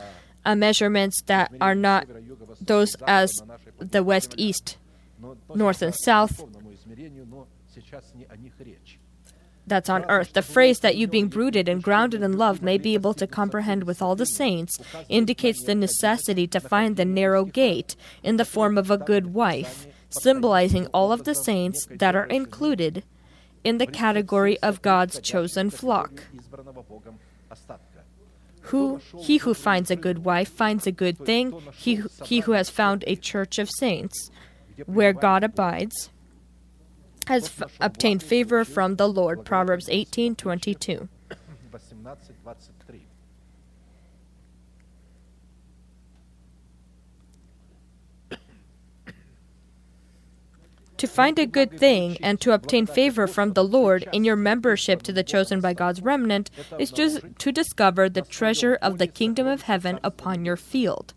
uh, 0.45 0.55
measurements 0.55 1.21
that 1.23 1.51
are 1.61 1.75
not 1.75 2.07
those 2.61 2.95
as 3.07 3.41
the 3.79 4.03
west, 4.03 4.35
east, 4.37 4.77
north, 5.53 5.81
and 5.81 5.95
south. 5.95 6.43
That's 9.65 9.89
on 9.89 10.03
earth. 10.09 10.33
The 10.33 10.41
phrase 10.41 10.79
that 10.81 10.97
you, 10.97 11.07
being 11.07 11.29
rooted 11.29 11.69
and 11.69 11.81
grounded 11.81 12.21
in 12.21 12.37
love, 12.37 12.61
may 12.61 12.77
be 12.77 12.95
able 12.95 13.13
to 13.13 13.25
comprehend 13.25 13.85
with 13.85 14.01
all 14.01 14.15
the 14.15 14.25
saints 14.25 14.77
indicates 15.07 15.63
the 15.63 15.75
necessity 15.75 16.47
to 16.47 16.59
find 16.59 16.97
the 16.97 17.05
narrow 17.05 17.45
gate 17.45 17.95
in 18.23 18.35
the 18.35 18.45
form 18.45 18.77
of 18.77 18.91
a 18.91 18.97
good 18.97 19.33
wife, 19.33 19.87
symbolizing 20.09 20.87
all 20.87 21.13
of 21.13 21.23
the 21.23 21.33
saints 21.33 21.87
that 21.89 22.15
are 22.15 22.25
included 22.25 23.03
in 23.63 23.77
the 23.77 23.87
category 23.87 24.59
of 24.59 24.81
God's 24.81 25.21
chosen 25.21 25.69
flock. 25.69 26.23
Who, 28.67 29.01
he 29.19 29.37
who 29.37 29.53
finds 29.53 29.91
a 29.91 29.95
good 29.95 30.23
wife 30.23 30.49
finds 30.49 30.87
a 30.87 30.91
good 30.91 31.17
thing, 31.25 31.61
he, 31.73 32.01
he 32.23 32.39
who 32.41 32.53
has 32.53 32.69
found 32.69 33.03
a 33.07 33.15
church 33.15 33.59
of 33.59 33.69
saints, 33.69 34.31
where 34.85 35.11
God 35.13 35.43
abides, 35.43 36.09
has 37.27 37.45
f- 37.61 37.75
obtained 37.81 38.23
favor 38.23 38.63
from 38.63 38.95
the 38.95 39.07
Lord. 39.07 39.43
Proverbs 39.45 39.87
18 39.89 40.35
22. 40.35 41.09
to 51.03 51.07
find 51.07 51.37
a 51.37 51.45
good 51.45 51.77
thing 51.77 52.17
and 52.21 52.39
to 52.39 52.53
obtain 52.53 52.85
favor 52.85 53.27
from 53.27 53.51
the 53.51 53.63
Lord 53.63 54.07
in 54.13 54.23
your 54.23 54.37
membership 54.37 55.01
to 55.03 55.11
the 55.11 55.21
chosen 55.21 55.59
by 55.59 55.73
God's 55.73 56.01
remnant 56.01 56.49
is 56.79 56.91
just 56.91 57.19
to 57.39 57.51
discover 57.51 58.07
the 58.07 58.21
treasure 58.21 58.79
of 58.81 58.99
the 58.99 59.07
kingdom 59.07 59.45
of 59.45 59.63
heaven 59.63 59.99
upon 60.01 60.45
your 60.45 60.55
field. 60.55 61.13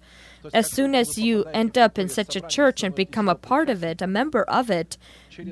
As 0.53 0.72
soon 0.72 0.97
as 0.97 1.18
you 1.18 1.45
end 1.55 1.78
up 1.78 2.01
in 2.01 2.09
such 2.09 2.34
a 2.34 2.41
church 2.41 2.82
and 2.82 2.97
become 2.97 3.28
a 3.28 3.37
part 3.37 3.70
of 3.70 3.84
it, 3.84 4.03
a 4.03 4.09
member 4.09 4.43
of 4.43 4.70
it, 4.70 4.99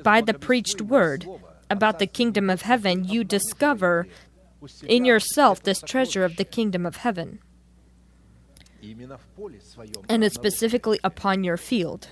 by 0.03 0.19
the 0.19 0.33
preached 0.33 0.81
word 0.81 1.25
about 1.69 1.99
the 1.99 2.05
kingdom 2.05 2.49
of 2.49 2.63
heaven, 2.63 3.05
you 3.05 3.23
discover 3.23 4.05
in 4.85 5.05
yourself 5.05 5.63
this 5.63 5.79
treasure 5.79 6.25
of 6.25 6.35
the 6.35 6.43
kingdom 6.43 6.85
of 6.85 6.97
heaven. 6.97 7.39
And 10.09 10.25
it's 10.25 10.35
specifically 10.35 10.99
upon 11.05 11.45
your 11.45 11.55
field. 11.55 12.09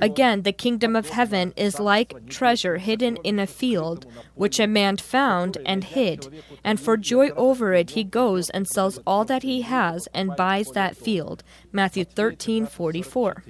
Again, 0.00 0.42
the 0.42 0.52
kingdom 0.52 0.96
of 0.96 1.10
heaven 1.10 1.52
is 1.56 1.78
like 1.78 2.28
treasure 2.28 2.78
hidden 2.78 3.16
in 3.24 3.38
a 3.38 3.46
field, 3.46 4.06
which 4.34 4.58
a 4.58 4.66
man 4.66 4.96
found 4.96 5.58
and 5.66 5.84
hid, 5.84 6.28
and 6.64 6.80
for 6.80 6.96
joy 6.96 7.30
over 7.30 7.72
it 7.74 7.90
he 7.90 8.04
goes 8.04 8.50
and 8.50 8.66
sells 8.66 8.98
all 9.06 9.24
that 9.26 9.42
he 9.42 9.62
has 9.62 10.08
and 10.14 10.36
buys 10.36 10.70
that 10.72 10.96
field. 10.96 11.42
Matthew 11.72 12.04
13:44. 12.04 13.42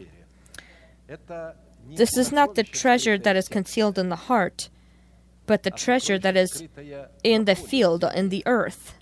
This 1.96 2.16
is 2.16 2.30
not 2.30 2.54
the 2.54 2.62
treasure 2.62 3.18
that 3.18 3.36
is 3.36 3.48
concealed 3.48 3.98
in 3.98 4.08
the 4.10 4.16
heart, 4.16 4.68
but 5.46 5.62
the 5.62 5.70
treasure 5.70 6.18
that 6.18 6.36
is 6.36 6.64
in 7.24 7.46
the 7.46 7.56
field 7.56 8.04
in 8.14 8.28
the 8.28 8.44
earth. 8.46 8.94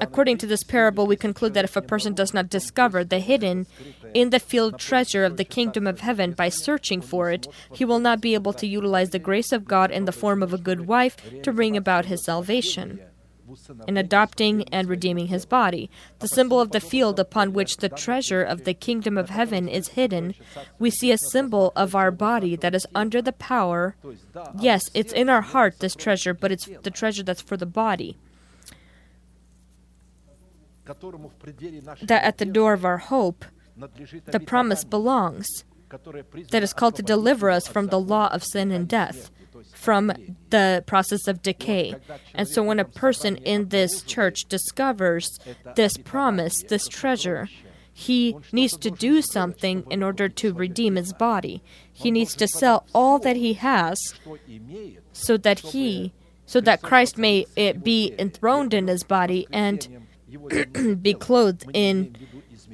According 0.00 0.38
to 0.38 0.46
this 0.46 0.62
parable, 0.62 1.06
we 1.06 1.16
conclude 1.16 1.54
that 1.54 1.64
if 1.64 1.76
a 1.76 1.82
person 1.82 2.14
does 2.14 2.34
not 2.34 2.48
discover 2.48 3.04
the 3.04 3.20
hidden 3.20 3.66
in 4.14 4.30
the 4.30 4.40
field 4.40 4.78
treasure 4.78 5.24
of 5.24 5.36
the 5.36 5.44
kingdom 5.44 5.86
of 5.86 6.00
heaven 6.00 6.32
by 6.32 6.48
searching 6.48 7.00
for 7.00 7.30
it, 7.30 7.46
he 7.72 7.84
will 7.84 8.00
not 8.00 8.20
be 8.20 8.34
able 8.34 8.52
to 8.54 8.66
utilize 8.66 9.10
the 9.10 9.18
grace 9.18 9.52
of 9.52 9.66
God 9.66 9.90
in 9.90 10.04
the 10.04 10.12
form 10.12 10.42
of 10.42 10.52
a 10.52 10.58
good 10.58 10.86
wife 10.86 11.16
to 11.42 11.52
bring 11.52 11.76
about 11.76 12.06
his 12.06 12.24
salvation. 12.24 13.00
In 13.86 13.96
adopting 13.96 14.68
and 14.70 14.88
redeeming 14.88 15.28
his 15.28 15.46
body, 15.46 15.88
the 16.18 16.26
symbol 16.26 16.60
of 16.60 16.72
the 16.72 16.80
field 16.80 17.20
upon 17.20 17.52
which 17.52 17.76
the 17.76 17.88
treasure 17.88 18.42
of 18.42 18.64
the 18.64 18.74
kingdom 18.74 19.16
of 19.16 19.30
heaven 19.30 19.68
is 19.68 19.88
hidden, 19.88 20.34
we 20.80 20.90
see 20.90 21.12
a 21.12 21.18
symbol 21.18 21.72
of 21.76 21.94
our 21.94 22.10
body 22.10 22.56
that 22.56 22.74
is 22.74 22.86
under 22.94 23.22
the 23.22 23.32
power. 23.32 23.94
Yes, 24.58 24.82
it's 24.94 25.12
in 25.12 25.28
our 25.28 25.42
heart, 25.42 25.78
this 25.78 25.94
treasure, 25.94 26.34
but 26.34 26.50
it's 26.50 26.68
the 26.82 26.90
treasure 26.90 27.22
that's 27.22 27.40
for 27.40 27.56
the 27.56 27.66
body 27.66 28.18
that 30.86 32.22
at 32.22 32.38
the 32.38 32.44
door 32.44 32.72
of 32.72 32.84
our 32.84 32.98
hope, 32.98 33.44
the 33.76 34.40
promise 34.40 34.84
belongs 34.84 35.64
that 36.50 36.62
is 36.62 36.72
called 36.72 36.96
to 36.96 37.02
deliver 37.02 37.50
us 37.50 37.68
from 37.68 37.88
the 37.88 38.00
law 38.00 38.28
of 38.32 38.42
sin 38.42 38.70
and 38.70 38.88
death, 38.88 39.30
from 39.74 40.12
the 40.50 40.82
process 40.86 41.28
of 41.28 41.42
decay. 41.42 41.94
And 42.34 42.48
so, 42.48 42.62
when 42.62 42.80
a 42.80 42.84
person 42.84 43.36
in 43.36 43.68
this 43.68 44.02
church 44.02 44.46
discovers 44.48 45.38
this 45.76 45.96
promise, 45.98 46.62
this 46.62 46.88
treasure, 46.88 47.48
he 47.92 48.36
needs 48.52 48.76
to 48.78 48.90
do 48.90 49.22
something 49.22 49.84
in 49.90 50.02
order 50.02 50.28
to 50.28 50.52
redeem 50.52 50.96
his 50.96 51.12
body. 51.12 51.62
He 51.90 52.10
needs 52.10 52.34
to 52.36 52.46
sell 52.48 52.86
all 52.94 53.18
that 53.20 53.36
he 53.36 53.54
has 53.54 53.98
so 55.12 55.36
that 55.38 55.60
he 55.60 56.12
so 56.44 56.60
that 56.60 56.82
Christ 56.82 57.18
may 57.18 57.46
be 57.82 58.14
enthroned 58.18 58.72
in 58.72 58.86
his 58.86 59.02
body 59.02 59.48
and 59.50 60.05
be 61.02 61.14
clothed 61.14 61.64
in 61.72 62.16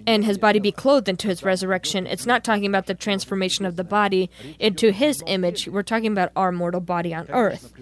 and 0.07 0.25
his 0.25 0.39
body 0.39 0.59
be 0.59 0.73
clothed 0.73 1.09
into 1.09 1.29
his 1.29 1.43
resurrection. 1.43 2.07
It's 2.07 2.27
not 2.27 2.45
talking 2.45 2.67
about 2.67 2.87
the 2.87 2.95
transformation 2.95 3.65
of 3.65 3.77
the 3.77 3.85
body 3.85 4.31
into 4.59 4.91
his 4.91 5.23
image. 5.27 5.69
We're 5.69 5.83
talking 5.83 6.13
about 6.13 6.33
our 6.35 6.53
mortal 6.53 6.81
body 6.81 7.15
on 7.15 7.27
earth. 7.31 7.73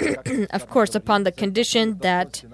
of 0.50 0.68
course, 0.68 0.94
upon 0.94 1.24
the 1.24 1.32
condition 1.32 1.98
that 1.98 2.44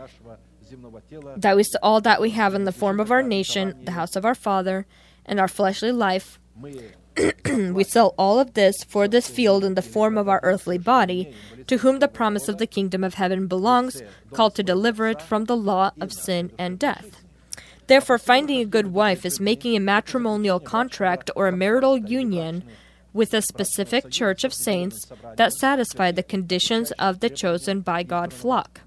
that 1.37 1.57
we 1.57 1.65
all 1.83 2.01
that 2.01 2.21
we 2.21 2.31
have 2.31 2.55
in 2.55 2.65
the 2.65 2.73
form 2.73 3.01
of 3.01 3.11
our 3.11 3.23
nation, 3.23 3.75
the 3.85 3.93
house 3.93 4.17
of 4.17 4.25
our 4.25 4.35
father, 4.35 4.87
and 5.25 5.41
our 5.41 5.49
fleshly 5.49 5.93
life. 5.93 6.39
we 7.75 7.85
sell 7.85 8.15
all 8.17 8.39
of 8.39 8.55
this 8.55 8.85
for 8.85 9.09
this 9.09 9.29
field 9.29 9.65
in 9.65 9.75
the 9.75 9.83
form 9.83 10.17
of 10.17 10.29
our 10.29 10.41
earthly 10.43 10.79
body, 10.79 11.35
to 11.69 11.79
whom 11.79 12.01
the 12.01 12.09
promise 12.09 12.49
of 12.49 12.59
the 12.59 12.67
kingdom 12.67 13.05
of 13.05 13.15
heaven 13.15 13.47
belongs, 13.47 14.03
called 14.33 14.55
to 14.57 14.63
deliver 14.63 15.07
it 15.07 15.23
from 15.23 15.45
the 15.45 15.57
law 15.57 15.93
of 16.01 16.13
sin 16.13 16.51
and 16.59 16.79
death. 16.79 17.23
Therefore, 17.87 18.19
finding 18.19 18.61
a 18.61 18.67
good 18.67 18.89
wife 18.89 19.25
is 19.25 19.41
making 19.41 19.75
a 19.75 19.81
matrimonial 19.81 20.61
contract 20.61 21.31
or 21.37 21.47
a 21.49 21.57
marital 21.57 21.97
union 21.97 22.65
with 23.15 23.33
a 23.33 23.41
specific 23.41 24.11
church 24.11 24.45
of 24.45 24.53
saints 24.53 25.07
that 25.37 25.53
satisfy 25.53 26.11
the 26.11 26.23
conditions 26.23 26.91
of 26.93 27.21
the 27.21 27.31
chosen 27.31 27.81
by 27.81 28.03
God 28.03 28.33
flock. 28.33 28.83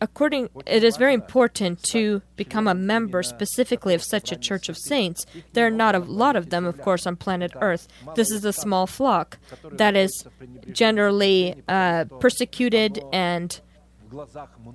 According, 0.00 0.50
it 0.66 0.84
is 0.84 0.96
very 0.98 1.14
important 1.14 1.82
to 1.84 2.20
become 2.36 2.68
a 2.68 2.74
member 2.74 3.22
specifically 3.22 3.94
of 3.94 4.02
such 4.02 4.30
a 4.30 4.36
church 4.36 4.68
of 4.68 4.76
saints. 4.76 5.24
There 5.54 5.66
are 5.66 5.70
not 5.70 5.94
a 5.94 6.00
lot 6.00 6.36
of 6.36 6.50
them, 6.50 6.66
of 6.66 6.80
course, 6.82 7.06
on 7.06 7.16
planet 7.16 7.52
Earth. 7.60 7.88
This 8.14 8.30
is 8.30 8.44
a 8.44 8.52
small 8.52 8.86
flock 8.86 9.38
that 9.72 9.96
is 9.96 10.26
generally 10.70 11.62
uh, 11.68 12.04
persecuted 12.20 13.02
and 13.12 13.60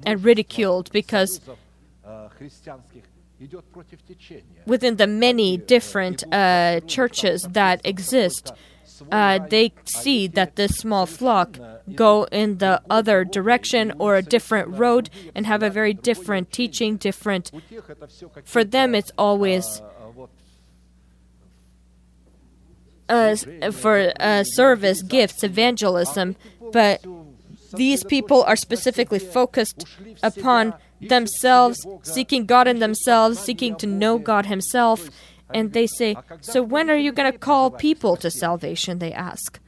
and 0.05 0.23
ridiculed 0.23 0.91
because 0.91 1.39
within 4.65 4.97
the 4.97 5.07
many 5.07 5.57
different 5.57 6.23
uh, 6.33 6.79
churches 6.81 7.43
that 7.51 7.81
exist, 7.85 8.51
uh, 9.11 9.39
they 9.49 9.73
see 9.85 10.27
that 10.27 10.55
this 10.55 10.71
small 10.77 11.05
flock 11.05 11.57
go 11.95 12.23
in 12.31 12.57
the 12.57 12.81
other 12.89 13.23
direction 13.23 13.93
or 13.99 14.15
a 14.15 14.21
different 14.21 14.69
road 14.69 15.09
and 15.35 15.45
have 15.45 15.63
a 15.63 15.69
very 15.69 15.93
different 15.93 16.51
teaching, 16.51 16.97
different. 16.97 17.51
For 18.43 18.63
them, 18.63 18.95
it's 18.95 19.11
always. 19.17 19.81
Uh, 23.09 23.35
for 23.73 24.13
uh, 24.21 24.41
service, 24.45 25.01
gifts, 25.01 25.43
evangelism, 25.43 26.33
but 26.71 27.03
these 27.73 28.05
people 28.05 28.41
are 28.43 28.55
specifically 28.55 29.19
focused 29.19 29.85
upon 30.23 30.73
themselves, 31.01 31.85
seeking 32.03 32.45
God 32.45 32.67
in 32.67 32.79
themselves, 32.79 33.39
seeking 33.39 33.75
to 33.77 33.87
know 33.87 34.17
God 34.17 34.45
Himself, 34.45 35.09
and 35.53 35.73
they 35.73 35.87
say, 35.87 36.15
So 36.41 36.61
when 36.61 36.89
are 36.89 36.97
you 36.97 37.11
going 37.11 37.31
to 37.31 37.37
call 37.37 37.71
people 37.71 38.15
to 38.17 38.31
salvation? 38.31 38.99
They 38.99 39.13
ask. 39.13 39.59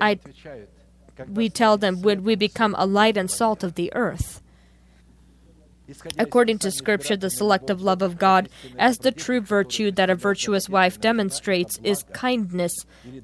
I, 0.00 0.18
we 1.28 1.48
tell 1.48 1.76
them, 1.76 2.02
Would 2.02 2.24
we 2.24 2.34
become 2.34 2.74
a 2.78 2.86
light 2.86 3.16
and 3.16 3.30
salt 3.30 3.62
of 3.62 3.74
the 3.74 3.92
earth? 3.94 4.42
According 6.18 6.58
to 6.58 6.70
Scripture, 6.70 7.16
the 7.16 7.30
selective 7.30 7.80
love 7.80 8.02
of 8.02 8.18
God, 8.18 8.48
as 8.78 8.98
the 8.98 9.12
true 9.12 9.40
virtue 9.40 9.90
that 9.92 10.10
a 10.10 10.14
virtuous 10.14 10.68
wife 10.68 11.00
demonstrates, 11.00 11.78
is 11.84 12.04
kindness 12.12 12.72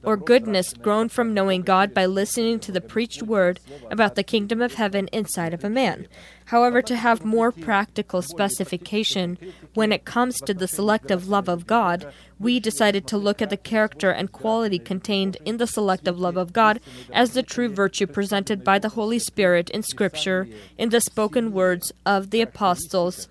or 0.05 0.17
goodness 0.17 0.73
grown 0.75 1.09
from 1.09 1.35
knowing 1.35 1.63
God 1.63 1.93
by 1.93 2.07
listening 2.07 2.61
to 2.61 2.73
the 2.73 2.81
preached 2.81 3.23
word 3.23 3.59
about 3.91 4.15
the 4.15 4.23
kingdom 4.23 4.63
of 4.63 4.75
heaven 4.75 5.09
inside 5.09 5.55
of 5.55 5.65
a 5.65 5.71
man. 5.71 6.07
However, 6.47 6.83
to 6.83 6.97
have 6.97 7.25
more 7.25 7.53
practical 7.53 8.21
specification 8.21 9.39
when 9.75 9.93
it 9.93 10.05
comes 10.05 10.41
to 10.41 10.55
the 10.55 10.69
selective 10.69 11.29
love 11.29 11.49
of 11.49 11.67
God, 11.67 12.13
we 12.39 12.59
decided 12.59 13.07
to 13.07 13.17
look 13.17 13.41
at 13.41 13.51
the 13.51 13.57
character 13.57 14.11
and 14.11 14.33
quality 14.33 14.79
contained 14.79 15.37
in 15.45 15.59
the 15.59 15.67
selective 15.67 16.19
love 16.19 16.37
of 16.37 16.53
God 16.53 16.81
as 17.13 17.33
the 17.33 17.43
true 17.43 17.69
virtue 17.69 18.07
presented 18.07 18.65
by 18.65 18.79
the 18.79 18.91
Holy 18.91 19.21
Spirit 19.21 19.71
in 19.71 19.83
Scripture 19.83 20.49
in 20.77 20.89
the 20.89 21.01
spoken 21.01 21.53
words 21.53 21.93
of 22.05 22.31
the 22.31 22.43
apostles 22.55 23.29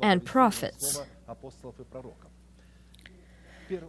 and 0.00 0.24
prophets. 0.24 1.00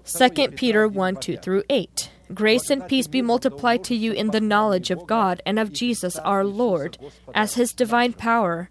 2 0.06 0.48
Peter 0.56 0.88
1 0.88 1.16
2 1.18 1.38
through 1.38 1.64
8. 1.70 2.10
Grace 2.34 2.70
and 2.70 2.88
peace 2.88 3.08
be 3.08 3.22
multiplied 3.22 3.84
to 3.84 3.96
you 3.96 4.12
in 4.12 4.28
the 4.28 4.40
knowledge 4.40 4.92
of 4.92 5.06
God 5.06 5.42
and 5.46 5.60
of 5.60 5.74
Jesus 5.74 6.18
our 6.18 6.46
Lord, 6.46 6.98
as 7.36 7.56
his 7.56 7.74
divine 7.74 8.14
power. 8.14 8.70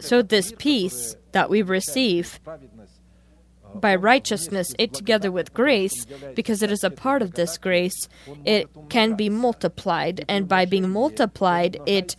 So, 0.00 0.22
this 0.22 0.52
peace 0.58 1.16
that 1.32 1.50
we 1.50 1.62
receive 1.62 2.38
by 3.74 3.94
righteousness, 3.94 4.74
it 4.78 4.92
together 4.92 5.30
with 5.30 5.54
grace, 5.54 6.06
because 6.34 6.62
it 6.62 6.70
is 6.70 6.84
a 6.84 6.90
part 6.90 7.22
of 7.22 7.34
this 7.34 7.58
grace, 7.58 8.08
it 8.44 8.68
can 8.88 9.14
be 9.14 9.28
multiplied. 9.28 10.24
And 10.28 10.48
by 10.48 10.64
being 10.64 10.90
multiplied, 10.90 11.80
it 11.86 12.16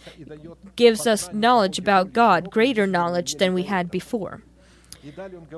gives 0.76 1.08
us 1.08 1.32
knowledge 1.34 1.80
about 1.80 2.14
God, 2.14 2.52
greater 2.52 2.88
knowledge 2.88 3.36
than 3.36 3.54
we 3.54 3.64
had 3.64 3.92
before. 3.92 4.42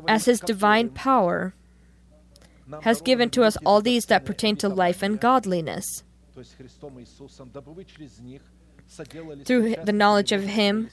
As 0.08 0.26
His 0.26 0.40
divine 0.40 0.90
power 0.90 1.54
has 2.82 3.02
given 3.02 3.30
to 3.32 3.44
us 3.44 3.58
all 3.66 3.82
these 3.82 4.06
that 4.06 4.26
pertain 4.26 4.56
to 4.58 4.70
life 4.70 5.02
and 5.04 5.20
godliness. 5.20 6.04
Through 9.46 9.76
the 9.84 9.94
knowledge 9.94 10.32
of 10.32 10.44
Him 10.44 10.90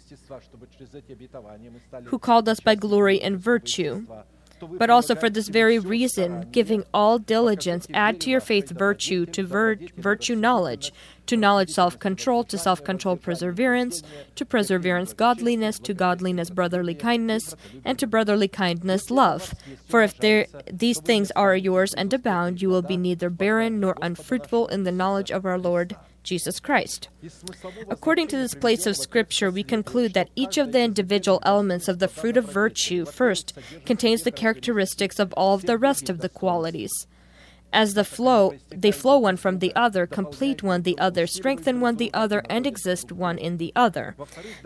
who 2.04 2.18
called 2.18 2.48
us 2.48 2.60
by 2.60 2.74
glory 2.74 3.20
and 3.20 3.38
virtue, 3.38 4.06
but 4.60 4.90
also 4.90 5.14
for 5.14 5.30
this 5.30 5.48
very 5.48 5.78
reason, 5.78 6.48
giving 6.50 6.84
all 6.92 7.18
diligence, 7.18 7.86
add 7.92 8.20
to 8.20 8.30
your 8.30 8.40
faith 8.40 8.70
virtue, 8.70 9.26
to 9.26 9.44
vir- 9.44 9.78
virtue 9.96 10.34
knowledge, 10.34 10.92
to 11.26 11.36
knowledge 11.36 11.70
self 11.70 11.98
control, 11.98 12.44
to 12.44 12.58
self 12.58 12.82
control 12.82 13.16
perseverance, 13.16 14.02
to 14.34 14.44
perseverance 14.44 15.12
godliness, 15.12 15.78
to 15.78 15.94
godliness 15.94 16.50
brotherly 16.50 16.94
kindness, 16.94 17.54
and 17.84 17.98
to 17.98 18.06
brotherly 18.06 18.48
kindness 18.48 19.10
love. 19.10 19.54
For 19.86 20.02
if 20.02 20.16
there, 20.18 20.46
these 20.70 21.00
things 21.00 21.30
are 21.32 21.56
yours 21.56 21.94
and 21.94 22.12
abound, 22.12 22.62
you 22.62 22.68
will 22.68 22.82
be 22.82 22.96
neither 22.96 23.30
barren 23.30 23.80
nor 23.80 23.96
unfruitful 24.00 24.68
in 24.68 24.84
the 24.84 24.92
knowledge 24.92 25.30
of 25.30 25.44
our 25.44 25.58
Lord 25.58 25.96
Jesus 26.28 26.60
Christ. 26.60 27.08
According 27.88 28.28
to 28.28 28.36
this 28.36 28.54
place 28.54 28.86
of 28.86 28.96
Scripture, 28.96 29.50
we 29.50 29.62
conclude 29.62 30.12
that 30.12 30.30
each 30.36 30.58
of 30.58 30.72
the 30.72 30.80
individual 30.80 31.40
elements 31.42 31.88
of 31.88 31.98
the 31.98 32.08
fruit 32.08 32.36
of 32.36 32.44
virtue 32.44 33.06
first 33.06 33.58
contains 33.86 34.22
the 34.22 34.30
characteristics 34.30 35.18
of 35.18 35.32
all 35.32 35.54
of 35.54 35.62
the 35.62 35.78
rest 35.78 36.10
of 36.10 36.18
the 36.18 36.28
qualities. 36.28 36.92
As 37.72 37.94
the 37.94 38.04
flow, 38.04 38.54
they 38.70 38.90
flow 38.90 39.18
one 39.18 39.36
from 39.36 39.58
the 39.58 39.74
other, 39.74 40.06
complete 40.06 40.62
one 40.62 40.82
the 40.82 40.98
other, 40.98 41.26
strengthen 41.26 41.80
one 41.80 41.96
the 41.96 42.12
other, 42.14 42.42
and 42.48 42.66
exist 42.66 43.12
one 43.12 43.36
in 43.36 43.58
the 43.58 43.72
other. 43.76 44.16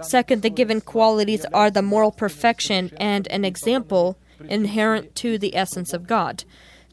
Second, 0.00 0.42
the 0.42 0.50
given 0.50 0.80
qualities 0.80 1.44
are 1.52 1.70
the 1.70 1.82
moral 1.82 2.12
perfection 2.12 2.92
and 2.98 3.26
an 3.28 3.44
example 3.44 4.16
inherent 4.48 5.14
to 5.16 5.38
the 5.38 5.56
essence 5.56 5.92
of 5.92 6.06
God. 6.06 6.44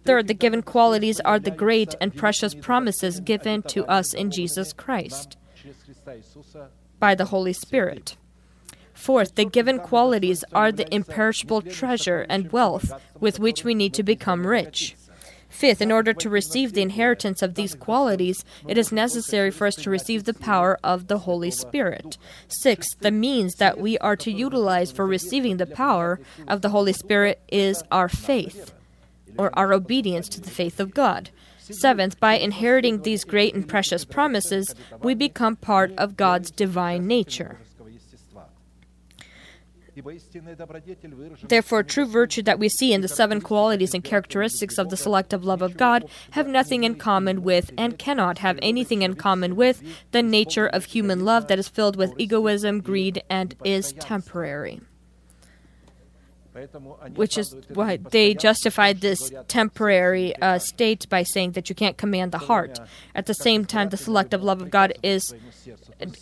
Third, 0.06 0.28
the 0.28 0.34
given 0.34 0.62
qualities 0.62 1.20
are 1.22 1.40
the 1.40 1.52
great 1.52 1.96
and 2.02 2.16
precious 2.16 2.54
promises 2.54 3.20
given 3.20 3.62
to 3.64 3.86
us 3.86 4.14
in 4.14 4.32
Jesus 4.32 4.74
Christ 4.74 5.38
by 7.00 7.16
the 7.16 7.26
Holy 7.26 7.54
Spirit. 7.54 8.18
Fourth, 8.94 9.36
the 9.36 9.46
given 9.46 9.80
qualities 9.80 10.44
are 10.52 10.72
the 10.72 10.94
imperishable 10.94 11.62
treasure 11.62 12.26
and 12.30 12.52
wealth 12.52 12.92
with 13.20 13.40
which 13.40 13.64
we 13.64 13.74
need 13.74 13.94
to 13.94 14.04
become 14.04 14.46
rich. 14.46 14.96
Fifth, 15.48 15.82
in 15.82 15.92
order 15.92 16.14
to 16.14 16.30
receive 16.30 16.74
the 16.74 16.82
inheritance 16.82 17.42
of 17.42 17.56
these 17.56 17.74
qualities, 17.74 18.46
it 18.68 18.78
is 18.78 18.92
necessary 18.92 19.50
for 19.50 19.66
us 19.68 19.76
to 19.76 19.90
receive 19.90 20.26
the 20.26 20.34
power 20.34 20.78
of 20.84 21.08
the 21.08 21.20
Holy 21.20 21.50
Spirit. 21.50 22.18
Sixth, 22.48 23.00
the 23.00 23.10
means 23.10 23.56
that 23.56 23.80
we 23.80 23.98
are 23.98 24.16
to 24.18 24.32
utilize 24.32 24.92
for 24.92 25.08
receiving 25.08 25.58
the 25.58 25.66
power 25.66 26.20
of 26.48 26.62
the 26.62 26.70
Holy 26.70 26.94
Spirit 26.94 27.42
is 27.48 27.82
our 27.92 28.10
faith 28.10 28.74
or 29.40 29.58
our 29.58 29.74
obedience 29.74 30.28
to 30.28 30.42
the 30.42 30.50
faith 30.50 30.82
of 30.82 30.94
God. 30.94 31.30
Seventh, 31.60 32.20
by 32.20 32.34
inheriting 32.34 33.02
these 33.02 33.24
great 33.24 33.56
and 33.56 33.68
precious 33.68 34.04
promises, 34.04 34.76
we 35.02 35.16
become 35.16 35.56
part 35.56 35.92
of 35.98 36.18
God's 36.18 36.52
divine 36.52 37.08
nature. 37.08 37.60
Therefore, 41.48 41.84
true 41.84 42.06
virtue 42.06 42.42
that 42.44 42.60
we 42.60 42.70
see 42.70 42.94
in 42.94 43.02
the 43.02 43.08
seven 43.08 43.40
qualities 43.40 43.94
and 43.94 44.04
characteristics 44.04 44.78
of 44.78 44.90
the 44.90 44.98
selective 44.98 45.44
love 45.46 45.62
of 45.62 45.78
God 45.78 46.10
have 46.32 46.48
nothing 46.48 46.84
in 46.84 46.96
common 46.96 47.44
with 47.44 47.72
and 47.78 48.00
cannot 48.00 48.40
have 48.40 48.60
anything 48.62 49.02
in 49.02 49.16
common 49.16 49.56
with 49.56 49.82
the 50.12 50.24
nature 50.24 50.68
of 50.68 50.86
human 50.86 51.24
love 51.24 51.48
that 51.48 51.60
is 51.60 51.70
filled 51.70 51.96
with 51.96 52.14
egoism, 52.18 52.82
greed, 52.82 53.24
and 53.30 53.56
is 53.64 53.94
temporary 53.94 54.82
which 57.16 57.38
is 57.38 57.56
why 57.70 57.98
they 57.98 58.34
justified 58.34 59.02
this 59.02 59.32
temporary 59.48 60.36
uh, 60.38 60.60
state 60.60 61.08
by 61.10 61.24
saying 61.24 61.52
that 61.52 61.70
you 61.70 61.76
can't 61.76 61.98
command 61.98 62.32
the 62.32 62.38
heart. 62.40 62.80
At 63.16 63.26
the 63.26 63.34
same 63.34 63.66
time, 63.66 63.90
the 63.90 63.98
selective 63.98 64.44
love 64.44 64.62
of 64.62 64.70
God 64.70 64.94
is 65.04 65.34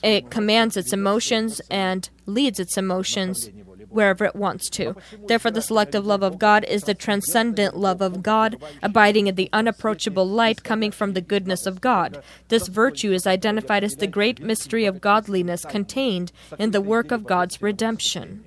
it 0.03 0.29
commands 0.29 0.77
its 0.77 0.93
emotions 0.93 1.61
and 1.69 2.09
leads 2.25 2.59
its 2.59 2.77
emotions 2.77 3.49
wherever 3.89 4.25
it 4.25 4.35
wants 4.35 4.69
to. 4.69 4.95
Therefore, 5.27 5.51
the 5.51 5.61
selective 5.61 6.05
love 6.05 6.23
of 6.23 6.39
God 6.39 6.63
is 6.65 6.83
the 6.83 6.93
transcendent 6.93 7.75
love 7.77 8.01
of 8.01 8.21
God, 8.21 8.61
abiding 8.83 9.27
in 9.27 9.35
the 9.35 9.49
unapproachable 9.53 10.27
light 10.27 10.63
coming 10.63 10.91
from 10.91 11.13
the 11.13 11.21
goodness 11.21 11.65
of 11.65 11.81
God. 11.81 12.21
This 12.49 12.67
virtue 12.67 13.11
is 13.11 13.27
identified 13.27 13.83
as 13.83 13.95
the 13.95 14.07
great 14.07 14.41
mystery 14.41 14.85
of 14.85 15.01
godliness 15.01 15.65
contained 15.65 16.31
in 16.59 16.71
the 16.71 16.81
work 16.81 17.11
of 17.11 17.25
God's 17.25 17.61
redemption. 17.61 18.46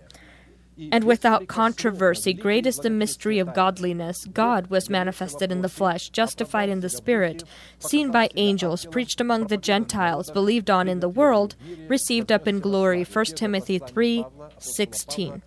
And 0.92 1.04
without 1.04 1.48
controversy, 1.48 2.32
great 2.32 2.66
is 2.66 2.76
the 2.76 2.90
mystery 2.90 3.38
of 3.38 3.54
godliness. 3.54 4.24
God 4.26 4.68
was 4.68 4.88
manifested 4.90 5.52
in 5.52 5.62
the 5.62 5.68
flesh, 5.68 6.08
justified 6.10 6.68
in 6.68 6.80
the 6.80 6.88
spirit, 6.88 7.44
seen 7.78 8.10
by 8.10 8.30
angels, 8.36 8.86
preached 8.86 9.20
among 9.20 9.46
the 9.46 9.56
Gentiles, 9.56 10.30
believed 10.30 10.70
on 10.70 10.88
in 10.88 11.00
the 11.00 11.08
world, 11.08 11.56
received 11.88 12.32
up 12.32 12.48
in 12.48 12.60
glory. 12.60 13.04
1 13.04 13.24
Timothy 13.36 13.78
3 13.78 14.24
16. 14.58 15.42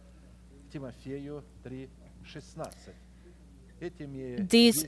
These, 4.37 4.87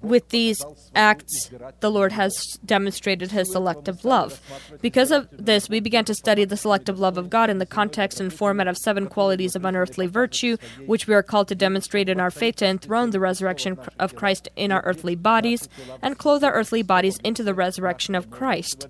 with 0.00 0.28
these 0.28 0.64
acts, 0.94 1.50
the 1.80 1.90
Lord 1.90 2.12
has 2.12 2.58
demonstrated 2.64 3.32
his 3.32 3.50
selective 3.52 4.04
love. 4.04 4.40
Because 4.80 5.10
of 5.10 5.28
this, 5.32 5.68
we 5.68 5.80
began 5.80 6.04
to 6.06 6.14
study 6.14 6.44
the 6.44 6.56
selective 6.56 6.98
love 6.98 7.18
of 7.18 7.30
God 7.30 7.50
in 7.50 7.58
the 7.58 7.66
context 7.66 8.20
and 8.20 8.32
format 8.32 8.68
of 8.68 8.76
seven 8.76 9.06
qualities 9.06 9.56
of 9.56 9.64
unearthly 9.64 10.06
virtue, 10.06 10.56
which 10.86 11.06
we 11.06 11.14
are 11.14 11.22
called 11.22 11.48
to 11.48 11.54
demonstrate 11.54 12.08
in 12.08 12.20
our 12.20 12.30
faith 12.30 12.56
to 12.56 12.66
enthrone 12.66 13.10
the 13.10 13.20
resurrection 13.20 13.78
of 13.98 14.14
Christ 14.14 14.48
in 14.56 14.72
our 14.72 14.82
earthly 14.84 15.14
bodies 15.14 15.68
and 16.02 16.18
clothe 16.18 16.44
our 16.44 16.52
earthly 16.52 16.82
bodies 16.82 17.18
into 17.24 17.42
the 17.42 17.54
resurrection 17.54 18.14
of 18.14 18.30
Christ 18.30 18.86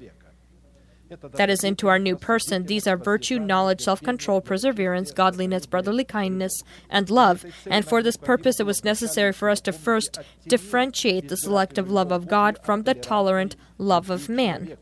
that 1.32 1.50
is 1.50 1.64
into 1.64 1.88
our 1.88 1.98
new 1.98 2.16
person. 2.16 2.66
These 2.66 2.86
are 2.86 2.96
virtue, 2.96 3.38
knowledge, 3.38 3.80
self 3.80 4.02
control, 4.02 4.40
perseverance, 4.40 5.10
godliness, 5.10 5.66
brotherly 5.66 6.04
kindness, 6.04 6.62
and 6.90 7.08
love. 7.08 7.44
And 7.66 7.84
for 7.84 8.02
this 8.02 8.16
purpose, 8.16 8.60
it 8.60 8.66
was 8.66 8.84
necessary 8.84 9.32
for 9.32 9.48
us 9.48 9.60
to 9.62 9.72
first 9.72 10.18
differentiate 10.46 11.28
the 11.28 11.36
selective 11.36 11.90
love 11.90 12.12
of 12.12 12.28
God 12.28 12.58
from 12.62 12.82
the 12.82 12.94
tolerant 12.94 13.56
love 13.78 14.10
of 14.10 14.28
man. 14.28 14.76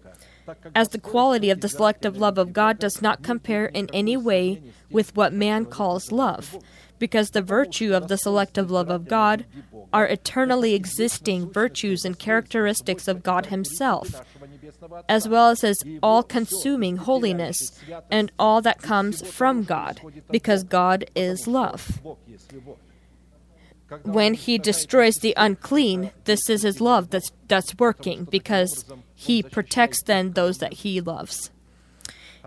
As 0.74 0.88
the 0.90 1.00
quality 1.00 1.50
of 1.50 1.60
the 1.60 1.68
selective 1.68 2.16
love 2.16 2.38
of 2.38 2.52
God 2.52 2.78
does 2.78 3.02
not 3.02 3.22
compare 3.22 3.66
in 3.66 3.88
any 3.92 4.16
way 4.16 4.62
with 4.90 5.16
what 5.16 5.32
man 5.32 5.64
calls 5.66 6.12
love, 6.12 6.56
because 6.98 7.30
the 7.30 7.42
virtue 7.42 7.94
of 7.94 8.08
the 8.08 8.16
selective 8.16 8.70
love 8.70 8.88
of 8.88 9.08
God 9.08 9.44
are 9.92 10.06
eternally 10.06 10.74
existing 10.74 11.50
virtues 11.52 12.04
and 12.04 12.18
characteristics 12.18 13.08
of 13.08 13.22
God 13.22 13.46
Himself 13.46 14.22
as 15.08 15.28
well 15.28 15.50
as 15.50 15.60
his 15.60 15.78
all 16.02 16.22
consuming 16.22 16.96
holiness 16.96 17.72
and 18.10 18.32
all 18.38 18.60
that 18.62 18.82
comes 18.82 19.26
from 19.28 19.64
God, 19.64 20.00
because 20.30 20.64
God 20.64 21.10
is 21.14 21.46
love. 21.46 22.00
When 24.02 24.34
he 24.34 24.58
destroys 24.58 25.14
the 25.16 25.34
unclean, 25.36 26.10
this 26.24 26.50
is 26.50 26.62
his 26.62 26.80
love 26.80 27.10
that's, 27.10 27.30
that's 27.46 27.78
working, 27.78 28.24
because 28.24 28.84
he 29.14 29.42
protects 29.42 30.02
then 30.02 30.32
those 30.32 30.58
that 30.58 30.72
he 30.74 31.00
loves. 31.00 31.50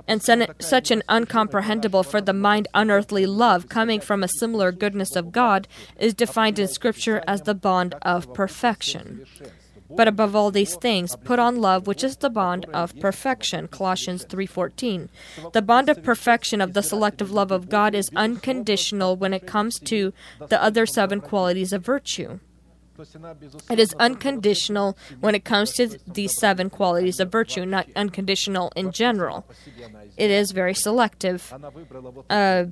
And 0.07 0.21
such 0.21 0.91
an 0.91 1.03
uncomprehendable 1.09 2.05
for 2.05 2.21
the 2.21 2.33
mind 2.33 2.67
unearthly 2.73 3.25
love 3.25 3.69
coming 3.69 3.99
from 3.99 4.23
a 4.23 4.29
similar 4.29 4.71
goodness 4.71 5.15
of 5.15 5.31
God 5.31 5.67
is 5.97 6.13
defined 6.13 6.59
in 6.59 6.67
Scripture 6.67 7.21
as 7.27 7.41
the 7.41 7.55
bond 7.55 7.95
of 8.01 8.33
perfection. 8.33 9.25
But 9.89 10.07
above 10.07 10.35
all 10.35 10.51
these 10.51 10.75
things, 10.75 11.15
put 11.15 11.39
on 11.39 11.61
love, 11.61 11.87
which 11.87 12.03
is 12.03 12.17
the 12.17 12.29
bond 12.29 12.65
of 12.73 12.97
perfection. 12.99 13.67
Colossians 13.67 14.23
3:14. 14.25 15.09
The 15.53 15.61
bond 15.61 15.89
of 15.89 16.03
perfection 16.03 16.61
of 16.61 16.73
the 16.73 16.83
selective 16.83 17.31
love 17.31 17.51
of 17.51 17.69
God 17.69 17.95
is 17.95 18.09
unconditional 18.15 19.15
when 19.15 19.33
it 19.33 19.47
comes 19.47 19.79
to 19.79 20.13
the 20.47 20.61
other 20.61 20.85
seven 20.85 21.21
qualities 21.21 21.73
of 21.73 21.83
virtue. 21.83 22.39
It 23.69 23.79
is 23.79 23.93
unconditional 23.99 24.97
when 25.21 25.33
it 25.33 25.45
comes 25.45 25.71
to 25.73 25.97
these 26.05 26.37
seven 26.37 26.69
qualities 26.69 27.19
of 27.19 27.31
virtue, 27.31 27.65
not 27.65 27.87
unconditional 27.95 28.71
in 28.75 28.91
general. 28.91 29.45
It 30.17 30.29
is 30.29 30.51
very 30.51 30.73
selective. 30.73 31.53
Uh, 32.29 32.65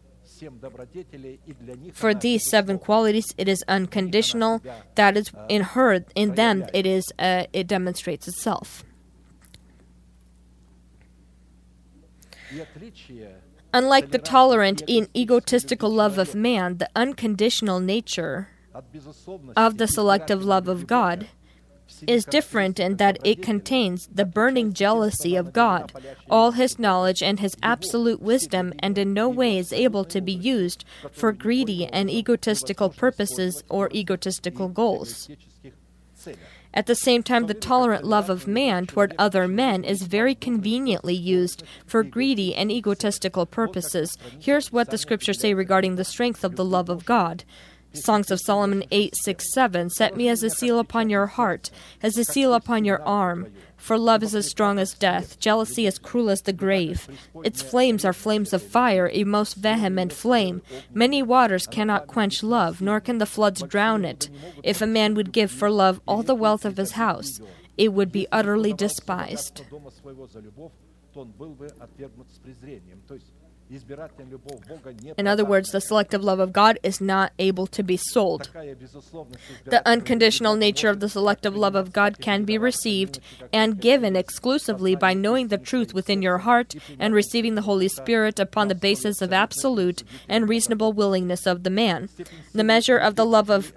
for 1.94 2.14
these 2.14 2.48
seven 2.50 2.80
qualities, 2.80 3.34
it 3.38 3.48
is 3.48 3.64
unconditional. 3.68 4.62
That 4.96 5.18
is 5.18 5.32
in 5.50 5.62
her, 5.62 6.06
in 6.16 6.36
them, 6.36 6.66
it 6.74 6.86
is. 6.86 7.06
Uh, 7.20 7.46
it 7.54 7.68
demonstrates 7.68 8.28
itself. 8.28 8.84
Unlike 13.74 14.12
the 14.12 14.20
tolerant 14.20 14.82
and 14.88 15.10
egotistical 15.16 15.90
love 15.90 16.18
of 16.18 16.34
man, 16.34 16.78
the 16.78 16.90
unconditional 16.96 17.80
nature 17.80 18.50
of 19.56 19.78
the 19.78 19.88
selective 19.88 20.44
love 20.44 20.68
of 20.68 20.88
God 20.88 21.28
is 22.06 22.26
different 22.26 22.80
in 22.80 22.98
that 22.98 23.18
it 23.24 23.42
contains 23.42 24.08
the 24.14 24.26
burning 24.26 24.74
jealousy 24.74 25.36
of 25.36 25.54
God, 25.54 25.94
all 26.30 26.52
his 26.52 26.78
knowledge 26.78 27.24
and 27.24 27.40
his 27.40 27.56
absolute 27.64 28.22
wisdom, 28.22 28.74
and 28.80 28.98
in 28.98 29.14
no 29.14 29.30
way 29.30 29.58
is 29.58 29.74
able 29.74 30.06
to 30.06 30.22
be 30.22 30.34
used 30.34 30.86
for 31.12 31.32
greedy 31.32 31.88
and 31.88 32.10
egotistical 32.10 32.90
purposes 32.90 33.64
or 33.70 33.90
egotistical 33.94 34.68
goals. 34.68 35.30
At 36.74 36.86
the 36.86 36.96
same 36.96 37.24
time, 37.24 37.48
the 37.48 37.54
tolerant 37.54 38.04
love 38.04 38.30
of 38.30 38.48
man 38.48 38.86
toward 38.86 39.16
other 39.18 39.48
men 39.48 39.84
is 39.84 40.04
very 40.04 40.36
conveniently 40.36 41.16
used 41.16 41.64
for 41.86 42.04
greedy 42.04 42.54
and 42.54 42.72
egotistical 42.72 43.46
purposes. 43.46 44.16
Here's 44.40 44.72
what 44.72 44.92
the 44.92 44.98
scriptures 44.98 45.40
say 45.40 45.54
regarding 45.54 45.96
the 45.96 46.04
strength 46.04 46.44
of 46.44 46.56
the 46.56 46.66
love 46.66 46.90
of 46.90 47.06
God. 47.06 47.44
Songs 48.04 48.32
of 48.32 48.40
Solomon 48.40 48.84
8, 48.92 49.14
6, 49.16 49.54
7. 49.54 49.90
Set 49.90 50.16
me 50.16 50.30
as 50.30 50.44
a 50.44 50.50
seal 50.50 50.80
upon 50.80 51.10
your 51.10 51.28
heart, 51.28 51.70
as 52.02 52.18
a 52.18 52.24
seal 52.24 52.54
upon 52.54 52.86
your 52.86 53.02
arm. 53.04 53.52
For 53.78 53.98
love 53.98 54.24
is 54.24 54.36
as 54.36 54.50
strong 54.50 54.80
as 54.80 54.94
death, 54.94 55.40
jealousy 55.40 55.88
as 55.88 56.00
cruel 56.00 56.30
as 56.30 56.42
the 56.42 56.54
grave. 56.54 57.08
Its 57.44 57.62
flames 57.62 58.04
are 58.04 58.14
flames 58.14 58.52
of 58.52 58.64
fire, 58.64 59.10
a 59.14 59.24
most 59.24 59.56
vehement 59.56 60.12
flame. 60.12 60.62
Many 60.94 61.22
waters 61.22 61.68
cannot 61.68 62.08
quench 62.08 62.44
love, 62.44 62.82
nor 62.82 63.00
can 63.00 63.20
the 63.20 63.26
floods 63.26 63.62
drown 63.62 64.04
it. 64.04 64.30
If 64.64 64.82
a 64.82 64.88
man 64.88 65.14
would 65.14 65.32
give 65.32 65.52
for 65.52 65.70
love 65.70 66.02
all 66.08 66.24
the 66.24 66.36
wealth 66.36 66.66
of 66.66 66.78
his 66.78 66.94
house, 66.94 67.40
it 67.78 67.94
would 67.94 68.12
be 68.12 68.28
utterly 68.32 68.74
despised. 68.74 69.64
In 75.18 75.28
other 75.28 75.44
words, 75.44 75.72
the 75.72 75.82
selective 75.82 76.24
love 76.24 76.40
of 76.40 76.54
God 76.54 76.80
is 76.84 77.02
not 77.02 77.34
able 77.38 77.68
to 77.68 77.84
be 77.84 77.98
sold. 77.98 78.50
The 79.66 79.82
unconditional 79.86 80.56
nature 80.56 80.90
of 80.90 81.00
the 81.00 81.10
selective 81.10 81.56
love 81.56 81.76
of 81.76 81.92
God 81.92 82.20
can 82.20 82.46
be 82.46 82.58
received 82.58 83.20
and 83.52 83.80
given 83.80 84.16
exclusively 84.16 84.96
by 84.96 85.14
knowing 85.14 85.50
the 85.50 85.58
truth 85.58 85.94
within 85.94 86.22
your 86.22 86.40
heart 86.40 86.76
and 86.98 87.14
receiving 87.14 87.56
the 87.56 87.64
Holy 87.64 87.90
Spirit 87.90 88.40
upon 88.40 88.68
the 88.68 88.76
basis 88.76 89.22
of 89.22 89.34
absolute 89.34 90.04
and 90.30 90.48
reasonable 90.48 90.94
willingness 90.94 91.46
of 91.46 91.64
the 91.64 91.70
man. 91.70 92.10
The 92.54 92.64
measure 92.64 92.98
of 92.98 93.16
the 93.16 93.26
love 93.26 93.50
of 93.50 93.74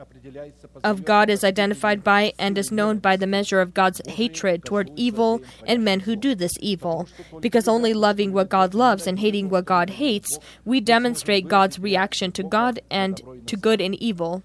of 0.85 1.05
God 1.05 1.31
is 1.31 1.43
identified 1.43 2.05
by 2.05 2.33
and 2.39 2.59
is 2.59 2.71
known 2.71 2.99
by 2.99 3.17
the 3.17 3.27
measure 3.27 3.61
of 3.61 3.73
God's 3.73 4.03
hatred 4.07 4.65
toward 4.65 4.91
evil 4.95 5.41
and 5.67 5.83
men 5.83 6.01
who 6.01 6.15
do 6.15 6.35
this 6.35 6.53
evil. 6.61 7.09
Because 7.41 7.67
only 7.67 7.95
loving 7.95 8.33
what 8.33 8.51
God 8.51 8.75
loves 8.75 9.07
and 9.07 9.19
hating 9.19 9.49
what 9.49 9.65
God 9.65 9.80
hates, 9.89 10.39
we 10.67 10.83
demonstrate 10.83 11.49
God's 11.49 11.79
reaction 11.79 12.33
to 12.33 12.43
God 12.43 12.81
and 12.91 13.23
to 13.47 13.57
good 13.57 13.81
and 13.81 13.95
evil. 13.95 14.43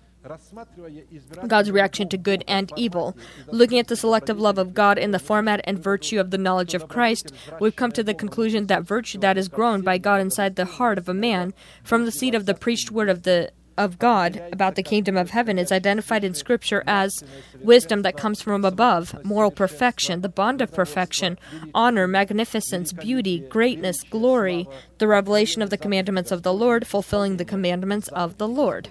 God's 1.48 1.70
reaction 1.70 2.10
to 2.10 2.18
good 2.18 2.44
and 2.48 2.72
evil. 2.76 3.16
Looking 3.48 3.78
at 3.78 3.90
the 3.90 3.96
selective 3.96 4.40
love 4.40 4.58
of 4.58 4.74
God 4.74 4.98
in 4.98 5.12
the 5.12 5.20
format 5.20 5.62
and 5.66 5.78
virtue 5.78 6.20
of 6.20 6.32
the 6.32 6.40
knowledge 6.40 6.74
of 6.74 6.88
Christ, 6.88 7.32
we've 7.60 7.76
come 7.76 7.92
to 7.92 8.04
the 8.04 8.14
conclusion 8.14 8.66
that 8.68 8.84
virtue 8.84 9.20
that 9.20 9.38
is 9.38 9.48
grown 9.48 9.82
by 9.82 10.00
God 10.00 10.22
inside 10.22 10.56
the 10.56 10.66
heart 10.66 10.98
of 10.98 11.08
a 11.08 11.14
man 11.14 11.54
from 11.84 12.06
the 12.06 12.12
seed 12.12 12.34
of 12.34 12.48
the 12.48 12.56
preached 12.56 12.90
word 12.90 13.10
of 13.10 13.22
the 13.22 13.52
of 13.78 14.00
God 14.00 14.42
about 14.52 14.76
the 14.76 14.84
kingdom 14.84 15.18
of 15.18 15.32
heaven 15.32 15.58
is 15.58 15.72
identified 15.72 16.24
in 16.24 16.34
Scripture 16.34 16.84
as 16.88 17.24
wisdom 17.62 18.02
that 18.04 18.18
comes 18.18 18.42
from 18.42 18.64
above, 18.66 19.24
moral 19.24 19.52
perfection, 19.52 20.22
the 20.22 20.30
bond 20.30 20.62
of 20.62 20.74
perfection, 20.74 21.38
honor, 21.74 22.08
magnificence, 22.08 22.94
beauty, 22.94 23.40
greatness, 23.40 24.02
glory, 24.04 24.68
the 24.98 25.08
revelation 25.08 25.62
of 25.62 25.70
the 25.70 25.78
commandments 25.78 26.32
of 26.32 26.44
the 26.44 26.54
Lord, 26.54 26.88
fulfilling 26.88 27.38
the 27.38 27.46
commandments 27.46 28.08
of 28.10 28.38
the 28.38 28.48
Lord. 28.48 28.90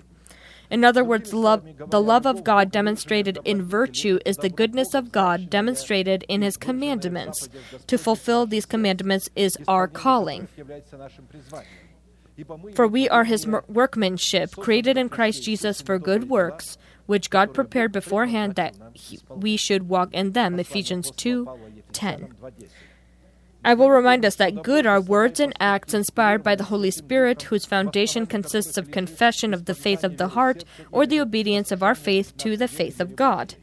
In 0.70 0.84
other 0.84 1.04
words, 1.04 1.32
love, 1.32 1.62
the 1.90 2.00
love 2.02 2.26
of 2.26 2.42
God 2.42 2.70
demonstrated 2.70 3.38
in 3.44 3.62
virtue 3.62 4.18
is 4.24 4.36
the 4.36 4.48
goodness 4.48 4.94
of 4.94 5.12
God 5.12 5.50
demonstrated 5.50 6.24
in 6.28 6.42
His 6.42 6.56
commandments. 6.56 7.48
To 7.86 7.98
fulfill 7.98 8.46
these 8.46 8.66
commandments 8.66 9.28
is 9.36 9.56
our 9.68 9.86
calling. 9.86 10.48
For 12.74 12.86
we 12.86 13.08
are 13.08 13.24
his 13.24 13.46
workmanship, 13.46 14.56
created 14.56 14.96
in 14.96 15.08
Christ 15.08 15.44
Jesus 15.44 15.80
for 15.80 15.98
good 15.98 16.28
works, 16.28 16.76
which 17.06 17.30
God 17.30 17.54
prepared 17.54 17.92
beforehand 17.92 18.56
that 18.56 18.74
he, 18.92 19.20
we 19.28 19.56
should 19.56 19.88
walk 19.88 20.12
in 20.12 20.32
them. 20.32 20.58
Ephesians 20.58 21.10
2 21.12 21.48
10. 21.92 22.34
I 23.66 23.72
will 23.72 23.90
remind 23.90 24.26
us 24.26 24.36
that 24.36 24.62
good 24.62 24.84
are 24.86 25.00
words 25.00 25.40
and 25.40 25.54
acts 25.58 25.94
inspired 25.94 26.42
by 26.42 26.54
the 26.54 26.64
Holy 26.64 26.90
Spirit, 26.90 27.42
whose 27.42 27.64
foundation 27.64 28.26
consists 28.26 28.76
of 28.76 28.90
confession 28.90 29.54
of 29.54 29.64
the 29.64 29.74
faith 29.74 30.04
of 30.04 30.18
the 30.18 30.28
heart 30.28 30.64
or 30.92 31.06
the 31.06 31.20
obedience 31.20 31.72
of 31.72 31.82
our 31.82 31.94
faith 31.94 32.36
to 32.38 32.58
the 32.58 32.68
faith 32.68 33.00
of 33.00 33.16
God. 33.16 33.54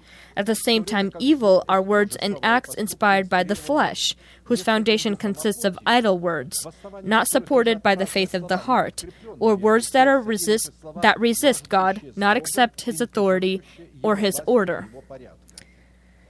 At 0.42 0.48
the 0.48 0.56
same 0.56 0.86
time, 0.86 1.12
evil 1.20 1.64
are 1.70 1.84
words 1.84 2.16
and 2.16 2.36
acts 2.42 2.74
inspired 2.74 3.30
by 3.30 3.44
the 3.44 3.56
flesh, 3.56 4.16
whose 4.46 4.64
foundation 4.64 5.16
consists 5.16 5.64
of 5.64 5.78
idle 5.86 6.18
words, 6.18 6.66
not 7.04 7.28
supported 7.28 7.84
by 7.84 7.94
the 7.94 8.08
faith 8.08 8.34
of 8.34 8.48
the 8.48 8.58
heart, 8.58 9.06
or 9.38 9.56
words 9.56 9.92
that 9.92 10.08
are 10.08 10.20
resist 10.20 10.72
that 11.04 11.20
resist 11.20 11.70
God, 11.70 12.02
not 12.16 12.38
accept 12.38 12.82
his 12.82 13.00
authority 13.00 13.62
or 14.02 14.16
his 14.16 14.42
order. 14.48 14.89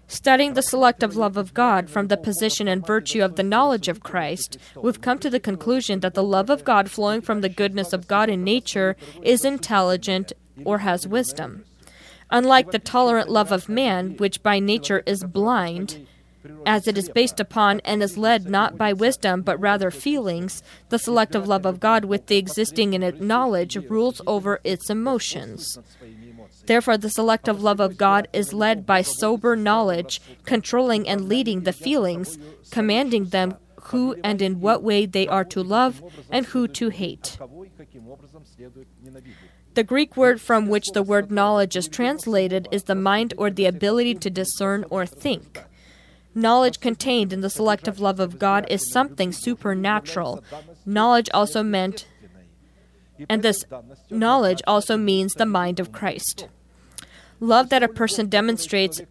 Studying 0.07 0.55
the 0.55 0.61
selective 0.61 1.15
love 1.15 1.37
of 1.37 1.53
God 1.53 1.89
from 1.89 2.09
the 2.09 2.17
position 2.17 2.67
and 2.67 2.85
virtue 2.85 3.23
of 3.23 3.37
the 3.37 3.43
knowledge 3.43 3.87
of 3.87 4.03
Christ, 4.03 4.57
we've 4.75 4.99
come 4.99 5.19
to 5.19 5.29
the 5.29 5.39
conclusion 5.39 6.01
that 6.01 6.15
the 6.15 6.21
love 6.21 6.49
of 6.49 6.65
God 6.65 6.91
flowing 6.91 7.21
from 7.21 7.39
the 7.39 7.47
goodness 7.47 7.93
of 7.93 8.09
God 8.09 8.29
in 8.29 8.43
nature 8.43 8.97
is 9.23 9.45
intelligent 9.45 10.33
or 10.65 10.79
has 10.79 11.07
wisdom. 11.07 11.63
Unlike 12.31 12.71
the 12.71 12.79
tolerant 12.79 13.29
love 13.29 13.51
of 13.51 13.69
man, 13.69 14.15
which 14.17 14.41
by 14.41 14.59
nature 14.59 15.03
is 15.05 15.23
blind, 15.23 16.07
as 16.65 16.87
it 16.87 16.97
is 16.97 17.09
based 17.09 17.39
upon 17.39 17.79
and 17.81 18.01
is 18.01 18.17
led 18.17 18.49
not 18.49 18.77
by 18.77 18.93
wisdom 18.93 19.41
but 19.41 19.59
rather 19.59 19.91
feelings, 19.91 20.63
the 20.89 20.97
selective 20.99 21.47
love 21.47 21.65
of 21.65 21.79
God 21.79 22.05
with 22.05 22.27
the 22.27 22.37
existing 22.37 22.93
in 22.93 23.03
it 23.03 23.21
knowledge 23.21 23.75
rules 23.75 24.21
over 24.25 24.59
its 24.63 24.89
emotions. 24.89 25.77
Therefore, 26.65 26.97
the 26.97 27.09
selective 27.09 27.61
love 27.61 27.79
of 27.79 27.97
God 27.97 28.27
is 28.33 28.53
led 28.53 28.85
by 28.85 29.01
sober 29.01 29.55
knowledge, 29.55 30.21
controlling 30.45 31.07
and 31.07 31.27
leading 31.27 31.61
the 31.61 31.73
feelings, 31.73 32.37
commanding 32.71 33.25
them 33.25 33.55
who 33.85 34.15
and 34.23 34.41
in 34.41 34.61
what 34.61 34.83
way 34.83 35.05
they 35.05 35.27
are 35.27 35.43
to 35.45 35.63
love 35.63 36.01
and 36.29 36.45
who 36.47 36.67
to 36.67 36.89
hate. 36.89 37.37
The 39.73 39.83
Greek 39.83 40.17
word 40.17 40.41
from 40.41 40.67
which 40.67 40.89
the 40.93 41.03
word 41.03 41.31
knowledge 41.31 41.77
is 41.77 41.87
translated 41.87 42.67
is 42.71 42.83
the 42.83 42.95
mind 42.95 43.33
or 43.37 43.49
the 43.49 43.65
ability 43.65 44.15
to 44.15 44.29
discern 44.29 44.83
or 44.89 45.05
think. 45.05 45.63
Knowledge 46.35 46.79
contained 46.79 47.31
in 47.31 47.41
the 47.41 47.49
selective 47.49 47.99
love 47.99 48.19
of 48.19 48.37
God 48.39 48.65
is 48.69 48.91
something 48.91 49.31
supernatural. 49.31 50.43
Knowledge 50.85 51.29
also 51.33 51.63
meant, 51.63 52.05
and 53.29 53.43
this 53.43 53.63
knowledge 54.09 54.61
also 54.67 54.97
means 54.97 55.33
the 55.33 55.45
mind 55.45 55.79
of 55.79 55.91
Christ. 55.91 56.47
Love 57.39 57.69
that 57.69 57.81
a 57.81 57.87
person 57.87 58.29
demonstrates, 58.29 59.01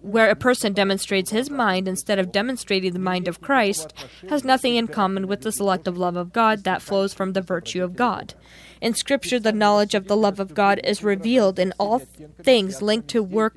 where 0.00 0.30
a 0.30 0.34
person 0.34 0.72
demonstrates 0.72 1.30
his 1.30 1.48
mind 1.48 1.86
instead 1.86 2.18
of 2.18 2.32
demonstrating 2.32 2.92
the 2.92 2.98
mind 2.98 3.28
of 3.28 3.40
Christ, 3.40 3.94
has 4.28 4.42
nothing 4.42 4.74
in 4.74 4.88
common 4.88 5.28
with 5.28 5.42
the 5.42 5.52
selective 5.52 5.96
love 5.96 6.16
of 6.16 6.32
God 6.32 6.64
that 6.64 6.82
flows 6.82 7.14
from 7.14 7.34
the 7.34 7.40
virtue 7.42 7.84
of 7.84 7.94
God. 7.94 8.34
In 8.80 8.94
Scripture, 8.94 9.38
the 9.38 9.52
knowledge 9.52 9.94
of 9.94 10.06
the 10.06 10.16
love 10.16 10.40
of 10.40 10.54
God 10.54 10.80
is 10.84 11.02
revealed 11.02 11.58
in 11.58 11.72
all 11.78 12.00
things 12.42 12.82
linked 12.82 13.08
to 13.08 13.22
work 13.22 13.56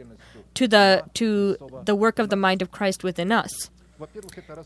to 0.56 0.68
the 0.68 1.04
to 1.16 1.58
the 1.86 1.96
work 1.96 2.20
of 2.20 2.30
the 2.30 2.36
mind 2.36 2.62
of 2.62 2.72
Christ 2.72 3.04
within 3.04 3.32
us. 3.32 3.70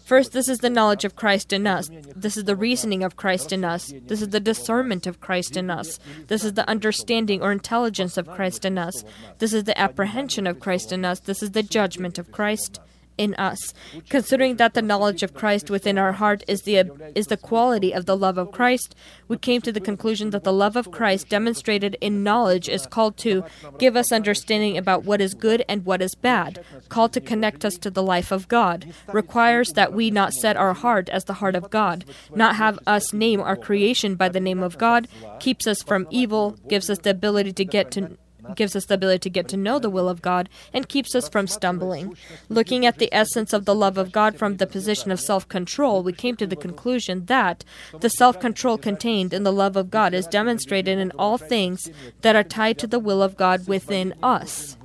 First, 0.06 0.32
this 0.32 0.48
is 0.48 0.60
the 0.60 0.70
knowledge 0.70 1.06
of 1.06 1.16
Christ 1.16 1.54
in 1.54 1.66
us. 1.66 1.90
This 2.16 2.38
is 2.38 2.44
the 2.44 2.56
reasoning 2.56 3.04
of 3.04 3.16
Christ 3.16 3.52
in 3.52 3.66
us. 3.66 3.92
This 4.06 4.22
is 4.22 4.30
the 4.30 4.40
discernment 4.40 5.08
of 5.08 5.20
Christ 5.20 5.58
in 5.58 5.72
us. 5.72 6.00
This 6.28 6.44
is 6.44 6.54
the 6.54 6.70
understanding 6.70 7.42
or 7.42 7.52
intelligence 7.52 8.16
of 8.16 8.28
Christ 8.28 8.64
in 8.64 8.78
us. 8.78 9.04
This 9.40 9.54
is 9.54 9.64
the 9.64 9.80
apprehension 9.80 10.46
of 10.46 10.60
Christ 10.60 10.92
in 10.92 11.04
us. 11.04 11.20
This 11.20 11.42
is 11.42 11.52
the 11.52 11.64
judgment 11.64 12.20
of 12.20 12.32
Christ 12.32 12.80
in 13.18 13.34
us. 13.36 13.74
Considering 14.10 14.58
that 14.58 14.74
the 14.74 14.82
knowledge 14.82 15.24
of 15.24 15.34
Christ 15.34 15.70
within 15.70 15.98
our 15.98 16.14
heart 16.14 16.44
is 16.48 16.62
the 16.62 16.84
is 17.16 17.28
the 17.28 17.38
quality 17.38 17.94
of 17.94 18.06
the 18.06 18.18
love 18.18 18.38
of 18.38 18.52
Christ, 18.52 18.96
we 19.28 19.38
came 19.38 19.62
to 19.62 19.72
the 19.72 19.80
conclusion 19.80 20.32
that 20.32 20.44
the 20.44 20.54
love 20.54 20.76
of 20.76 20.92
Christ 20.92 21.30
demonstrated 21.30 21.98
in 22.02 22.24
knowledge 22.24 22.70
is 22.70 22.88
called 22.88 23.18
to 23.18 23.44
give 23.78 23.96
us 23.96 24.12
understanding 24.12 24.78
about 24.78 25.04
what 25.04 25.22
is 25.22 25.34
good 25.34 25.64
and 25.68 25.86
what 25.86 26.02
is 26.02 26.16
bad, 26.16 26.64
called 26.90 27.14
to 27.14 27.22
connect 27.22 27.66
us 27.66 27.76
to 27.76 27.90
the 27.90 28.04
life 28.04 28.32
of 28.32 28.48
God, 28.48 28.94
requires 29.08 29.72
that 29.74 29.94
we 29.94 30.10
not 30.12 30.34
set 30.34 30.58
our 30.58 30.74
heart 30.74 31.10
as 31.10 31.26
the 31.26 31.34
heart 31.34 31.56
of 31.56 31.70
God, 31.70 32.06
not 32.34 32.56
have 32.56 32.80
us 32.88 33.14
name 33.14 33.42
our 33.42 33.56
creation 33.56 34.16
by 34.16 34.30
the 34.30 34.40
name 34.40 34.62
of 34.62 34.78
God, 34.78 35.08
keeps 35.40 35.68
us 35.68 35.82
from 35.84 36.08
evil, 36.10 36.58
gives 36.68 36.90
us 36.90 37.00
the 37.00 37.12
ability 37.12 37.54
to 37.54 37.66
get 37.66 37.92
to 37.92 38.18
gives 38.56 38.76
us 38.76 38.86
the 38.86 38.96
ability 38.96 39.20
to 39.20 39.30
get 39.30 39.48
to 39.50 39.58
know 39.58 39.80
the 39.80 39.90
will 39.90 40.10
of 40.10 40.22
God, 40.22 40.50
and 40.74 40.88
keeps 40.88 41.16
us 41.16 41.30
from 41.30 41.48
stumbling. 41.48 42.16
Looking 42.50 42.86
at 42.86 42.98
the 42.98 43.14
essence 43.14 43.54
of 43.54 43.66
the 43.66 43.76
love 43.76 43.98
of 43.98 44.12
God 44.12 44.38
from 44.38 44.58
the 44.58 44.68
position 44.68 45.12
of 45.12 45.20
self 45.20 45.48
control, 45.48 46.04
we 46.04 46.14
came 46.14 46.36
to 46.38 46.48
the 46.48 46.56
conclusion 46.56 47.26
that 47.26 47.64
the 48.00 48.10
self 48.10 48.40
control 48.40 48.78
contained 48.78 49.34
in 49.34 49.44
the 49.44 49.52
love 49.52 49.76
of 49.76 49.90
God 49.90 50.14
is 50.14 50.28
demonstrated 50.28 50.98
in 50.98 51.12
all 51.12 51.38
things 51.38 51.90
that 52.22 52.36
are 52.36 52.44
tied 52.44 52.78
to 52.80 52.88
the 52.88 53.00
will 53.00 53.22
of 53.22 53.38
God 53.38 53.68
within 53.68 54.14
us. 54.22 54.78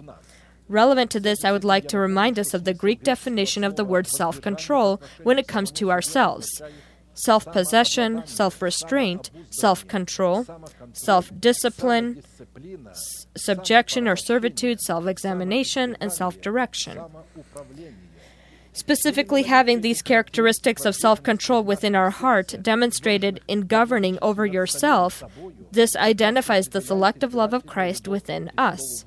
Relevant 0.69 1.11
to 1.13 1.21
this, 1.21 1.45
I 1.45 1.53
would 1.53 1.65
like 1.65 1.89
to 1.89 1.99
remind 1.99 2.39
us 2.39 2.53
of 2.53 2.65
the 2.65 2.75
Greek 2.75 3.03
definition 3.03 3.65
of 3.65 3.77
the 3.77 3.85
word 3.85 4.07
self 4.07 4.41
control 4.43 5.01
when 5.23 5.39
it 5.39 5.49
comes 5.49 5.71
to 5.73 5.91
ourselves 5.91 6.63
self 7.19 7.45
possession, 7.47 8.27
self 8.27 8.63
restraint, 8.63 9.31
self 9.51 9.87
control, 9.87 10.47
self 10.93 11.31
discipline, 11.39 12.23
subjection 13.37 14.09
or 14.09 14.17
servitude, 14.17 14.81
self 14.81 15.07
examination, 15.07 15.97
and 16.01 16.13
self 16.13 16.41
direction. 16.41 16.99
Specifically, 18.73 19.43
having 19.43 19.81
these 19.81 20.03
characteristics 20.03 20.85
of 20.85 20.95
self 20.95 21.21
control 21.23 21.65
within 21.65 21.97
our 21.97 22.11
heart 22.11 22.55
demonstrated 22.63 23.41
in 23.49 23.63
governing 23.63 24.19
over 24.23 24.47
yourself, 24.47 25.25
this 25.73 25.97
identifies 25.97 26.69
the 26.69 26.81
selective 26.81 27.35
love 27.35 27.53
of 27.53 27.67
Christ 27.67 28.07
within 28.07 28.53
us. 28.57 29.05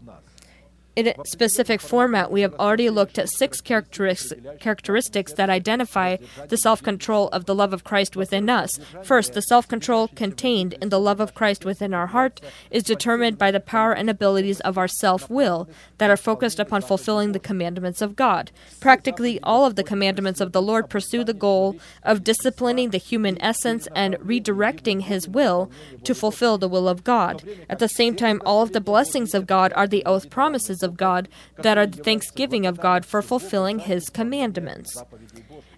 In 0.93 1.07
a 1.07 1.15
specific 1.25 1.79
format, 1.79 2.31
we 2.31 2.41
have 2.41 2.53
already 2.55 2.89
looked 2.89 3.17
at 3.17 3.29
six 3.29 3.61
characteristics 3.61 5.33
that 5.33 5.49
identify 5.49 6.17
the 6.49 6.57
self 6.57 6.83
control 6.83 7.29
of 7.29 7.45
the 7.45 7.55
love 7.55 7.71
of 7.71 7.85
Christ 7.85 8.17
within 8.17 8.49
us. 8.49 8.77
First, 9.01 9.31
the 9.31 9.41
self 9.41 9.69
control 9.69 10.09
contained 10.09 10.73
in 10.81 10.89
the 10.89 10.99
love 10.99 11.21
of 11.21 11.33
Christ 11.33 11.63
within 11.63 11.93
our 11.93 12.07
heart 12.07 12.41
is 12.71 12.83
determined 12.83 13.37
by 13.37 13.51
the 13.51 13.61
power 13.61 13.93
and 13.93 14.09
abilities 14.09 14.59
of 14.61 14.77
our 14.77 14.89
self 14.89 15.29
will 15.29 15.69
that 15.97 16.09
are 16.09 16.17
focused 16.17 16.59
upon 16.59 16.81
fulfilling 16.81 17.31
the 17.31 17.39
commandments 17.39 18.01
of 18.01 18.17
God. 18.17 18.51
Practically 18.81 19.39
all 19.43 19.65
of 19.65 19.77
the 19.77 19.85
commandments 19.85 20.41
of 20.41 20.51
the 20.51 20.61
Lord 20.61 20.89
pursue 20.89 21.23
the 21.23 21.33
goal 21.33 21.77
of 22.03 22.25
disciplining 22.25 22.89
the 22.89 22.97
human 22.97 23.41
essence 23.41 23.87
and 23.95 24.15
redirecting 24.15 25.03
His 25.03 25.25
will 25.25 25.71
to 26.03 26.13
fulfill 26.13 26.57
the 26.57 26.67
will 26.67 26.89
of 26.89 27.05
God. 27.05 27.43
At 27.69 27.79
the 27.79 27.87
same 27.87 28.13
time, 28.17 28.41
all 28.45 28.61
of 28.61 28.73
the 28.73 28.81
blessings 28.81 29.33
of 29.33 29.47
God 29.47 29.71
are 29.73 29.87
the 29.87 30.03
oath 30.05 30.29
promises 30.29 30.80
of 30.83 30.97
God 30.97 31.27
that 31.57 31.77
are 31.77 31.87
the 31.87 32.03
thanksgiving 32.03 32.65
of 32.65 32.79
God 32.79 33.05
for 33.05 33.21
fulfilling 33.21 33.79
His 33.79 34.09
commandments. 34.09 35.01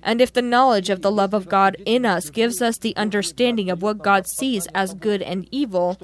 And 0.02 0.20
if 0.20 0.34
the 0.34 0.42
knowledge 0.42 0.90
of 0.90 1.02
the 1.02 1.12
love 1.12 1.34
of 1.34 1.48
God 1.48 1.78
in 1.86 2.06
us 2.06 2.30
gives 2.30 2.62
us 2.62 2.78
the 2.78 2.96
understanding 2.98 3.70
of 3.70 3.82
what 3.82 4.04
God 4.04 4.28
sees 4.28 4.68
as 4.74 4.94
good 4.94 5.22
and 5.22 5.48
evil, 5.50 5.98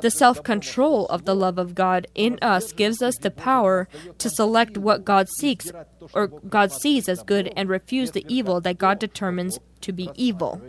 the 0.00 0.10
self 0.10 0.42
control 0.42 1.06
of 1.06 1.24
the 1.24 1.34
love 1.34 1.58
of 1.58 1.74
God 1.74 2.06
in 2.14 2.38
us 2.40 2.72
gives 2.72 3.02
us 3.02 3.16
the 3.18 3.30
power 3.30 3.88
to 4.18 4.30
select 4.30 4.78
what 4.78 5.04
God 5.04 5.28
seeks 5.38 5.72
or 6.14 6.28
God 6.28 6.70
sees 6.70 7.08
as 7.08 7.22
good 7.22 7.52
and 7.56 7.68
refuse 7.68 8.12
the 8.12 8.24
evil 8.28 8.60
that 8.60 8.78
God 8.78 8.98
determines 8.98 9.58
to 9.80 9.92
be 9.92 10.10
evil. 10.14 10.62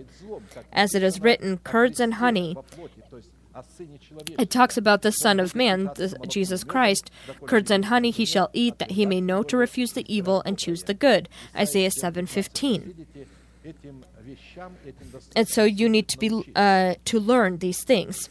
As 0.72 0.96
it 0.96 1.04
is 1.04 1.22
written, 1.22 1.60
curds 1.60 2.00
and 2.00 2.16
honey 2.16 2.58
it 4.40 4.50
talks 4.50 4.78
about 4.78 5.02
the 5.02 5.12
Son 5.12 5.40
of 5.40 5.56
Man, 5.56 5.86
the, 5.96 6.16
Jesus 6.28 6.64
Christ. 6.64 7.12
Curds 7.46 7.70
and 7.72 7.86
honey 7.86 8.12
he 8.12 8.26
shall 8.26 8.50
eat, 8.54 8.80
that 8.80 8.92
he 8.92 9.06
may 9.06 9.22
know 9.22 9.44
to 9.44 9.58
refuse 9.58 9.94
the 9.94 10.06
evil 10.14 10.42
and 10.46 10.58
choose 10.58 10.84
the 10.84 10.94
good. 10.94 11.30
Isaiah 11.56 11.92
7:15. 11.92 13.06
And 15.36 15.48
so 15.48 15.64
you 15.64 15.88
need 15.88 16.08
to 16.10 16.18
be 16.18 16.44
uh, 16.56 16.96
to 17.06 17.20
learn 17.20 17.60
these 17.60 17.84
things. 17.84 18.30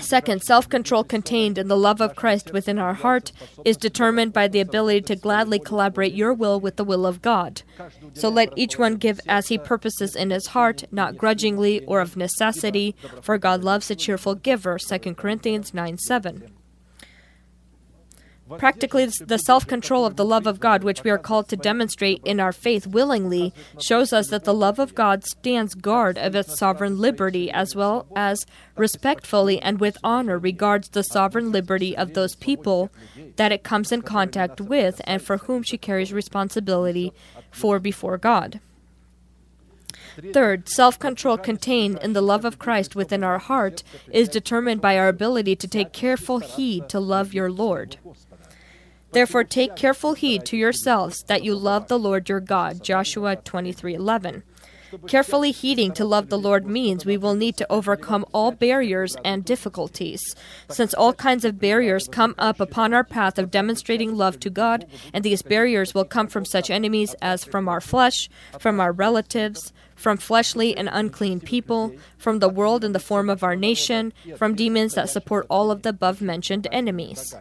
Second, 0.00 0.42
self 0.42 0.68
control 0.68 1.04
contained 1.04 1.58
in 1.58 1.68
the 1.68 1.76
love 1.76 2.00
of 2.00 2.16
Christ 2.16 2.52
within 2.52 2.78
our 2.78 2.94
heart 2.94 3.32
is 3.64 3.76
determined 3.76 4.32
by 4.32 4.48
the 4.48 4.60
ability 4.60 5.02
to 5.02 5.16
gladly 5.16 5.58
collaborate 5.58 6.14
your 6.14 6.32
will 6.32 6.60
with 6.60 6.76
the 6.76 6.84
will 6.84 7.06
of 7.06 7.22
God. 7.22 7.62
So 8.14 8.28
let 8.28 8.52
each 8.56 8.78
one 8.78 8.96
give 8.96 9.20
as 9.26 9.48
he 9.48 9.58
purposes 9.58 10.14
in 10.14 10.30
his 10.30 10.48
heart, 10.48 10.84
not 10.92 11.16
grudgingly 11.16 11.84
or 11.86 12.00
of 12.00 12.16
necessity, 12.16 12.94
for 13.22 13.38
God 13.38 13.64
loves 13.64 13.90
a 13.90 13.96
cheerful 13.96 14.34
giver. 14.34 14.78
2 14.78 15.14
Corinthians 15.14 15.74
9 15.74 15.98
7. 15.98 16.53
Practically, 18.58 19.06
the 19.06 19.38
self 19.38 19.66
control 19.66 20.04
of 20.04 20.16
the 20.16 20.24
love 20.24 20.46
of 20.46 20.60
God, 20.60 20.84
which 20.84 21.02
we 21.02 21.10
are 21.10 21.18
called 21.18 21.48
to 21.48 21.56
demonstrate 21.56 22.20
in 22.24 22.40
our 22.40 22.52
faith 22.52 22.86
willingly, 22.86 23.54
shows 23.80 24.12
us 24.12 24.28
that 24.28 24.44
the 24.44 24.52
love 24.52 24.78
of 24.78 24.94
God 24.94 25.24
stands 25.24 25.74
guard 25.74 26.18
of 26.18 26.34
its 26.34 26.58
sovereign 26.58 26.98
liberty, 26.98 27.50
as 27.50 27.74
well 27.74 28.06
as 28.14 28.44
respectfully 28.76 29.60
and 29.62 29.80
with 29.80 29.96
honor 30.04 30.38
regards 30.38 30.90
the 30.90 31.02
sovereign 31.02 31.52
liberty 31.52 31.96
of 31.96 32.12
those 32.12 32.34
people 32.34 32.90
that 33.36 33.52
it 33.52 33.64
comes 33.64 33.90
in 33.92 34.02
contact 34.02 34.60
with 34.60 35.00
and 35.04 35.22
for 35.22 35.38
whom 35.38 35.62
she 35.62 35.78
carries 35.78 36.12
responsibility 36.12 37.12
for 37.50 37.78
before 37.78 38.18
God. 38.18 38.60
Third, 40.32 40.68
self 40.68 40.98
control 40.98 41.36
contained 41.38 41.98
in 42.02 42.12
the 42.12 42.20
love 42.20 42.44
of 42.44 42.58
Christ 42.58 42.94
within 42.94 43.24
our 43.24 43.38
heart 43.38 43.82
is 44.12 44.28
determined 44.28 44.80
by 44.80 44.98
our 44.98 45.08
ability 45.08 45.56
to 45.56 45.68
take 45.68 45.92
careful 45.92 46.38
heed 46.38 46.88
to 46.88 47.00
love 47.00 47.34
your 47.34 47.50
Lord. 47.50 47.96
Therefore 49.12 49.44
take 49.44 49.76
careful 49.76 50.14
heed 50.14 50.44
to 50.46 50.56
yourselves 50.56 51.22
that 51.28 51.44
you 51.44 51.54
love 51.54 51.88
the 51.88 51.98
Lord 51.98 52.28
your 52.28 52.40
God. 52.40 52.82
Joshua 52.82 53.36
23:11. 53.36 54.42
Carefully 55.06 55.50
heeding 55.50 55.92
to 55.92 56.04
love 56.04 56.28
the 56.28 56.38
Lord 56.38 56.66
means 56.66 57.04
we 57.04 57.16
will 57.16 57.34
need 57.34 57.56
to 57.56 57.72
overcome 57.72 58.24
all 58.32 58.52
barriers 58.52 59.16
and 59.24 59.44
difficulties. 59.44 60.20
Since 60.68 60.94
all 60.94 61.12
kinds 61.12 61.44
of 61.44 61.58
barriers 61.58 62.08
come 62.08 62.34
up 62.38 62.60
upon 62.60 62.94
our 62.94 63.04
path 63.04 63.38
of 63.38 63.50
demonstrating 63.50 64.16
love 64.16 64.38
to 64.40 64.50
God, 64.50 64.86
and 65.12 65.24
these 65.24 65.42
barriers 65.42 65.94
will 65.94 66.04
come 66.04 66.28
from 66.28 66.44
such 66.44 66.70
enemies 66.70 67.14
as 67.20 67.44
from 67.44 67.68
our 67.68 67.80
flesh, 67.80 68.28
from 68.58 68.80
our 68.80 68.92
relatives, 68.92 69.72
from 70.04 70.18
fleshly 70.18 70.76
and 70.76 70.90
unclean 70.92 71.40
people, 71.40 71.90
from 72.18 72.38
the 72.38 72.48
world 72.50 72.84
in 72.84 72.92
the 72.92 73.00
form 73.00 73.30
of 73.30 73.42
our 73.42 73.56
nation, 73.56 74.12
from 74.36 74.54
demons 74.54 74.92
that 74.92 75.08
support 75.08 75.46
all 75.48 75.70
of 75.70 75.80
the 75.80 75.88
above 75.88 76.20
mentioned 76.20 76.68
enemies. 76.70 77.34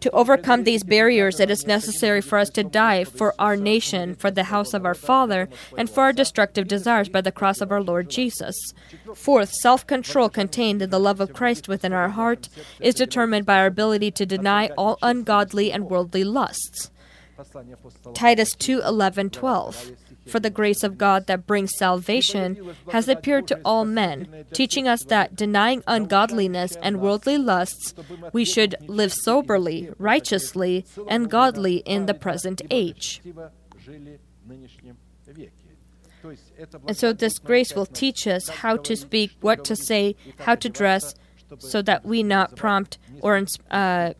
To 0.00 0.10
overcome 0.10 0.64
these 0.64 0.82
barriers, 0.82 1.38
it 1.38 1.52
is 1.52 1.64
necessary 1.64 2.20
for 2.20 2.38
us 2.38 2.50
to 2.50 2.64
die 2.64 3.04
for 3.04 3.36
our 3.38 3.54
nation, 3.56 4.16
for 4.16 4.32
the 4.32 4.50
house 4.54 4.74
of 4.74 4.84
our 4.84 4.96
Father, 4.96 5.48
and 5.78 5.88
for 5.88 6.02
our 6.02 6.12
destructive 6.12 6.66
desires 6.66 7.08
by 7.08 7.20
the 7.20 7.30
cross 7.30 7.60
of 7.60 7.70
our 7.70 7.80
Lord 7.80 8.10
Jesus. 8.10 8.56
Fourth, 9.14 9.52
self 9.52 9.86
control 9.86 10.28
contained 10.28 10.82
in 10.82 10.90
the 10.90 10.98
love 10.98 11.20
of 11.20 11.32
Christ 11.32 11.68
within 11.68 11.92
our 11.92 12.08
heart 12.08 12.48
is 12.80 12.96
determined 12.96 13.46
by 13.46 13.58
our 13.58 13.66
ability 13.66 14.10
to 14.10 14.26
deny 14.26 14.70
all 14.76 14.98
ungodly 15.02 15.70
and 15.70 15.88
worldly 15.88 16.24
lusts. 16.24 16.90
Titus 18.14 18.54
2 18.54 18.82
11 18.82 19.30
12. 19.30 19.92
For 20.26 20.40
the 20.40 20.50
grace 20.50 20.82
of 20.82 20.98
God 20.98 21.26
that 21.26 21.46
brings 21.46 21.72
salvation 21.76 22.74
has 22.92 23.08
appeared 23.08 23.46
to 23.48 23.60
all 23.64 23.84
men, 23.84 24.46
teaching 24.52 24.88
us 24.88 25.04
that, 25.04 25.36
denying 25.36 25.82
ungodliness 25.86 26.76
and 26.82 27.00
worldly 27.00 27.38
lusts, 27.38 27.94
we 28.32 28.44
should 28.44 28.74
live 28.86 29.12
soberly, 29.12 29.90
righteously, 29.98 30.84
and 31.08 31.30
godly 31.30 31.76
in 31.78 32.06
the 32.06 32.14
present 32.14 32.62
age. 32.70 33.20
And 36.86 36.96
so, 36.96 37.12
this 37.12 37.38
grace 37.38 37.74
will 37.74 37.86
teach 37.86 38.26
us 38.26 38.48
how 38.48 38.76
to 38.78 38.96
speak, 38.96 39.32
what 39.40 39.64
to 39.66 39.76
say, 39.76 40.16
how 40.40 40.54
to 40.54 40.70
dress, 40.70 41.14
so 41.58 41.82
that 41.82 42.04
we 42.04 42.22
not 42.22 42.56
prompt 42.56 42.98
or 43.20 43.44
uh, 43.70 44.12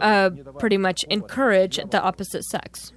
uh, 0.00 0.30
pretty 0.58 0.78
much 0.78 1.04
encourage 1.04 1.76
the 1.90 2.00
opposite 2.00 2.44
sex. 2.44 2.92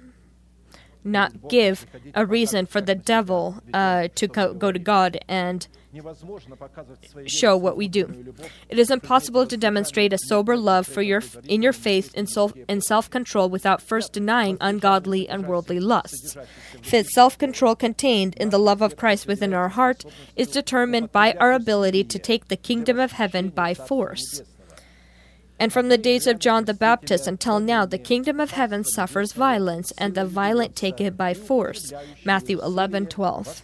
Not 1.06 1.48
give 1.48 1.86
a 2.14 2.26
reason 2.26 2.66
for 2.66 2.80
the 2.80 2.94
devil 2.94 3.62
uh, 3.72 4.08
to 4.14 4.26
go, 4.26 4.52
go 4.52 4.72
to 4.72 4.78
God 4.78 5.18
and 5.28 5.66
show 7.26 7.56
what 7.56 7.76
we 7.76 7.88
do. 7.88 8.34
It 8.68 8.78
is 8.78 8.90
impossible 8.90 9.46
to 9.46 9.56
demonstrate 9.56 10.12
a 10.12 10.18
sober 10.26 10.56
love 10.56 10.86
for 10.86 11.02
your 11.02 11.22
in 11.44 11.62
your 11.62 11.72
faith 11.72 12.12
and 12.14 12.28
self 12.28 12.52
and 12.68 12.82
self-control 12.84 13.48
without 13.48 13.80
first 13.80 14.12
denying 14.12 14.58
ungodly 14.60 15.28
and 15.28 15.46
worldly 15.46 15.80
lusts. 15.80 16.36
Fifth, 16.82 17.08
self-control 17.08 17.76
contained 17.76 18.34
in 18.36 18.50
the 18.50 18.58
love 18.58 18.82
of 18.82 18.96
Christ 18.96 19.26
within 19.26 19.54
our 19.54 19.70
heart 19.70 20.04
is 20.34 20.48
determined 20.48 21.12
by 21.12 21.32
our 21.34 21.52
ability 21.52 22.04
to 22.04 22.18
take 22.18 22.48
the 22.48 22.56
kingdom 22.56 22.98
of 22.98 23.12
heaven 23.12 23.48
by 23.48 23.72
force. 23.72 24.42
And 25.58 25.72
from 25.72 25.88
the 25.88 25.98
days 25.98 26.26
of 26.26 26.38
John 26.38 26.66
the 26.66 26.74
Baptist 26.74 27.26
until 27.26 27.60
now, 27.60 27.86
the 27.86 27.98
kingdom 27.98 28.40
of 28.40 28.50
heaven 28.50 28.84
suffers 28.84 29.32
violence, 29.32 29.92
and 29.96 30.14
the 30.14 30.26
violent 30.26 30.76
take 30.76 31.00
it 31.00 31.16
by 31.16 31.32
force. 31.32 31.92
Matthew 32.24 32.60
11 32.60 33.06
12. 33.06 33.62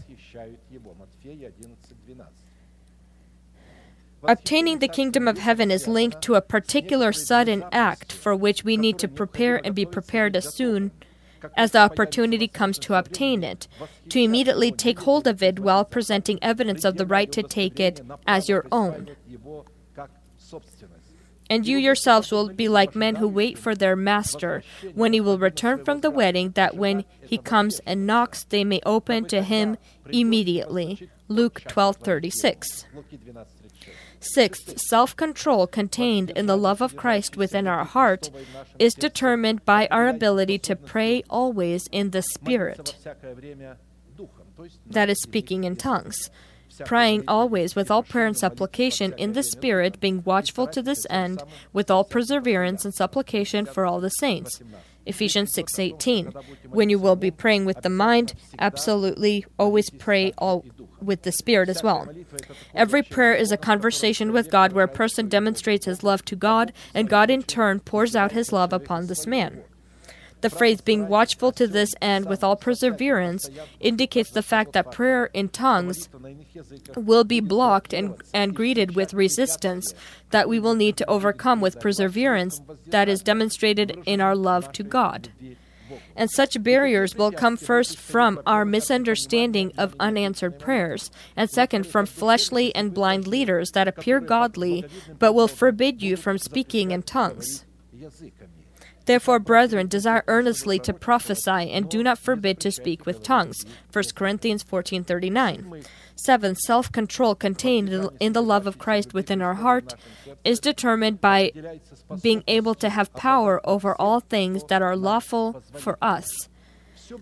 Obtaining 4.24 4.78
the 4.78 4.88
kingdom 4.88 5.26
of 5.26 5.38
heaven 5.38 5.70
is 5.70 5.88
linked 5.88 6.22
to 6.22 6.36
a 6.36 6.40
particular 6.40 7.12
sudden 7.12 7.64
act 7.72 8.12
for 8.12 8.36
which 8.36 8.62
we 8.64 8.76
need 8.76 8.98
to 9.00 9.08
prepare 9.08 9.60
and 9.64 9.74
be 9.74 9.84
prepared 9.84 10.36
as 10.36 10.54
soon 10.54 10.92
as 11.56 11.72
the 11.72 11.80
opportunity 11.80 12.46
comes 12.46 12.78
to 12.78 12.94
obtain 12.94 13.42
it, 13.42 13.66
to 14.08 14.20
immediately 14.20 14.70
take 14.70 15.00
hold 15.00 15.26
of 15.26 15.42
it 15.42 15.58
while 15.58 15.84
presenting 15.84 16.38
evidence 16.40 16.84
of 16.84 16.96
the 16.96 17.06
right 17.06 17.32
to 17.32 17.42
take 17.42 17.80
it 17.80 18.00
as 18.24 18.48
your 18.48 18.64
own. 18.70 19.10
And 21.52 21.66
you 21.66 21.76
yourselves 21.76 22.32
will 22.32 22.48
be 22.48 22.66
like 22.66 22.96
men 22.96 23.16
who 23.16 23.28
wait 23.28 23.58
for 23.58 23.74
their 23.74 23.94
master 23.94 24.62
when 24.94 25.12
he 25.12 25.20
will 25.20 25.36
return 25.36 25.84
from 25.84 26.00
the 26.00 26.10
wedding, 26.10 26.52
that 26.52 26.78
when 26.78 27.04
he 27.22 27.36
comes 27.36 27.78
and 27.84 28.06
knocks, 28.06 28.44
they 28.44 28.64
may 28.64 28.80
open 28.86 29.26
to 29.26 29.42
him 29.42 29.76
immediately. 30.10 31.10
Luke 31.28 31.60
12:36. 31.68 32.86
Sixth, 34.18 34.78
self 34.80 35.14
control 35.14 35.66
contained 35.66 36.30
in 36.30 36.46
the 36.46 36.56
love 36.56 36.80
of 36.80 36.96
Christ 36.96 37.36
within 37.36 37.66
our 37.66 37.84
heart 37.84 38.30
is 38.78 38.94
determined 38.94 39.62
by 39.66 39.88
our 39.90 40.08
ability 40.08 40.58
to 40.60 40.74
pray 40.74 41.22
always 41.28 41.86
in 41.92 42.12
the 42.12 42.22
Spirit, 42.22 42.96
that 44.86 45.10
is, 45.10 45.20
speaking 45.20 45.64
in 45.64 45.76
tongues. 45.76 46.30
Praying 46.84 47.24
always 47.28 47.74
with 47.74 47.90
all 47.90 48.02
prayer 48.02 48.26
and 48.26 48.36
supplication 48.36 49.14
in 49.18 49.32
the 49.32 49.42
Spirit, 49.42 50.00
being 50.00 50.22
watchful 50.24 50.66
to 50.68 50.82
this 50.82 51.06
end, 51.10 51.42
with 51.72 51.90
all 51.90 52.04
perseverance 52.04 52.84
and 52.84 52.94
supplication 52.94 53.66
for 53.66 53.84
all 53.86 54.00
the 54.00 54.10
saints. 54.10 54.60
Ephesians 55.04 55.52
6:18. 55.54 56.32
When 56.70 56.88
you 56.88 56.98
will 56.98 57.16
be 57.16 57.30
praying 57.30 57.64
with 57.64 57.82
the 57.82 57.88
mind, 57.88 58.34
absolutely 58.58 59.44
always 59.58 59.90
pray 59.90 60.32
all 60.38 60.64
with 61.00 61.22
the 61.22 61.32
spirit 61.32 61.68
as 61.68 61.82
well. 61.82 62.08
Every 62.74 63.02
prayer 63.02 63.34
is 63.34 63.50
a 63.50 63.56
conversation 63.56 64.32
with 64.32 64.50
God 64.50 64.72
where 64.72 64.84
a 64.84 64.88
person 64.88 65.28
demonstrates 65.28 65.86
his 65.86 66.04
love 66.04 66.24
to 66.26 66.36
God 66.36 66.72
and 66.94 67.08
God 67.08 67.30
in 67.30 67.42
turn 67.42 67.80
pours 67.80 68.14
out 68.14 68.32
his 68.32 68.52
love 68.52 68.72
upon 68.72 69.06
this 69.06 69.26
man. 69.26 69.62
The 70.42 70.50
phrase 70.50 70.80
being 70.80 71.08
watchful 71.08 71.52
to 71.52 71.68
this 71.68 71.94
end 72.02 72.26
with 72.26 72.42
all 72.42 72.56
perseverance 72.56 73.48
indicates 73.78 74.30
the 74.30 74.42
fact 74.42 74.72
that 74.72 74.90
prayer 74.90 75.26
in 75.26 75.48
tongues 75.48 76.08
will 76.96 77.24
be 77.24 77.38
blocked 77.40 77.92
and, 77.92 78.14
and 78.34 78.54
greeted 78.54 78.96
with 78.96 79.14
resistance 79.14 79.94
that 80.30 80.48
we 80.48 80.58
will 80.58 80.74
need 80.74 80.96
to 80.96 81.08
overcome 81.08 81.60
with 81.60 81.78
perseverance 81.78 82.60
that 82.86 83.08
is 83.08 83.22
demonstrated 83.22 84.02
in 84.04 84.20
our 84.20 84.34
love 84.34 84.72
to 84.72 84.82
God. 84.82 85.30
And 86.16 86.28
such 86.30 86.62
barriers 86.62 87.14
will 87.14 87.30
come 87.30 87.56
first 87.56 87.96
from 87.96 88.40
our 88.44 88.64
misunderstanding 88.64 89.72
of 89.78 89.94
unanswered 90.00 90.58
prayers, 90.58 91.10
and 91.36 91.50
second 91.50 91.86
from 91.86 92.06
fleshly 92.06 92.74
and 92.74 92.92
blind 92.92 93.28
leaders 93.28 93.70
that 93.72 93.88
appear 93.88 94.18
godly 94.18 94.86
but 95.18 95.34
will 95.34 95.48
forbid 95.48 96.02
you 96.02 96.16
from 96.16 96.38
speaking 96.38 96.90
in 96.90 97.02
tongues. 97.02 97.64
Therefore, 99.06 99.38
brethren, 99.38 99.88
desire 99.88 100.22
earnestly 100.28 100.78
to 100.80 100.92
prophesy, 100.92 101.70
and 101.70 101.88
do 101.88 102.02
not 102.02 102.18
forbid 102.18 102.60
to 102.60 102.70
speak 102.70 103.04
with 103.04 103.22
tongues. 103.22 103.64
1 103.92 104.14
Corinthians 104.14 104.62
14:39. 104.62 105.84
Seventh, 106.14 106.58
self-control 106.58 107.34
contained 107.34 108.10
in 108.20 108.32
the 108.32 108.42
love 108.42 108.66
of 108.66 108.78
Christ 108.78 109.12
within 109.12 109.42
our 109.42 109.54
heart 109.54 109.94
is 110.44 110.60
determined 110.60 111.20
by 111.20 111.52
being 112.22 112.44
able 112.46 112.74
to 112.76 112.90
have 112.90 113.12
power 113.14 113.60
over 113.64 113.94
all 114.00 114.20
things 114.20 114.62
that 114.68 114.82
are 114.82 114.96
lawful 114.96 115.62
for 115.74 115.98
us. 116.00 116.48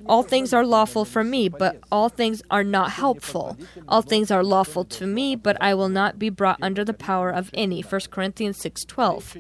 All 0.07 0.23
things 0.23 0.53
are 0.53 0.65
lawful 0.67 1.05
for 1.05 1.25
me, 1.25 1.49
but 1.49 1.81
all 1.91 2.09
things 2.09 2.43
are 2.51 2.63
not 2.63 2.93
helpful. 2.93 3.57
All 3.89 4.03
things 4.03 4.31
are 4.31 4.45
lawful 4.45 4.85
to 4.85 5.07
me, 5.07 5.35
but 5.35 5.57
I 5.61 5.75
will 5.75 5.89
not 5.89 6.19
be 6.19 6.29
brought 6.29 6.59
under 6.63 6.85
the 6.85 6.95
power 6.95 7.31
of 7.31 7.51
any. 7.55 7.81
1 7.81 8.11
Corinthians 8.11 8.59
6:12 8.59 9.37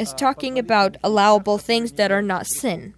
is 0.00 0.12
talking 0.14 0.58
about 0.58 0.96
allowable 1.04 1.58
things 1.58 1.92
that 1.92 2.10
are 2.10 2.22
not 2.22 2.46
sin. 2.46 2.94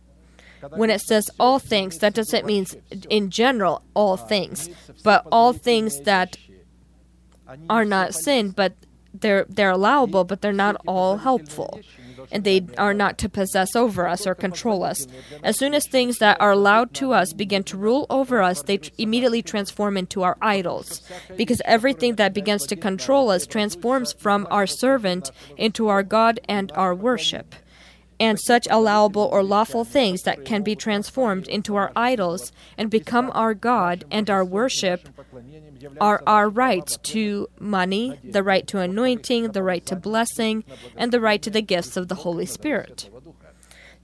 When 0.76 0.90
it 0.90 1.00
says 1.00 1.28
all 1.40 1.58
things, 1.58 1.98
that 1.98 2.14
doesn't 2.14 2.46
mean 2.46 2.66
in 3.10 3.30
general 3.30 3.82
all 3.94 4.16
things, 4.16 4.68
but 5.02 5.26
all 5.32 5.52
things 5.52 6.00
that 6.02 6.36
are 7.68 7.84
not 7.84 8.14
sin, 8.14 8.50
but 8.50 8.74
they're 9.12 9.44
they're 9.48 9.72
allowable, 9.72 10.24
but 10.24 10.40
they're 10.40 10.52
not 10.52 10.76
all 10.86 11.18
helpful 11.18 11.80
and 12.30 12.44
they 12.44 12.66
are 12.78 12.94
not 12.94 13.18
to 13.18 13.28
possess 13.28 13.74
over 13.74 14.06
us 14.06 14.26
or 14.26 14.34
control 14.34 14.84
us. 14.84 15.06
As 15.42 15.58
soon 15.58 15.74
as 15.74 15.86
things 15.86 16.18
that 16.18 16.40
are 16.40 16.52
allowed 16.52 16.94
to 16.94 17.12
us 17.12 17.32
begin 17.32 17.64
to 17.64 17.76
rule 17.76 18.06
over 18.10 18.42
us, 18.42 18.62
they 18.62 18.80
immediately 18.98 19.42
transform 19.42 19.96
into 19.96 20.22
our 20.22 20.36
idols. 20.40 21.02
Because 21.36 21.62
everything 21.64 22.16
that 22.16 22.34
begins 22.34 22.66
to 22.66 22.76
control 22.76 23.30
us 23.30 23.46
transforms 23.46 24.12
from 24.12 24.46
our 24.50 24.66
servant 24.66 25.30
into 25.56 25.88
our 25.88 26.02
God 26.02 26.40
and 26.48 26.70
our 26.72 26.94
worship 26.94 27.54
and 28.22 28.38
such 28.38 28.68
allowable 28.70 29.28
or 29.32 29.42
lawful 29.42 29.84
things 29.84 30.22
that 30.22 30.44
can 30.44 30.62
be 30.62 30.76
transformed 30.76 31.48
into 31.48 31.74
our 31.74 31.90
idols 31.96 32.52
and 32.78 32.88
become 32.88 33.32
our 33.34 33.52
God 33.52 34.04
and 34.12 34.30
our 34.30 34.44
worship 34.44 35.08
are 36.00 36.22
our 36.24 36.48
rights 36.48 36.98
to 36.98 37.48
money, 37.58 38.20
the 38.22 38.44
right 38.44 38.64
to 38.68 38.78
anointing, 38.78 39.50
the 39.50 39.62
right 39.64 39.84
to 39.86 39.96
blessing, 39.96 40.62
and 40.96 41.10
the 41.10 41.20
right 41.20 41.42
to 41.42 41.50
the 41.50 41.62
gifts 41.62 41.96
of 41.96 42.06
the 42.06 42.14
Holy 42.14 42.46
Spirit. 42.46 43.10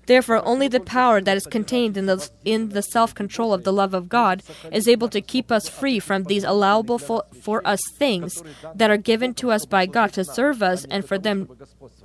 Therefore, 0.09 0.43
only 0.49 0.69
the 0.69 0.81
power 0.81 1.21
that 1.21 1.37
is 1.37 1.47
contained 1.47 1.99
in 1.99 2.07
the, 2.07 2.31
in 2.43 2.71
the 2.71 2.81
self 2.81 3.15
control 3.15 3.53
of 3.53 3.65
the 3.65 3.73
love 3.75 3.93
of 3.93 4.09
God 4.09 4.43
is 4.73 4.89
able 4.89 5.11
to 5.11 5.21
keep 5.21 5.53
us 5.53 5.69
free 5.69 5.99
from 5.99 6.25
these 6.25 6.45
allowable 6.45 6.99
for, 6.99 7.25
for 7.43 7.61
us 7.67 7.81
things 7.99 8.43
that 8.75 8.91
are 8.91 8.97
given 8.97 9.35
to 9.35 9.51
us 9.51 9.67
by 9.67 9.85
God 9.85 10.15
to 10.15 10.25
serve 10.25 10.63
us 10.63 10.87
and 10.87 11.05
for 11.05 11.19
them 11.19 11.47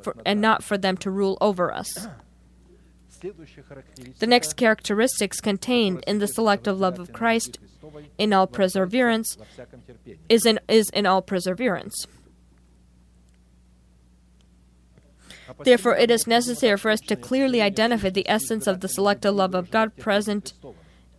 for, 0.02 0.18
and 0.26 0.42
not 0.42 0.66
for 0.66 0.78
them 0.78 0.98
to 0.98 1.10
rule 1.10 1.38
over 1.40 1.74
us. 1.74 2.10
The 4.20 4.28
next 4.28 4.58
characteristics 4.58 5.40
contained 5.40 6.04
in 6.06 6.20
the 6.20 6.28
selective 6.28 6.78
love 6.78 7.00
of 7.00 7.14
Christ 7.14 7.58
in 8.18 8.34
all 8.34 8.48
perseverance 8.48 9.38
is 10.28 10.46
in, 10.46 10.60
is 10.68 10.90
in 10.90 11.06
all 11.06 11.22
perseverance. 11.22 12.06
Therefore, 15.64 15.96
it 15.96 16.12
is 16.12 16.28
necessary 16.28 16.78
for 16.78 16.92
us 16.92 17.00
to 17.02 17.16
clearly 17.16 17.62
identify 17.62 18.10
the 18.10 18.28
essence 18.30 18.68
of 18.68 18.82
the 18.82 18.88
selective 18.88 19.36
love 19.36 19.56
of 19.56 19.72
God 19.72 19.96
present 19.98 20.54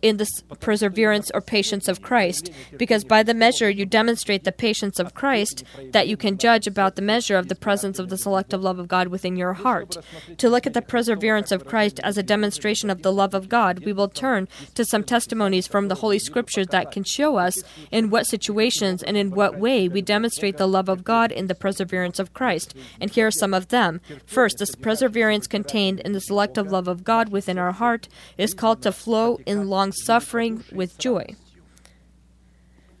in 0.05 0.17
the 0.17 0.27
perseverance 0.59 1.31
or 1.33 1.41
patience 1.41 1.87
of 1.87 2.01
Christ, 2.01 2.51
because 2.77 3.03
by 3.03 3.23
the 3.23 3.33
measure 3.33 3.69
you 3.69 3.85
demonstrate 3.85 4.43
the 4.43 4.51
patience 4.51 4.99
of 4.99 5.15
Christ, 5.15 5.63
that 5.91 6.07
you 6.07 6.15
can 6.15 6.37
judge 6.37 6.67
about 6.67 6.95
the 6.95 7.01
measure 7.01 7.37
of 7.37 7.47
the 7.47 7.55
presence 7.55 7.97
of 7.97 8.09
the 8.09 8.17
selective 8.17 8.61
love 8.61 8.77
of 8.77 8.87
God 8.87 9.07
within 9.07 9.35
your 9.35 9.53
heart. 9.53 9.97
To 10.37 10.49
look 10.49 10.67
at 10.67 10.73
the 10.73 10.81
perseverance 10.81 11.51
of 11.51 11.65
Christ 11.65 11.99
as 12.03 12.17
a 12.17 12.23
demonstration 12.23 12.91
of 12.91 13.01
the 13.01 13.11
love 13.11 13.33
of 13.33 13.49
God, 13.49 13.83
we 13.83 13.93
will 13.93 14.07
turn 14.07 14.47
to 14.75 14.85
some 14.85 15.03
testimonies 15.03 15.65
from 15.67 15.87
the 15.87 15.95
Holy 15.95 16.19
Scriptures 16.19 16.67
that 16.67 16.91
can 16.91 17.03
show 17.03 17.37
us 17.37 17.63
in 17.91 18.11
what 18.11 18.27
situations 18.27 19.01
and 19.01 19.17
in 19.17 19.31
what 19.31 19.57
way 19.57 19.87
we 19.87 20.01
demonstrate 20.01 20.57
the 20.57 20.67
love 20.67 20.87
of 20.87 21.03
God 21.03 21.31
in 21.31 21.47
the 21.47 21.55
perseverance 21.55 22.19
of 22.19 22.33
Christ. 22.33 22.75
And 23.01 23.09
here 23.09 23.27
are 23.27 23.31
some 23.31 23.55
of 23.55 23.69
them. 23.69 24.01
First, 24.27 24.57
this 24.59 24.75
perseverance 24.75 25.47
contained 25.47 25.99
in 26.01 26.11
the 26.11 26.21
selective 26.21 26.71
love 26.71 26.87
of 26.87 27.03
God 27.03 27.29
within 27.29 27.57
our 27.57 27.71
heart 27.71 28.07
is 28.37 28.53
called 28.53 28.83
to 28.83 28.91
flow 28.91 29.39
in 29.45 29.67
long 29.67 29.91
suffering 30.03 30.63
with 30.71 30.97
joy. 30.97 31.35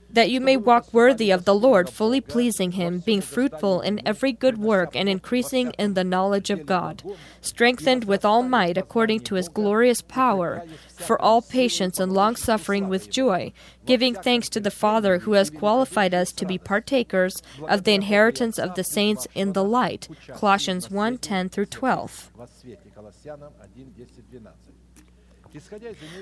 That 0.09 0.29
you 0.29 0.39
may 0.39 0.55
walk 0.55 0.93
worthy 0.93 1.29
of 1.29 1.43
the 1.43 1.53
Lord, 1.53 1.89
fully 1.89 2.21
pleasing 2.21 2.71
Him, 2.71 2.99
being 2.99 3.19
fruitful 3.19 3.81
in 3.81 4.01
every 4.07 4.31
good 4.31 4.57
work 4.57 4.95
and 4.95 5.09
increasing 5.09 5.71
in 5.71 5.93
the 5.93 6.05
knowledge 6.05 6.49
of 6.49 6.65
God, 6.65 7.03
strengthened 7.41 8.05
with 8.05 8.23
all 8.23 8.41
might 8.41 8.77
according 8.77 9.21
to 9.21 9.35
His 9.35 9.49
glorious 9.49 10.01
power, 10.01 10.63
for 10.97 11.21
all 11.21 11.41
patience 11.41 11.99
and 11.99 12.13
long 12.13 12.37
suffering 12.37 12.87
with 12.87 13.11
joy, 13.11 13.51
giving 13.85 14.15
thanks 14.15 14.47
to 14.49 14.61
the 14.61 14.71
Father 14.71 15.19
who 15.19 15.33
has 15.33 15.49
qualified 15.49 16.13
us 16.13 16.31
to 16.31 16.45
be 16.45 16.57
partakers 16.57 17.41
of 17.67 17.83
the 17.83 17.93
inheritance 17.93 18.57
of 18.57 18.75
the 18.75 18.85
saints 18.85 19.27
in 19.35 19.51
the 19.51 19.65
light. 19.65 20.07
Colossians 20.33 20.89
1 20.89 21.17
10 21.17 21.49
through 21.49 21.65
12. 21.65 22.31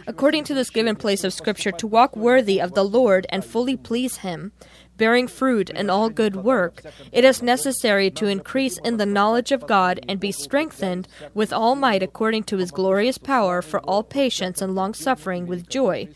According 0.07 0.43
to 0.45 0.53
this 0.53 0.69
given 0.69 0.95
place 0.95 1.23
of 1.23 1.33
Scripture, 1.33 1.71
to 1.71 1.87
walk 1.87 2.15
worthy 2.15 2.59
of 2.61 2.73
the 2.73 2.83
Lord 2.83 3.25
and 3.29 3.43
fully 3.43 3.75
please 3.77 4.17
Him, 4.17 4.51
bearing 4.97 5.27
fruit 5.27 5.69
in 5.69 5.89
all 5.89 6.09
good 6.09 6.35
work, 6.35 6.83
it 7.11 7.23
is 7.23 7.41
necessary 7.41 8.11
to 8.11 8.27
increase 8.27 8.77
in 8.79 8.97
the 8.97 9.05
knowledge 9.05 9.51
of 9.51 9.67
God 9.67 9.99
and 10.07 10.19
be 10.19 10.31
strengthened 10.31 11.07
with 11.33 11.51
all 11.51 11.75
might 11.75 12.03
according 12.03 12.43
to 12.45 12.57
His 12.57 12.71
glorious 12.71 13.17
power 13.17 13.61
for 13.61 13.79
all 13.81 14.03
patience 14.03 14.61
and 14.61 14.75
long 14.75 14.93
suffering 14.93 15.47
with 15.47 15.69
joy 15.69 16.07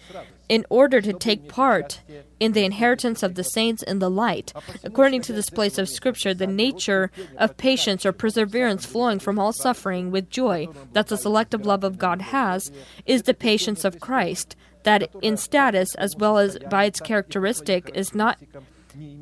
in 0.50 0.66
order 0.70 1.02
to 1.02 1.14
take 1.14 1.48
part 1.48 2.02
in 2.40 2.54
the 2.54 2.64
inheritance 2.64 3.24
of 3.24 3.36
the 3.36 3.44
saints 3.44 3.84
in 3.84 4.00
the 4.00 4.10
light. 4.10 4.54
According 4.84 5.22
to 5.24 5.34
this 5.34 5.50
place 5.50 5.78
of 5.78 5.90
Scripture, 5.90 6.34
the 6.34 6.48
nature 6.48 7.12
of 7.38 7.58
patience 7.58 8.06
or 8.06 8.12
perseverance 8.12 8.86
flowing 8.86 9.20
from 9.20 9.40
all 9.40 9.54
suffering 9.54 10.12
with 10.12 10.30
joy 10.30 10.68
that 10.94 11.08
the 11.08 11.18
selective 11.18 11.66
love 11.66 11.84
of 11.84 11.98
God 11.98 12.22
has 12.22 12.72
is 13.06 13.24
the 13.24 13.34
patience 13.34 13.84
of 13.84 14.00
Christ, 14.00 14.56
that 14.84 15.10
in 15.22 15.36
status 15.36 15.94
as 15.96 16.16
well 16.16 16.38
as 16.38 16.58
by 16.70 16.86
its 16.86 17.00
characteristic 17.00 17.92
is 17.94 18.16
not 18.16 18.40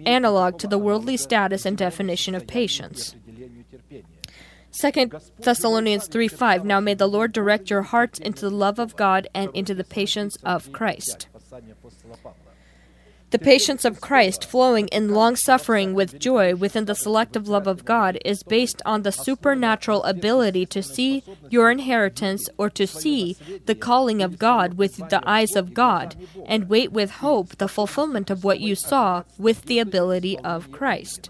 analog 0.05 0.59
to 0.59 0.67
the 0.67 0.77
worldly 0.77 1.17
status 1.17 1.65
and 1.65 1.77
definition 1.77 2.35
of 2.35 2.47
patience. 2.47 3.15
2 4.79 5.11
Thessalonians 5.39 6.07
3 6.07 6.27
5 6.27 6.65
Now 6.65 6.79
may 6.79 6.93
the 6.93 7.07
Lord 7.07 7.31
direct 7.31 7.69
your 7.69 7.83
hearts 7.83 8.19
into 8.19 8.41
the 8.41 8.55
love 8.55 8.77
of 8.77 8.95
God 8.95 9.27
and 9.33 9.49
into 9.53 9.73
the 9.73 9.83
patience 9.83 10.37
of 10.43 10.71
Christ. 10.71 11.27
The 13.31 13.39
patience 13.39 13.83
of 13.85 14.01
Christ, 14.01 14.45
flowing 14.45 14.87
in 14.89 15.13
long 15.13 15.35
suffering 15.35 15.93
with 15.93 16.19
joy 16.19 16.55
within 16.55 16.85
the 16.85 16.93
selective 16.93 17.47
love 17.47 17.67
of 17.67 17.83
God, 17.83 18.17
is 18.23 18.43
based 18.43 18.81
on 18.85 19.01
the 19.01 19.11
supernatural 19.11 20.03
ability 20.03 20.65
to 20.67 20.83
see 20.83 21.23
your 21.49 21.71
inheritance 21.71 22.47
or 22.57 22.69
to 22.69 22.85
see 22.85 23.35
the 23.65 23.75
calling 23.75 24.21
of 24.21 24.37
God 24.37 24.75
with 24.75 25.09
the 25.09 25.21
eyes 25.27 25.55
of 25.55 25.73
God 25.73 26.15
and 26.45 26.69
wait 26.69 26.91
with 26.91 27.11
hope 27.11 27.57
the 27.57 27.67
fulfillment 27.67 28.29
of 28.29 28.43
what 28.43 28.59
you 28.59 28.75
saw 28.75 29.23
with 29.37 29.63
the 29.63 29.79
ability 29.79 30.37
of 30.39 30.71
Christ. 30.71 31.29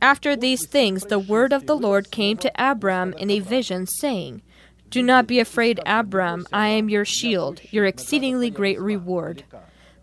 After 0.00 0.36
these 0.36 0.66
things, 0.66 1.04
the 1.04 1.18
word 1.18 1.52
of 1.52 1.66
the 1.66 1.76
Lord 1.76 2.10
came 2.10 2.36
to 2.38 2.52
Abram 2.56 3.12
in 3.14 3.30
a 3.30 3.40
vision, 3.40 3.86
saying, 3.86 4.42
Do 4.90 5.02
not 5.02 5.26
be 5.26 5.40
afraid, 5.40 5.80
Abram, 5.86 6.46
I 6.52 6.68
am 6.68 6.88
your 6.88 7.04
shield, 7.04 7.60
your 7.70 7.86
exceedingly 7.86 8.50
great 8.50 8.80
reward. 8.80 9.44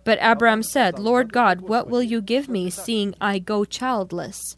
But 0.04 0.20
Abram 0.22 0.64
said, 0.64 1.00
Lord 1.00 1.32
God, 1.32 1.62
what 1.62 1.90
will 1.90 2.04
you 2.04 2.22
give 2.22 2.50
me, 2.50 2.70
seeing 2.70 3.16
I 3.22 3.40
go 3.40 3.66
childless? 3.66 4.58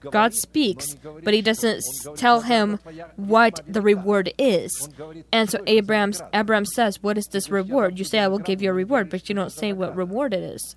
God 0.00 0.34
speaks, 0.34 0.96
but 1.22 1.34
he 1.34 1.42
doesn't 1.42 1.84
tell 2.16 2.40
him 2.40 2.78
what 3.16 3.60
the 3.68 3.82
reward 3.82 4.32
is. 4.38 4.88
And 5.30 5.50
so 5.50 5.58
Abraham, 5.66 6.12
Abraham 6.32 6.64
says, 6.64 7.02
What 7.02 7.18
is 7.18 7.26
this 7.26 7.50
reward? 7.50 7.98
You 7.98 8.04
say, 8.04 8.20
I 8.20 8.28
will 8.28 8.38
give 8.38 8.62
you 8.62 8.70
a 8.70 8.74
reward, 8.74 9.10
but 9.10 9.28
you 9.28 9.34
don't 9.34 9.52
say 9.52 9.72
what 9.72 9.94
reward 9.94 10.32
it 10.32 10.42
is. 10.42 10.76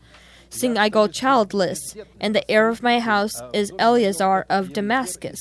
Seeing 0.50 0.78
I 0.78 0.90
go 0.90 1.08
childless, 1.08 1.96
and 2.20 2.36
the 2.36 2.50
heir 2.50 2.70
of 2.70 2.82
my 2.84 3.00
house 3.00 3.42
is 3.54 3.72
Eliezer 3.80 4.46
of 4.50 4.74
Damascus. 4.74 5.40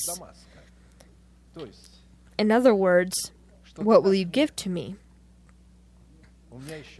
In 2.37 2.51
other 2.51 2.73
words, 2.75 3.31
what 3.75 4.03
will 4.03 4.13
you 4.13 4.25
give 4.25 4.55
to 4.57 4.69
me? 4.69 4.95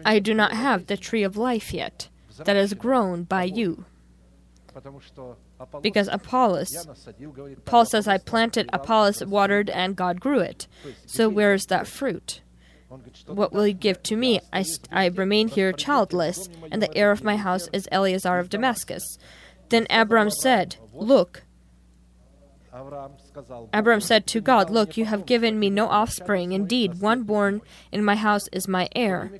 I 0.05 0.19
do 0.19 0.33
not 0.33 0.53
have 0.53 0.87
the 0.87 0.97
tree 0.97 1.23
of 1.23 1.37
life 1.37 1.73
yet 1.73 2.09
that 2.37 2.55
is 2.55 2.73
grown 2.73 3.23
by 3.23 3.43
you. 3.43 3.85
Because 5.81 6.07
Apollos, 6.07 6.87
Paul 7.65 7.85
says, 7.85 8.07
I 8.07 8.17
planted, 8.17 8.69
Apollos 8.71 9.23
watered, 9.25 9.69
and 9.69 9.95
God 9.95 10.19
grew 10.21 10.39
it. 10.39 10.67
So 11.05 11.27
where 11.27 11.53
is 11.53 11.65
that 11.65 11.87
fruit? 11.87 12.41
What 13.27 13.53
will 13.53 13.67
you 13.67 13.73
give 13.73 14.01
to 14.03 14.15
me? 14.15 14.39
I, 14.51 14.65
I 14.91 15.07
remain 15.07 15.47
here 15.47 15.71
childless, 15.71 16.49
and 16.71 16.81
the 16.81 16.95
heir 16.97 17.11
of 17.11 17.23
my 17.23 17.37
house 17.37 17.69
is 17.71 17.87
Eliezer 17.91 18.39
of 18.39 18.49
Damascus. 18.49 19.03
Then 19.69 19.85
Abram 19.89 20.31
said, 20.31 20.77
Look, 20.93 21.43
Abram 23.73 24.01
said 24.01 24.27
to 24.27 24.41
God, 24.41 24.69
Look, 24.69 24.97
you 24.97 25.05
have 25.05 25.25
given 25.25 25.59
me 25.59 25.69
no 25.69 25.87
offspring. 25.87 26.51
Indeed, 26.51 27.01
one 27.01 27.23
born 27.23 27.61
in 27.91 28.03
my 28.03 28.15
house 28.15 28.47
is 28.51 28.67
my 28.67 28.87
heir. 28.95 29.31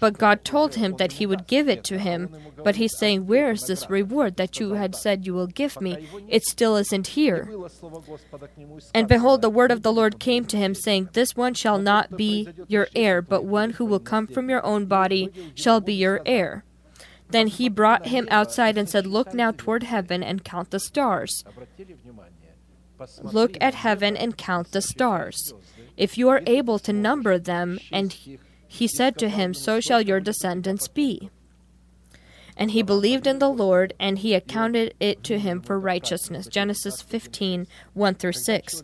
But 0.00 0.18
God 0.18 0.44
told 0.44 0.74
him 0.74 0.96
that 0.96 1.12
he 1.12 1.26
would 1.26 1.46
give 1.46 1.68
it 1.68 1.84
to 1.84 1.98
him. 1.98 2.34
But 2.62 2.76
he's 2.76 2.96
saying, 2.96 3.26
Where 3.26 3.50
is 3.50 3.66
this 3.66 3.88
reward 3.88 4.36
that 4.36 4.60
you 4.60 4.74
had 4.74 4.94
said 4.94 5.26
you 5.26 5.34
will 5.34 5.46
give 5.46 5.80
me? 5.80 6.06
It 6.28 6.44
still 6.44 6.76
isn't 6.76 7.08
here. 7.08 7.48
And 8.94 9.08
behold, 9.08 9.42
the 9.42 9.50
word 9.50 9.70
of 9.70 9.82
the 9.82 9.92
Lord 9.92 10.20
came 10.20 10.44
to 10.46 10.56
him, 10.56 10.74
saying, 10.74 11.10
This 11.12 11.36
one 11.36 11.54
shall 11.54 11.78
not 11.78 12.16
be 12.16 12.48
your 12.68 12.88
heir, 12.94 13.22
but 13.22 13.44
one 13.44 13.70
who 13.70 13.84
will 13.84 14.00
come 14.00 14.26
from 14.26 14.50
your 14.50 14.64
own 14.64 14.86
body 14.86 15.30
shall 15.54 15.80
be 15.80 15.94
your 15.94 16.20
heir. 16.26 16.64
Then 17.28 17.48
he 17.48 17.68
brought 17.68 18.06
him 18.06 18.28
outside 18.30 18.78
and 18.78 18.88
said, 18.88 19.06
Look 19.06 19.34
now 19.34 19.50
toward 19.50 19.82
heaven 19.82 20.22
and 20.22 20.44
count 20.44 20.70
the 20.70 20.80
stars. 20.80 21.44
Look 23.22 23.56
at 23.60 23.74
heaven 23.74 24.16
and 24.16 24.36
count 24.36 24.72
the 24.72 24.80
stars. 24.80 25.52
If 25.96 26.16
you 26.16 26.28
are 26.28 26.42
able 26.46 26.78
to 26.80 26.92
number 26.92 27.38
them, 27.38 27.78
and 27.92 28.16
he 28.66 28.88
said 28.88 29.18
to 29.18 29.28
him, 29.28 29.54
So 29.54 29.80
shall 29.80 30.00
your 30.00 30.20
descendants 30.20 30.88
be. 30.88 31.30
And 32.58 32.70
he 32.70 32.82
believed 32.82 33.26
in 33.26 33.38
the 33.38 33.50
Lord, 33.50 33.92
and 34.00 34.18
he 34.18 34.32
accounted 34.34 34.94
it 34.98 35.22
to 35.24 35.38
him 35.38 35.60
for 35.60 35.78
righteousness. 35.78 36.46
Genesis 36.46 37.02
15 37.02 37.66
1 37.92 38.14
through 38.14 38.32
6. 38.32 38.82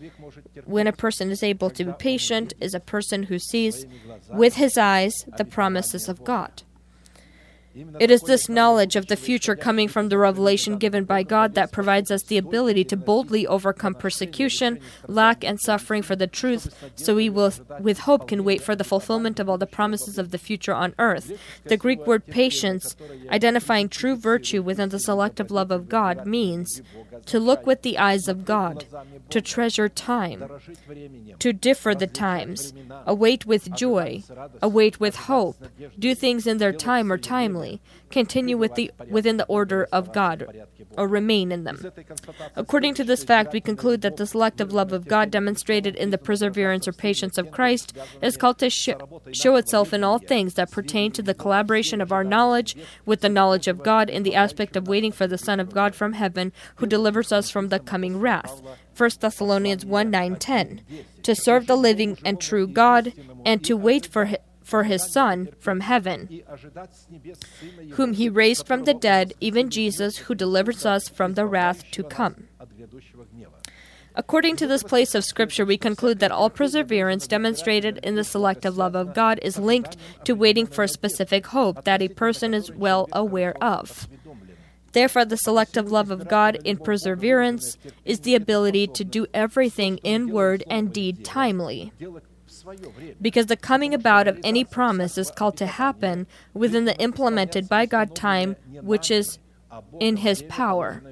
When 0.66 0.86
a 0.86 0.92
person 0.92 1.30
is 1.30 1.42
able 1.42 1.70
to 1.70 1.84
be 1.84 1.92
patient, 1.92 2.52
is 2.60 2.74
a 2.74 2.80
person 2.80 3.24
who 3.24 3.38
sees 3.38 3.86
with 4.28 4.56
his 4.56 4.76
eyes 4.76 5.14
the 5.38 5.46
promises 5.46 6.06
of 6.08 6.22
God. 6.22 6.64
It 7.98 8.10
is 8.10 8.20
this 8.22 8.48
knowledge 8.48 8.96
of 8.96 9.06
the 9.06 9.16
future 9.16 9.56
coming 9.56 9.88
from 9.88 10.08
the 10.08 10.18
revelation 10.18 10.76
given 10.76 11.04
by 11.04 11.22
God 11.22 11.54
that 11.54 11.72
provides 11.72 12.10
us 12.10 12.22
the 12.22 12.36
ability 12.36 12.84
to 12.84 12.96
boldly 12.96 13.46
overcome 13.46 13.94
persecution, 13.94 14.78
lack, 15.06 15.42
and 15.42 15.58
suffering 15.58 16.02
for 16.02 16.14
the 16.14 16.26
truth, 16.26 16.74
so 16.96 17.14
we 17.14 17.30
will, 17.30 17.52
with 17.80 18.00
hope, 18.00 18.28
can 18.28 18.44
wait 18.44 18.62
for 18.62 18.76
the 18.76 18.84
fulfillment 18.84 19.40
of 19.40 19.48
all 19.48 19.56
the 19.56 19.66
promises 19.66 20.18
of 20.18 20.32
the 20.32 20.38
future 20.38 20.74
on 20.74 20.94
earth. 20.98 21.32
The 21.64 21.78
Greek 21.78 22.06
word 22.06 22.26
patience, 22.26 22.94
identifying 23.30 23.88
true 23.88 24.16
virtue 24.16 24.62
within 24.62 24.90
the 24.90 24.98
selective 24.98 25.50
love 25.50 25.70
of 25.70 25.88
God, 25.88 26.26
means 26.26 26.82
to 27.26 27.40
look 27.40 27.66
with 27.66 27.82
the 27.82 27.96
eyes 27.96 28.28
of 28.28 28.44
God, 28.44 28.84
to 29.30 29.40
treasure 29.40 29.88
time, 29.88 30.44
to 31.38 31.52
differ 31.54 31.94
the 31.94 32.06
times, 32.06 32.74
await 33.06 33.46
with 33.46 33.74
joy, 33.74 34.22
await 34.60 35.00
with 35.00 35.16
hope, 35.16 35.56
do 35.98 36.14
things 36.14 36.46
in 36.46 36.58
their 36.58 36.72
time 36.72 37.10
or 37.10 37.16
timely 37.16 37.61
continue 38.10 38.56
with 38.56 38.74
the, 38.74 38.90
within 39.08 39.36
the 39.36 39.46
order 39.46 39.88
of 39.92 40.12
God, 40.12 40.46
or 40.96 41.08
remain 41.08 41.50
in 41.50 41.64
them. 41.64 41.92
According 42.56 42.94
to 42.94 43.04
this 43.04 43.24
fact, 43.24 43.52
we 43.52 43.60
conclude 43.60 44.02
that 44.02 44.16
the 44.16 44.26
selective 44.26 44.72
love 44.72 44.92
of 44.92 45.08
God 45.08 45.30
demonstrated 45.30 45.96
in 45.96 46.10
the 46.10 46.18
perseverance 46.18 46.86
or 46.86 46.92
patience 46.92 47.38
of 47.38 47.50
Christ 47.50 47.96
is 48.20 48.36
called 48.36 48.58
to 48.58 48.70
sh- 48.70 48.90
show 49.32 49.56
itself 49.56 49.92
in 49.92 50.04
all 50.04 50.18
things 50.18 50.54
that 50.54 50.70
pertain 50.70 51.12
to 51.12 51.22
the 51.22 51.34
collaboration 51.34 52.00
of 52.00 52.12
our 52.12 52.24
knowledge 52.24 52.76
with 53.06 53.20
the 53.20 53.28
knowledge 53.28 53.68
of 53.68 53.82
God 53.82 54.10
in 54.10 54.22
the 54.22 54.34
aspect 54.34 54.76
of 54.76 54.88
waiting 54.88 55.12
for 55.12 55.26
the 55.26 55.38
Son 55.38 55.60
of 55.60 55.72
God 55.72 55.94
from 55.94 56.14
heaven, 56.14 56.52
who 56.76 56.86
delivers 56.86 57.32
us 57.32 57.50
from 57.50 57.68
the 57.68 57.80
coming 57.80 58.20
wrath. 58.20 58.62
1 58.96 59.10
Thessalonians 59.20 59.84
1 59.84 60.10
9 60.10 60.36
10. 60.36 60.82
To 61.22 61.34
serve 61.34 61.66
the 61.66 61.76
living 61.76 62.18
and 62.24 62.40
true 62.40 62.66
God, 62.66 63.12
and 63.44 63.64
to 63.64 63.76
wait 63.76 64.06
for 64.06 64.26
his 64.26 64.38
for 64.72 64.84
his 64.84 65.12
Son 65.12 65.50
from 65.58 65.80
heaven, 65.80 66.42
whom 67.90 68.14
he 68.14 68.30
raised 68.30 68.66
from 68.66 68.84
the 68.84 68.94
dead, 68.94 69.34
even 69.38 69.68
Jesus, 69.68 70.16
who 70.16 70.34
delivers 70.34 70.86
us 70.86 71.10
from 71.10 71.34
the 71.34 71.44
wrath 71.44 71.84
to 71.90 72.02
come. 72.02 72.48
According 74.14 74.56
to 74.56 74.66
this 74.66 74.82
place 74.82 75.14
of 75.14 75.26
Scripture, 75.26 75.66
we 75.66 75.76
conclude 75.76 76.20
that 76.20 76.32
all 76.32 76.48
perseverance 76.48 77.26
demonstrated 77.26 78.00
in 78.02 78.14
the 78.14 78.24
selective 78.24 78.78
love 78.78 78.94
of 78.94 79.12
God 79.12 79.38
is 79.42 79.58
linked 79.58 79.98
to 80.24 80.32
waiting 80.34 80.66
for 80.66 80.84
a 80.84 80.88
specific 80.88 81.48
hope 81.48 81.84
that 81.84 82.00
a 82.00 82.08
person 82.08 82.54
is 82.54 82.72
well 82.72 83.10
aware 83.12 83.54
of. 83.62 84.08
Therefore, 84.92 85.26
the 85.26 85.36
selective 85.36 85.92
love 85.92 86.10
of 86.10 86.28
God 86.28 86.56
in 86.64 86.78
perseverance 86.78 87.76
is 88.06 88.20
the 88.20 88.34
ability 88.34 88.86
to 88.86 89.04
do 89.04 89.26
everything 89.34 89.98
in 89.98 90.30
word 90.30 90.64
and 90.66 90.94
deed 90.94 91.26
timely. 91.26 91.92
Because 93.20 93.46
the 93.46 93.56
coming 93.56 93.94
about 93.94 94.28
of 94.28 94.38
any 94.44 94.64
promise 94.64 95.18
is 95.18 95.30
called 95.30 95.56
to 95.58 95.66
happen 95.66 96.26
within 96.54 96.84
the 96.84 96.98
implemented 96.98 97.68
by 97.68 97.86
God 97.86 98.14
time 98.14 98.56
which 98.80 99.10
is 99.10 99.38
in 100.00 100.18
His 100.18 100.42
power. 100.42 101.02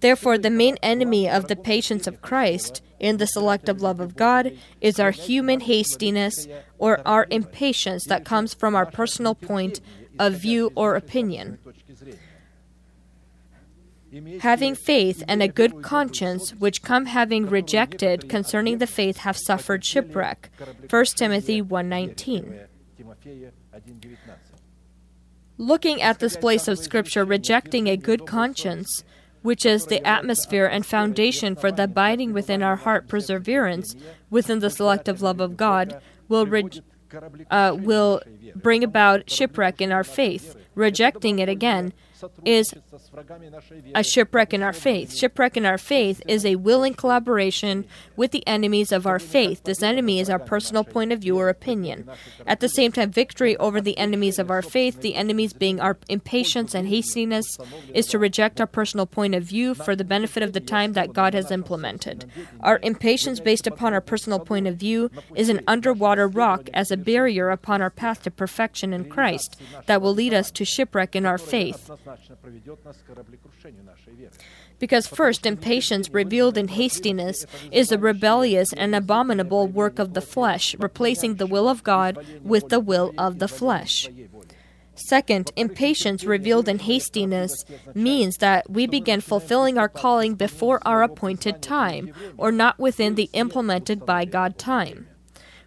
Therefore, 0.00 0.36
the 0.36 0.50
main 0.50 0.76
enemy 0.82 1.28
of 1.28 1.48
the 1.48 1.56
patience 1.56 2.06
of 2.06 2.20
Christ 2.20 2.82
in 3.00 3.16
the 3.16 3.26
selective 3.26 3.80
love 3.80 4.00
of 4.00 4.16
God 4.16 4.56
is 4.80 5.00
our 5.00 5.10
human 5.10 5.60
hastiness 5.60 6.46
or 6.78 7.00
our 7.06 7.26
impatience 7.30 8.04
that 8.08 8.24
comes 8.24 8.52
from 8.52 8.74
our 8.74 8.86
personal 8.86 9.34
point 9.34 9.80
of 10.18 10.34
view 10.34 10.72
or 10.74 10.94
opinion. 10.94 11.58
Having 14.40 14.74
faith 14.74 15.22
and 15.26 15.42
a 15.42 15.48
good 15.48 15.82
conscience, 15.82 16.50
which 16.54 16.82
come 16.82 17.06
having 17.06 17.46
rejected 17.46 18.28
concerning 18.28 18.78
the 18.78 18.86
faith 18.86 19.18
have 19.18 19.36
suffered 19.36 19.84
shipwreck. 19.84 20.50
1 20.88 21.16
Timothy 21.16 21.60
1:19. 21.62 22.60
Looking 25.56 26.02
at 26.02 26.18
this 26.18 26.36
place 26.36 26.66
of 26.66 26.78
Scripture, 26.78 27.24
rejecting 27.24 27.88
a 27.88 27.96
good 27.96 28.26
conscience, 28.26 29.04
which 29.42 29.64
is 29.64 29.86
the 29.86 30.04
atmosphere 30.06 30.66
and 30.66 30.84
foundation 30.84 31.54
for 31.54 31.70
the 31.70 31.84
abiding 31.84 32.32
within 32.32 32.62
our 32.62 32.76
heart 32.76 33.08
perseverance 33.08 33.94
within 34.30 34.58
the 34.58 34.70
selective 34.70 35.22
love 35.22 35.40
of 35.40 35.56
God, 35.56 36.00
will, 36.28 36.46
re- 36.46 36.70
uh, 37.50 37.76
will 37.78 38.20
bring 38.56 38.82
about 38.82 39.30
shipwreck 39.30 39.80
in 39.80 39.92
our 39.92 40.02
faith. 40.02 40.56
Rejecting 40.74 41.38
it 41.38 41.48
again 41.48 41.92
is 42.44 42.74
a 43.94 44.02
shipwreck 44.02 44.52
in 44.54 44.62
our 44.62 44.72
faith. 44.72 45.14
Shipwreck 45.14 45.56
in 45.56 45.66
our 45.66 45.78
faith 45.78 46.22
is 46.26 46.44
a 46.44 46.56
willing 46.56 46.94
collaboration 46.94 47.86
with 48.16 48.30
the 48.30 48.46
enemies 48.46 48.92
of 48.92 49.06
our 49.06 49.18
faith. 49.18 49.64
This 49.64 49.82
enemy 49.82 50.20
is 50.20 50.30
our 50.30 50.38
personal 50.38 50.84
point 50.84 51.12
of 51.12 51.20
view 51.20 51.38
or 51.38 51.48
opinion. 51.48 52.08
At 52.46 52.60
the 52.60 52.68
same 52.68 52.92
time, 52.92 53.10
victory 53.10 53.56
over 53.56 53.80
the 53.80 53.98
enemies 53.98 54.38
of 54.38 54.50
our 54.50 54.62
faith, 54.62 55.00
the 55.00 55.14
enemies 55.14 55.52
being 55.52 55.80
our 55.80 55.96
impatience 56.08 56.74
and 56.74 56.88
hastiness, 56.88 57.58
is 57.92 58.06
to 58.06 58.18
reject 58.18 58.60
our 58.60 58.66
personal 58.66 59.06
point 59.06 59.34
of 59.34 59.42
view 59.42 59.74
for 59.74 59.96
the 59.96 60.04
benefit 60.04 60.42
of 60.42 60.52
the 60.52 60.60
time 60.60 60.92
that 60.92 61.12
God 61.12 61.34
has 61.34 61.50
implemented. 61.50 62.30
Our 62.60 62.78
impatience 62.82 63.40
based 63.40 63.66
upon 63.66 63.92
our 63.92 64.00
personal 64.00 64.38
point 64.38 64.66
of 64.66 64.76
view 64.76 65.10
is 65.34 65.48
an 65.48 65.62
underwater 65.66 66.28
rock 66.28 66.68
as 66.72 66.90
a 66.90 66.96
barrier 66.96 67.50
upon 67.50 67.82
our 67.82 67.90
path 67.90 68.22
to 68.22 68.30
perfection 68.30 68.92
in 68.92 69.08
Christ 69.08 69.60
that 69.86 70.00
will 70.00 70.14
lead 70.14 70.34
us 70.34 70.50
to 70.52 70.64
shipwreck 70.64 71.16
in 71.16 71.26
our 71.26 71.38
faith. 71.38 71.90
Because 74.78 75.06
first, 75.06 75.46
impatience 75.46 76.10
revealed 76.10 76.58
in 76.58 76.68
hastiness 76.68 77.46
is 77.72 77.92
a 77.92 77.98
rebellious 77.98 78.72
and 78.72 78.94
abominable 78.94 79.66
work 79.66 79.98
of 79.98 80.14
the 80.14 80.20
flesh, 80.20 80.74
replacing 80.78 81.36
the 81.36 81.46
will 81.46 81.68
of 81.68 81.82
God 81.82 82.18
with 82.42 82.68
the 82.68 82.80
will 82.80 83.12
of 83.16 83.38
the 83.38 83.48
flesh. 83.48 84.08
Second, 84.96 85.50
impatience 85.56 86.24
revealed 86.24 86.68
in 86.68 86.78
hastiness 86.78 87.64
means 87.94 88.36
that 88.36 88.70
we 88.70 88.86
begin 88.86 89.20
fulfilling 89.20 89.76
our 89.76 89.88
calling 89.88 90.36
before 90.36 90.80
our 90.86 91.02
appointed 91.02 91.60
time, 91.60 92.12
or 92.36 92.52
not 92.52 92.78
within 92.78 93.16
the 93.16 93.28
implemented 93.32 94.06
by 94.06 94.24
God 94.24 94.56
time 94.56 95.08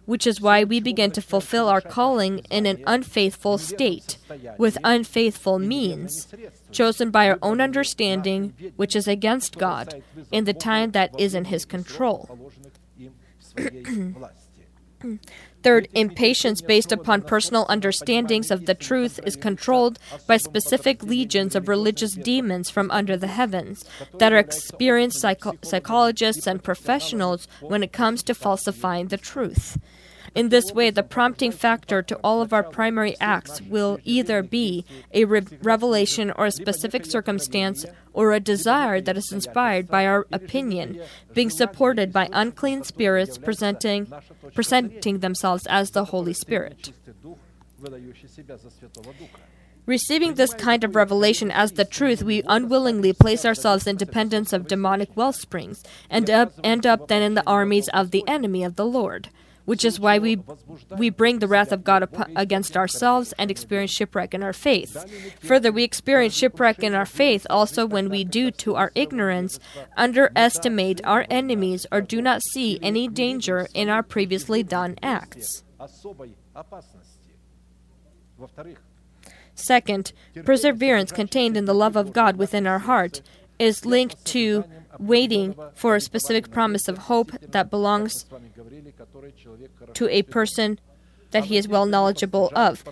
which 0.08 0.26
is 0.26 0.40
why 0.40 0.64
we 0.64 0.80
begin 0.80 1.10
to 1.10 1.20
fulfill 1.20 1.68
our 1.68 1.82
calling 1.82 2.38
in 2.50 2.64
an 2.64 2.82
unfaithful 2.86 3.58
state, 3.58 4.16
with 4.56 4.78
unfaithful 4.82 5.58
means, 5.58 6.26
chosen 6.72 7.10
by 7.10 7.28
our 7.28 7.38
own 7.42 7.60
understanding, 7.60 8.54
which 8.76 8.96
is 8.96 9.06
against 9.06 9.58
God, 9.58 10.02
in 10.32 10.44
the 10.44 10.54
time 10.54 10.92
that 10.92 11.10
is 11.20 11.34
in 11.34 11.44
His 11.44 11.66
control. 11.66 12.50
Third, 15.62 15.88
impatience 15.92 16.62
based 16.62 16.90
upon 16.90 17.20
personal 17.20 17.66
understandings 17.68 18.50
of 18.50 18.64
the 18.64 18.74
truth 18.74 19.20
is 19.26 19.36
controlled 19.36 19.98
by 20.26 20.38
specific 20.38 21.02
legions 21.02 21.54
of 21.54 21.68
religious 21.68 22.14
demons 22.14 22.70
from 22.70 22.90
under 22.90 23.18
the 23.18 23.26
heavens 23.26 23.84
that 24.14 24.32
are 24.32 24.38
experienced 24.38 25.20
psycho- 25.20 25.58
psychologists 25.62 26.46
and 26.46 26.64
professionals 26.64 27.46
when 27.60 27.82
it 27.82 27.92
comes 27.92 28.22
to 28.22 28.34
falsifying 28.34 29.08
the 29.08 29.18
truth. 29.18 29.76
In 30.34 30.48
this 30.50 30.72
way, 30.72 30.90
the 30.90 31.02
prompting 31.02 31.52
factor 31.52 32.02
to 32.02 32.16
all 32.16 32.42
of 32.42 32.52
our 32.52 32.62
primary 32.62 33.16
acts 33.20 33.60
will 33.62 33.98
either 34.04 34.42
be 34.42 34.84
a 35.12 35.24
re- 35.24 35.42
revelation 35.62 36.32
or 36.36 36.46
a 36.46 36.52
specific 36.52 37.06
circumstance 37.06 37.84
or 38.12 38.32
a 38.32 38.40
desire 38.40 39.00
that 39.00 39.16
is 39.16 39.32
inspired 39.32 39.88
by 39.88 40.06
our 40.06 40.26
opinion, 40.32 41.00
being 41.34 41.50
supported 41.50 42.12
by 42.12 42.28
unclean 42.32 42.84
spirits 42.84 43.38
presenting, 43.38 44.12
presenting 44.54 45.20
themselves 45.20 45.66
as 45.66 45.90
the 45.90 46.06
Holy 46.06 46.32
Spirit. 46.32 46.92
Receiving 49.86 50.34
this 50.34 50.52
kind 50.52 50.84
of 50.84 50.94
revelation 50.94 51.50
as 51.50 51.72
the 51.72 51.84
truth, 51.84 52.22
we 52.22 52.42
unwillingly 52.46 53.14
place 53.14 53.46
ourselves 53.46 53.86
in 53.86 53.96
dependence 53.96 54.52
of 54.52 54.68
demonic 54.68 55.16
wellsprings 55.16 55.82
and 56.10 56.28
up, 56.28 56.52
end 56.62 56.84
up 56.84 57.08
then 57.08 57.22
in 57.22 57.32
the 57.34 57.46
armies 57.46 57.88
of 57.88 58.10
the 58.10 58.22
enemy 58.28 58.62
of 58.62 58.76
the 58.76 58.84
Lord 58.84 59.30
which 59.68 59.84
is 59.84 60.00
why 60.00 60.18
we 60.18 60.40
we 60.96 61.10
bring 61.10 61.40
the 61.40 61.46
wrath 61.46 61.72
of 61.72 61.84
God 61.84 62.08
against 62.34 62.74
ourselves 62.74 63.34
and 63.38 63.50
experience 63.50 63.90
shipwreck 63.90 64.32
in 64.32 64.42
our 64.42 64.54
faith. 64.54 65.04
Further, 65.40 65.70
we 65.70 65.84
experience 65.84 66.34
shipwreck 66.34 66.82
in 66.82 66.94
our 66.94 67.04
faith 67.04 67.46
also 67.50 67.84
when 67.84 68.08
we, 68.08 68.24
due 68.24 68.50
to 68.50 68.76
our 68.76 68.90
ignorance, 68.94 69.60
underestimate 69.94 71.04
our 71.04 71.26
enemies 71.28 71.84
or 71.92 72.00
do 72.00 72.22
not 72.22 72.40
see 72.42 72.78
any 72.80 73.08
danger 73.08 73.68
in 73.74 73.90
our 73.90 74.02
previously 74.02 74.62
done 74.62 74.96
acts. 75.02 75.64
Second, 79.54 80.12
perseverance 80.46 81.12
contained 81.12 81.58
in 81.58 81.66
the 81.66 81.74
love 81.74 81.94
of 81.94 82.14
God 82.14 82.36
within 82.36 82.66
our 82.66 82.78
heart 82.78 83.20
is 83.58 83.84
linked 83.84 84.24
to 84.24 84.64
waiting 84.98 85.54
for 85.74 85.96
a 85.96 86.00
specific 86.00 86.50
promise 86.50 86.88
of 86.88 86.98
hope 86.98 87.32
that 87.40 87.70
belongs 87.70 88.26
to 89.94 90.08
a 90.08 90.22
person 90.22 90.78
that 91.30 91.44
he 91.44 91.56
is 91.56 91.68
well 91.68 91.86
knowledgeable 91.86 92.50
of. 92.54 92.84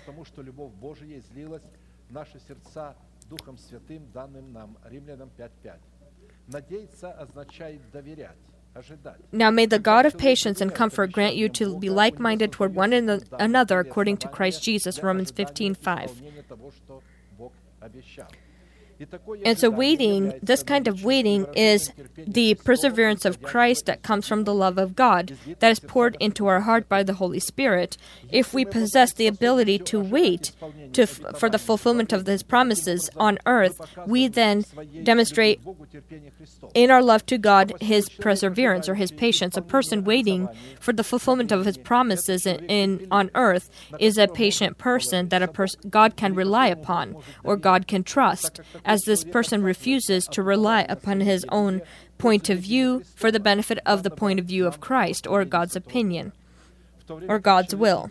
Now 9.32 9.50
may 9.50 9.66
the 9.66 9.78
God 9.78 10.06
of 10.06 10.18
patience 10.18 10.60
and 10.60 10.74
comfort 10.74 11.12
grant 11.12 11.34
you 11.34 11.48
to 11.48 11.78
be 11.78 11.88
like 11.88 12.18
minded 12.18 12.52
toward 12.52 12.74
one 12.74 12.92
another 12.92 13.80
according 13.80 14.18
to 14.18 14.28
Christ 14.28 14.62
Jesus. 14.62 15.02
Romans 15.02 15.30
15 15.30 15.74
5. 15.74 16.22
And 19.44 19.58
so, 19.58 19.70
waiting, 19.70 20.38
this 20.42 20.62
kind 20.62 20.88
of 20.88 21.04
waiting 21.04 21.46
is 21.54 21.92
the 22.16 22.54
perseverance 22.54 23.24
of 23.24 23.42
Christ 23.42 23.86
that 23.86 24.02
comes 24.02 24.26
from 24.26 24.44
the 24.44 24.54
love 24.54 24.78
of 24.78 24.96
God 24.96 25.36
that 25.58 25.70
is 25.70 25.80
poured 25.80 26.16
into 26.20 26.46
our 26.46 26.60
heart 26.60 26.88
by 26.88 27.02
the 27.02 27.14
Holy 27.14 27.40
Spirit. 27.40 27.96
If 28.30 28.54
we 28.54 28.64
possess 28.64 29.12
the 29.12 29.26
ability 29.26 29.78
to 29.80 30.00
wait 30.00 30.52
to, 30.94 31.06
for 31.06 31.48
the 31.50 31.58
fulfillment 31.58 32.12
of 32.12 32.26
His 32.26 32.42
promises 32.42 33.10
on 33.16 33.38
earth, 33.46 33.80
we 34.06 34.28
then 34.28 34.64
demonstrate 35.02 35.60
in 36.74 36.90
our 36.90 37.02
love 37.02 37.26
to 37.26 37.38
God 37.38 37.72
His 37.80 38.08
perseverance 38.08 38.88
or 38.88 38.94
His 38.94 39.12
patience. 39.12 39.56
A 39.56 39.62
person 39.62 40.04
waiting 40.04 40.48
for 40.80 40.92
the 40.92 41.04
fulfillment 41.04 41.52
of 41.52 41.64
His 41.64 41.76
promises 41.76 42.46
in, 42.46 42.64
in 42.66 43.06
on 43.10 43.30
earth 43.34 43.70
is 43.98 44.18
a 44.18 44.28
patient 44.28 44.78
person 44.78 45.28
that 45.28 45.42
a 45.42 45.48
pers- 45.48 45.76
God 45.88 46.16
can 46.16 46.34
rely 46.34 46.68
upon 46.68 47.16
or 47.44 47.56
God 47.56 47.86
can 47.86 48.02
trust 48.02 48.60
as 48.86 49.02
this 49.02 49.24
person 49.24 49.62
refuses 49.62 50.24
to 50.28 50.42
rely 50.42 50.86
upon 50.88 51.20
his 51.20 51.44
own 51.50 51.82
point 52.16 52.48
of 52.48 52.60
view 52.60 53.02
for 53.14 53.30
the 53.30 53.40
benefit 53.40 53.78
of 53.84 54.02
the 54.02 54.10
point 54.10 54.38
of 54.38 54.46
view 54.46 54.66
of 54.66 54.80
Christ 54.80 55.26
or 55.26 55.44
God's 55.44 55.76
opinion 55.76 56.32
or 57.28 57.38
God's 57.38 57.74
will, 57.74 58.10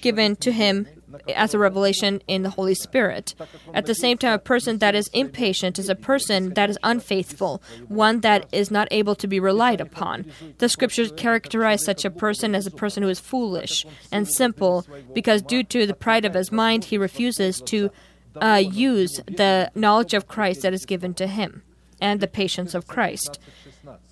given 0.00 0.36
to 0.36 0.52
him 0.52 0.86
as 1.34 1.54
a 1.54 1.58
revelation 1.58 2.22
in 2.28 2.42
the 2.42 2.50
Holy 2.50 2.74
Spirit. 2.74 3.34
At 3.72 3.86
the 3.86 3.94
same 3.94 4.18
time, 4.18 4.34
a 4.34 4.38
person 4.38 4.78
that 4.78 4.94
is 4.94 5.08
impatient 5.14 5.78
is 5.78 5.88
a 5.88 5.94
person 5.94 6.52
that 6.54 6.68
is 6.68 6.78
unfaithful, 6.82 7.62
one 7.88 8.20
that 8.20 8.46
is 8.52 8.70
not 8.70 8.88
able 8.90 9.14
to 9.14 9.26
be 9.26 9.40
relied 9.40 9.80
upon. 9.80 10.26
The 10.58 10.68
scriptures 10.68 11.12
characterize 11.16 11.82
such 11.82 12.04
a 12.04 12.10
person 12.10 12.54
as 12.54 12.66
a 12.66 12.70
person 12.70 13.02
who 13.02 13.08
is 13.08 13.20
foolish 13.20 13.86
and 14.12 14.28
simple, 14.28 14.86
because 15.14 15.42
due 15.42 15.62
to 15.64 15.86
the 15.86 15.94
pride 15.94 16.24
of 16.24 16.34
his 16.34 16.52
mind, 16.52 16.84
he 16.84 16.98
refuses 16.98 17.60
to 17.62 17.90
uh, 18.36 18.62
use 18.62 19.20
the 19.26 19.70
knowledge 19.74 20.14
of 20.14 20.28
Christ 20.28 20.62
that 20.62 20.72
is 20.72 20.84
given 20.84 21.14
to 21.14 21.26
him 21.26 21.62
and 22.00 22.20
the 22.20 22.28
patience 22.28 22.74
of 22.74 22.86
Christ. 22.86 23.38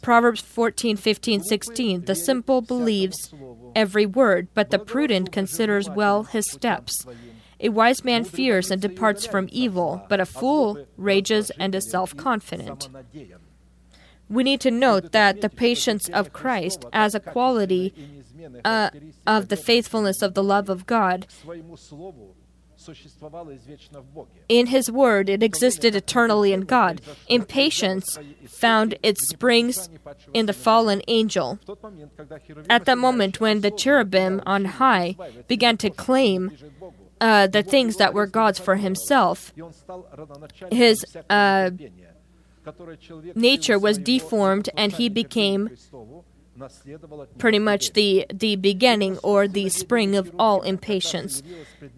Proverbs 0.02 0.40
14, 0.40 0.96
15, 0.96 1.42
16. 1.42 2.04
The 2.04 2.14
simple 2.14 2.60
believes 2.60 3.32
every 3.74 4.06
word, 4.06 4.48
but 4.54 4.70
the 4.70 4.78
prudent 4.78 5.32
considers 5.32 5.88
well 5.88 6.24
his 6.24 6.50
steps. 6.50 7.06
A 7.60 7.70
wise 7.70 8.04
man 8.04 8.24
fears 8.24 8.70
and 8.70 8.80
departs 8.80 9.26
from 9.26 9.48
evil, 9.50 10.04
but 10.08 10.20
a 10.20 10.26
fool 10.26 10.86
rages 10.96 11.50
and 11.58 11.74
is 11.74 11.90
self 11.90 12.16
confident. 12.16 12.88
We 14.30 14.44
need 14.44 14.60
to 14.60 14.70
note 14.70 15.12
that 15.12 15.40
the 15.40 15.48
patience 15.48 16.08
of 16.10 16.32
Christ 16.32 16.84
as 16.92 17.14
a 17.14 17.20
quality 17.20 17.94
uh, 18.64 18.90
of 19.26 19.48
the 19.48 19.56
faithfulness 19.56 20.22
of 20.22 20.34
the 20.34 20.42
love 20.42 20.68
of 20.68 20.86
God 20.86 21.26
in 24.48 24.66
His 24.66 24.90
Word, 24.90 25.28
it 25.28 25.42
existed 25.42 25.94
eternally 25.94 26.52
in 26.52 26.62
God. 26.62 27.00
Impatience 27.28 28.18
found 28.46 28.96
its 29.02 29.28
springs 29.28 29.88
in 30.32 30.46
the 30.46 30.52
fallen 30.52 31.02
angel. 31.08 31.58
At 32.70 32.84
that 32.84 32.98
moment, 32.98 33.40
when 33.40 33.60
the 33.60 33.70
cherubim 33.70 34.42
on 34.46 34.64
high 34.64 35.16
began 35.48 35.76
to 35.78 35.90
claim 35.90 36.52
uh, 37.20 37.46
the 37.46 37.62
things 37.62 37.96
that 37.96 38.14
were 38.14 38.26
God's 38.26 38.58
for 38.58 38.76
Himself, 38.76 39.52
His 40.70 41.04
uh, 41.28 41.70
nature 43.34 43.78
was 43.78 43.98
deformed 43.98 44.68
and 44.76 44.92
he 44.92 45.08
became 45.08 45.70
pretty 47.38 47.58
much 47.58 47.92
the 47.92 48.26
the 48.32 48.56
beginning 48.56 49.18
or 49.18 49.46
the 49.48 49.68
spring 49.68 50.16
of 50.16 50.32
all 50.38 50.62
impatience. 50.62 51.42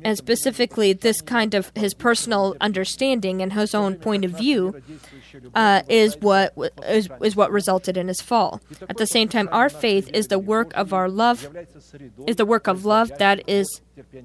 and 0.04 0.16
specifically 0.16 0.92
this 0.92 1.20
kind 1.20 1.54
of 1.54 1.72
his 1.74 1.94
personal 1.94 2.56
understanding 2.60 3.42
and 3.42 3.52
his 3.52 3.74
own 3.74 3.96
point 3.96 4.24
of 4.24 4.32
view 4.32 4.80
uh, 5.54 5.82
is 5.88 6.16
what 6.20 6.52
is, 6.88 7.08
is 7.22 7.36
what 7.36 7.50
resulted 7.50 7.96
in 7.96 8.08
his 8.08 8.20
fall. 8.20 8.60
At 8.88 8.96
the 8.96 9.06
same 9.06 9.28
time 9.28 9.48
our 9.52 9.68
faith 9.68 10.10
is 10.12 10.28
the 10.28 10.38
work 10.38 10.72
of 10.74 10.92
our 10.92 11.08
love 11.08 11.48
is 12.26 12.36
the 12.36 12.46
work 12.46 12.66
of 12.66 12.84
love 12.84 13.10
that 13.18 13.42
is 13.48 13.80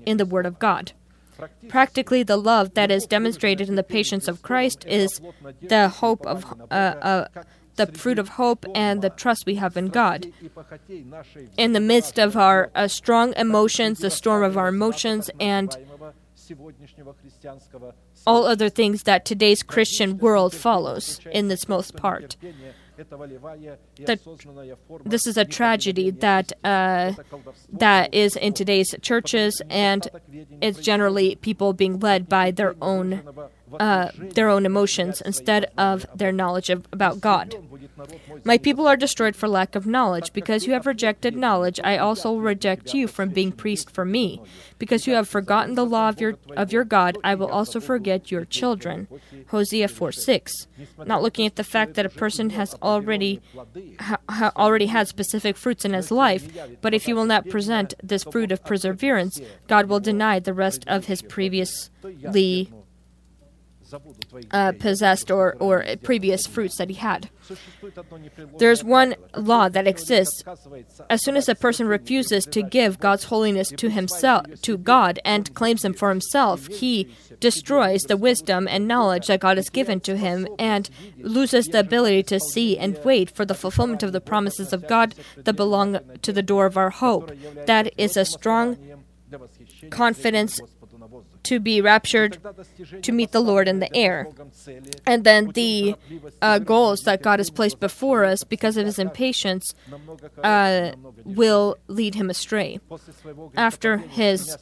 in 0.05 0.17
the 0.17 0.25
word 0.25 0.45
of 0.45 0.59
god. 0.59 0.93
Practically 1.67 2.23
the 2.23 2.37
love 2.37 2.75
that 2.75 2.89
is 2.91 3.05
demonstrated 3.05 3.67
in 3.67 3.75
the 3.75 3.83
patience 3.83 4.27
of 4.27 4.41
christ 4.41 4.85
is 4.87 5.21
the 5.61 5.89
hope 5.89 6.25
of 6.25 6.45
uh, 6.71 6.73
uh, 6.73 7.27
the 7.75 7.87
fruit 7.87 8.19
of 8.19 8.29
hope 8.29 8.65
and 8.73 9.01
the 9.01 9.09
trust 9.09 9.45
we 9.45 9.55
have 9.55 9.77
in 9.77 9.87
God. 9.87 10.31
In 11.57 11.73
the 11.73 11.79
midst 11.79 12.19
of 12.19 12.37
our 12.37 12.71
uh, 12.75 12.87
strong 12.87 13.33
emotions, 13.35 13.99
the 13.99 14.09
storm 14.09 14.43
of 14.43 14.57
our 14.57 14.69
emotions, 14.69 15.29
and 15.39 15.75
all 18.27 18.45
other 18.45 18.69
things 18.69 19.03
that 19.03 19.25
today's 19.25 19.63
Christian 19.63 20.17
world 20.17 20.53
follows 20.53 21.19
in 21.31 21.47
this 21.47 21.67
most 21.67 21.95
part. 21.95 22.37
This 25.05 25.27
is 25.27 25.37
a 25.37 25.43
tragedy 25.43 26.11
that 26.11 26.53
uh, 26.63 27.11
that 27.73 28.13
is 28.13 28.37
in 28.37 28.53
today's 28.53 28.95
churches, 29.01 29.61
and 29.69 30.07
it's 30.61 30.79
generally 30.79 31.35
people 31.35 31.73
being 31.73 31.99
led 31.99 32.29
by 32.29 32.51
their 32.51 32.75
own 32.81 33.21
uh, 33.79 34.09
their 34.17 34.49
own 34.49 34.65
emotions 34.65 35.21
instead 35.21 35.71
of 35.77 36.05
their 36.15 36.31
knowledge 36.31 36.69
of, 36.69 36.87
about 36.91 37.21
God. 37.21 37.55
My 38.43 38.57
people 38.57 38.87
are 38.87 38.97
destroyed 38.97 39.35
for 39.35 39.47
lack 39.47 39.75
of 39.75 39.85
knowledge. 39.85 40.33
Because 40.33 40.65
you 40.65 40.73
have 40.73 40.85
rejected 40.85 41.35
knowledge, 41.35 41.79
I 41.83 41.97
also 41.97 42.37
reject 42.37 42.93
you 42.93 43.07
from 43.07 43.29
being 43.29 43.51
priest 43.51 43.89
for 43.89 44.05
me. 44.05 44.41
Because 44.77 45.07
you 45.07 45.13
have 45.13 45.27
forgotten 45.27 45.75
the 45.75 45.85
law 45.85 46.09
of 46.09 46.19
your 46.19 46.35
of 46.55 46.71
your 46.71 46.83
God, 46.83 47.17
I 47.23 47.35
will 47.35 47.47
also 47.47 47.79
forget 47.79 48.31
your 48.31 48.45
children. 48.45 49.07
Hosea 49.47 49.87
4 49.87 50.11
6. 50.11 50.67
Not 51.05 51.21
looking 51.21 51.45
at 51.45 51.55
the 51.55 51.63
fact 51.63 51.93
that 51.93 52.05
a 52.05 52.09
person 52.09 52.51
has 52.51 52.75
already 52.81 53.41
ha, 53.99 54.17
ha, 54.29 54.51
already 54.55 54.87
had 54.87 55.07
specific 55.07 55.55
fruits 55.55 55.85
in 55.85 55.93
his 55.93 56.11
life, 56.11 56.47
but 56.81 56.93
if 56.93 57.05
he 57.05 57.13
will 57.13 57.25
not 57.25 57.49
present 57.49 57.93
this 58.03 58.23
fruit 58.23 58.51
of 58.51 58.63
perseverance, 58.65 59.39
God 59.67 59.87
will 59.87 59.99
deny 59.99 60.39
the 60.39 60.53
rest 60.53 60.83
of 60.87 61.05
his 61.05 61.21
previously 61.21 62.71
uh, 64.51 64.71
possessed 64.73 65.31
or, 65.31 65.55
or 65.59 65.85
previous 66.03 66.47
fruits 66.47 66.77
that 66.77 66.89
he 66.89 66.95
had. 66.95 67.29
There's 68.57 68.83
one 68.83 69.15
law 69.35 69.69
that 69.69 69.87
exists. 69.87 70.43
As 71.09 71.23
soon 71.23 71.35
as 71.35 71.47
a 71.47 71.55
person 71.55 71.87
refuses 71.87 72.45
to 72.45 72.61
give 72.63 72.99
God's 72.99 73.25
holiness 73.25 73.69
to 73.69 73.89
himself, 73.89 74.45
to 74.61 74.77
God, 74.77 75.19
and 75.23 75.53
claims 75.53 75.81
them 75.81 75.93
for 75.93 76.09
himself, 76.09 76.67
he 76.67 77.13
destroys 77.39 78.03
the 78.03 78.17
wisdom 78.17 78.67
and 78.67 78.87
knowledge 78.87 79.27
that 79.27 79.39
God 79.39 79.57
has 79.57 79.69
given 79.69 79.99
to 80.01 80.17
him 80.17 80.47
and 80.57 80.89
loses 81.17 81.65
the 81.67 81.79
ability 81.79 82.23
to 82.23 82.39
see 82.39 82.77
and 82.77 82.99
wait 83.03 83.29
for 83.29 83.45
the 83.45 83.55
fulfillment 83.55 84.03
of 84.03 84.13
the 84.13 84.21
promises 84.21 84.73
of 84.73 84.87
God 84.87 85.15
that 85.37 85.53
belong 85.53 85.99
to 86.21 86.33
the 86.33 86.43
door 86.43 86.65
of 86.65 86.77
our 86.77 86.89
hope. 86.89 87.31
That 87.65 87.93
is 87.97 88.17
a 88.17 88.25
strong 88.25 88.77
confidence 89.89 90.61
to 91.45 91.59
be 91.59 91.81
raptured 91.81 92.37
to 93.01 93.11
meet 93.11 93.31
the 93.31 93.39
Lord 93.39 93.67
in 93.67 93.79
the 93.79 93.95
air. 93.95 94.27
And 95.05 95.23
then 95.23 95.51
the 95.53 95.95
uh, 96.41 96.59
goals 96.59 97.01
that 97.01 97.21
God 97.21 97.39
has 97.39 97.49
placed 97.49 97.79
before 97.79 98.25
us 98.25 98.43
because 98.43 98.77
of 98.77 98.85
his 98.85 98.99
impatience 98.99 99.73
uh, 100.43 100.91
will 101.23 101.77
lead 101.87 102.15
him 102.15 102.29
astray. 102.29 102.79
After 103.55 103.97
his 103.97 104.57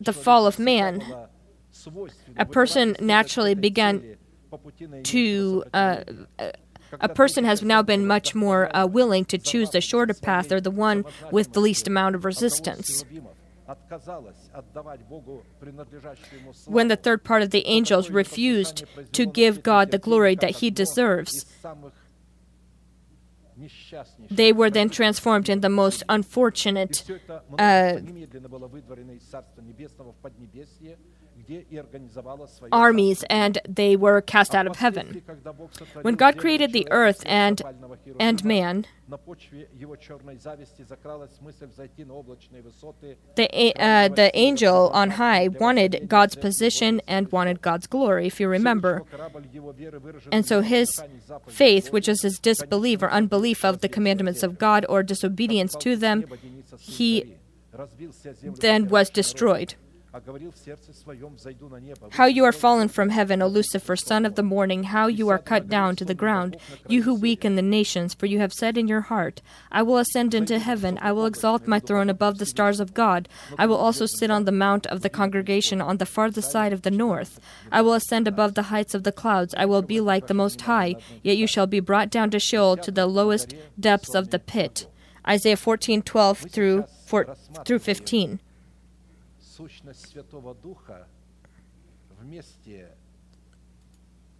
the 0.00 0.12
fall 0.12 0.46
of 0.46 0.58
man, 0.58 1.02
a 2.36 2.44
person 2.46 2.96
naturally 3.00 3.54
began 3.54 4.16
to 5.04 5.64
uh, 5.72 6.04
a 7.00 7.08
person 7.08 7.44
has 7.44 7.62
now 7.62 7.82
been 7.82 8.06
much 8.06 8.34
more 8.34 8.74
uh, 8.74 8.86
willing 8.86 9.24
to 9.26 9.38
choose 9.38 9.70
the 9.70 9.80
shorter 9.80 10.14
path 10.14 10.52
or 10.52 10.60
the 10.60 10.70
one 10.70 11.04
with 11.30 11.52
the 11.52 11.60
least 11.60 11.88
amount 11.88 12.14
of 12.14 12.24
resistance. 12.24 13.04
When 16.66 16.88
the 16.88 16.96
third 16.96 17.24
part 17.24 17.42
of 17.42 17.50
the 17.50 17.66
angels 17.66 18.10
refused 18.10 18.84
to 19.12 19.26
give 19.26 19.62
God 19.62 19.90
the 19.90 19.98
glory 19.98 20.34
that 20.36 20.50
he 20.56 20.70
deserves, 20.70 21.46
they 24.30 24.52
were 24.52 24.68
then 24.70 24.90
transformed 24.90 25.48
in 25.48 25.60
the 25.60 25.68
most 25.68 26.02
unfortunate 26.08 27.04
uh, 27.58 27.98
armies 32.72 33.24
and 33.30 33.58
they 33.68 33.96
were 33.96 34.20
cast 34.20 34.54
out 34.54 34.66
of 34.66 34.76
heaven. 34.76 35.22
When 36.02 36.14
God 36.14 36.38
created 36.38 36.72
the 36.72 36.86
earth 36.90 37.22
and, 37.26 37.62
and 38.18 38.44
man, 38.44 38.86
the, 43.36 43.72
uh, 43.76 44.08
the 44.08 44.30
angel 44.34 44.88
on 44.90 45.10
high 45.10 45.48
wanted 45.48 46.08
God's 46.08 46.34
position 46.36 47.00
and 47.06 47.30
wanted 47.30 47.60
God's 47.62 47.86
glory, 47.86 48.26
if 48.26 48.40
you 48.40 48.48
remember. 48.48 49.02
And 50.32 50.46
so 50.46 50.60
his 50.62 51.02
faith, 51.48 51.92
which 51.92 52.08
is 52.08 52.22
his 52.22 52.38
disbelief 52.38 53.02
or 53.02 53.10
unbelief 53.10 53.64
of 53.64 53.80
the 53.80 53.88
commandments 53.88 54.42
of 54.42 54.58
God 54.58 54.86
or 54.88 55.02
disobedience 55.02 55.74
to 55.76 55.96
them, 55.96 56.24
he 56.78 57.36
then 58.60 58.88
was 58.88 59.10
destroyed. 59.10 59.74
How 62.10 62.26
you 62.26 62.44
are 62.44 62.52
fallen 62.52 62.88
from 62.88 63.08
heaven, 63.08 63.42
O 63.42 63.48
Lucifer, 63.48 63.96
son 63.96 64.24
of 64.24 64.36
the 64.36 64.44
morning, 64.44 64.84
how 64.84 65.08
you 65.08 65.28
are 65.28 65.40
cut 65.40 65.68
down 65.68 65.96
to 65.96 66.04
the 66.04 66.14
ground, 66.14 66.56
you 66.86 67.02
who 67.02 67.14
weaken 67.14 67.56
the 67.56 67.62
nations, 67.62 68.14
for 68.14 68.26
you 68.26 68.38
have 68.38 68.52
said 68.52 68.78
in 68.78 68.86
your 68.86 69.00
heart, 69.00 69.42
I 69.72 69.82
will 69.82 69.98
ascend 69.98 70.32
into 70.32 70.60
heaven, 70.60 71.00
I 71.02 71.10
will 71.10 71.26
exalt 71.26 71.66
my 71.66 71.80
throne 71.80 72.08
above 72.08 72.38
the 72.38 72.46
stars 72.46 72.78
of 72.78 72.94
God, 72.94 73.28
I 73.58 73.66
will 73.66 73.76
also 73.76 74.06
sit 74.06 74.30
on 74.30 74.44
the 74.44 74.52
mount 74.52 74.86
of 74.86 75.00
the 75.00 75.10
congregation 75.10 75.80
on 75.80 75.96
the 75.96 76.06
farthest 76.06 76.52
side 76.52 76.72
of 76.72 76.82
the 76.82 76.92
north. 76.92 77.40
I 77.72 77.82
will 77.82 77.94
ascend 77.94 78.28
above 78.28 78.54
the 78.54 78.64
heights 78.64 78.94
of 78.94 79.02
the 79.02 79.10
clouds, 79.10 79.52
I 79.58 79.66
will 79.66 79.82
be 79.82 80.00
like 80.00 80.28
the 80.28 80.34
Most 80.34 80.60
High, 80.60 80.94
yet 81.22 81.36
you 81.36 81.48
shall 81.48 81.66
be 81.66 81.80
brought 81.80 82.10
down 82.10 82.30
to 82.30 82.38
Sheol, 82.38 82.76
to 82.76 82.92
the 82.92 83.06
lowest 83.06 83.54
depths 83.80 84.14
of 84.14 84.30
the 84.30 84.38
pit. 84.38 84.86
Isaiah 85.26 85.56
14 85.56 86.02
12 86.02 86.38
through, 86.50 86.84
4, 87.06 87.36
through 87.64 87.78
15. 87.80 88.38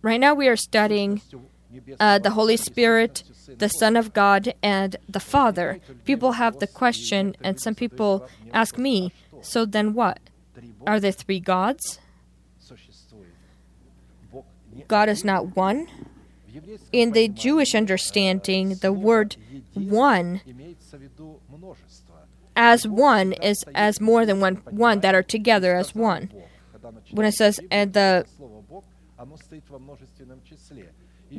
Right 0.03 0.21
now, 0.21 0.35
we 0.35 0.49
are 0.49 0.57
studying 0.57 1.23
uh, 1.99 2.19
the 2.19 2.31
Holy 2.31 2.57
Spirit, 2.57 3.23
the 3.59 3.69
Son 3.69 3.97
of 3.97 4.13
God, 4.13 4.55
and 4.63 4.97
the 5.09 5.21
Father. 5.21 5.81
People 6.05 6.33
have 6.33 6.59
the 6.59 6.67
question, 6.67 7.37
and 7.43 7.61
some 7.61 7.75
people 7.75 8.29
ask 8.53 8.77
me, 8.77 9.13
so 9.41 9.65
then 9.65 9.95
what? 9.95 10.19
Are 10.87 11.01
there 11.01 11.13
three 11.13 11.41
gods? 11.41 11.99
God 14.89 15.09
is 15.09 15.25
not 15.25 15.57
one. 15.57 15.89
In 16.93 17.13
the 17.13 17.29
Jewish 17.29 17.75
understanding, 17.75 18.77
the 18.77 18.93
word 18.93 19.37
one 19.75 20.41
as 22.57 22.87
one 22.87 23.33
is 23.35 23.65
as 23.75 24.01
more 24.01 24.25
than 24.27 24.41
one 24.41 24.57
one 24.71 25.01
that 25.01 25.15
are 25.15 25.23
together 25.23 25.75
as 25.77 25.95
one. 25.95 26.31
When 27.13 27.27
it 27.27 27.35
says 27.35 27.61
and 27.71 27.93
the 27.93 28.25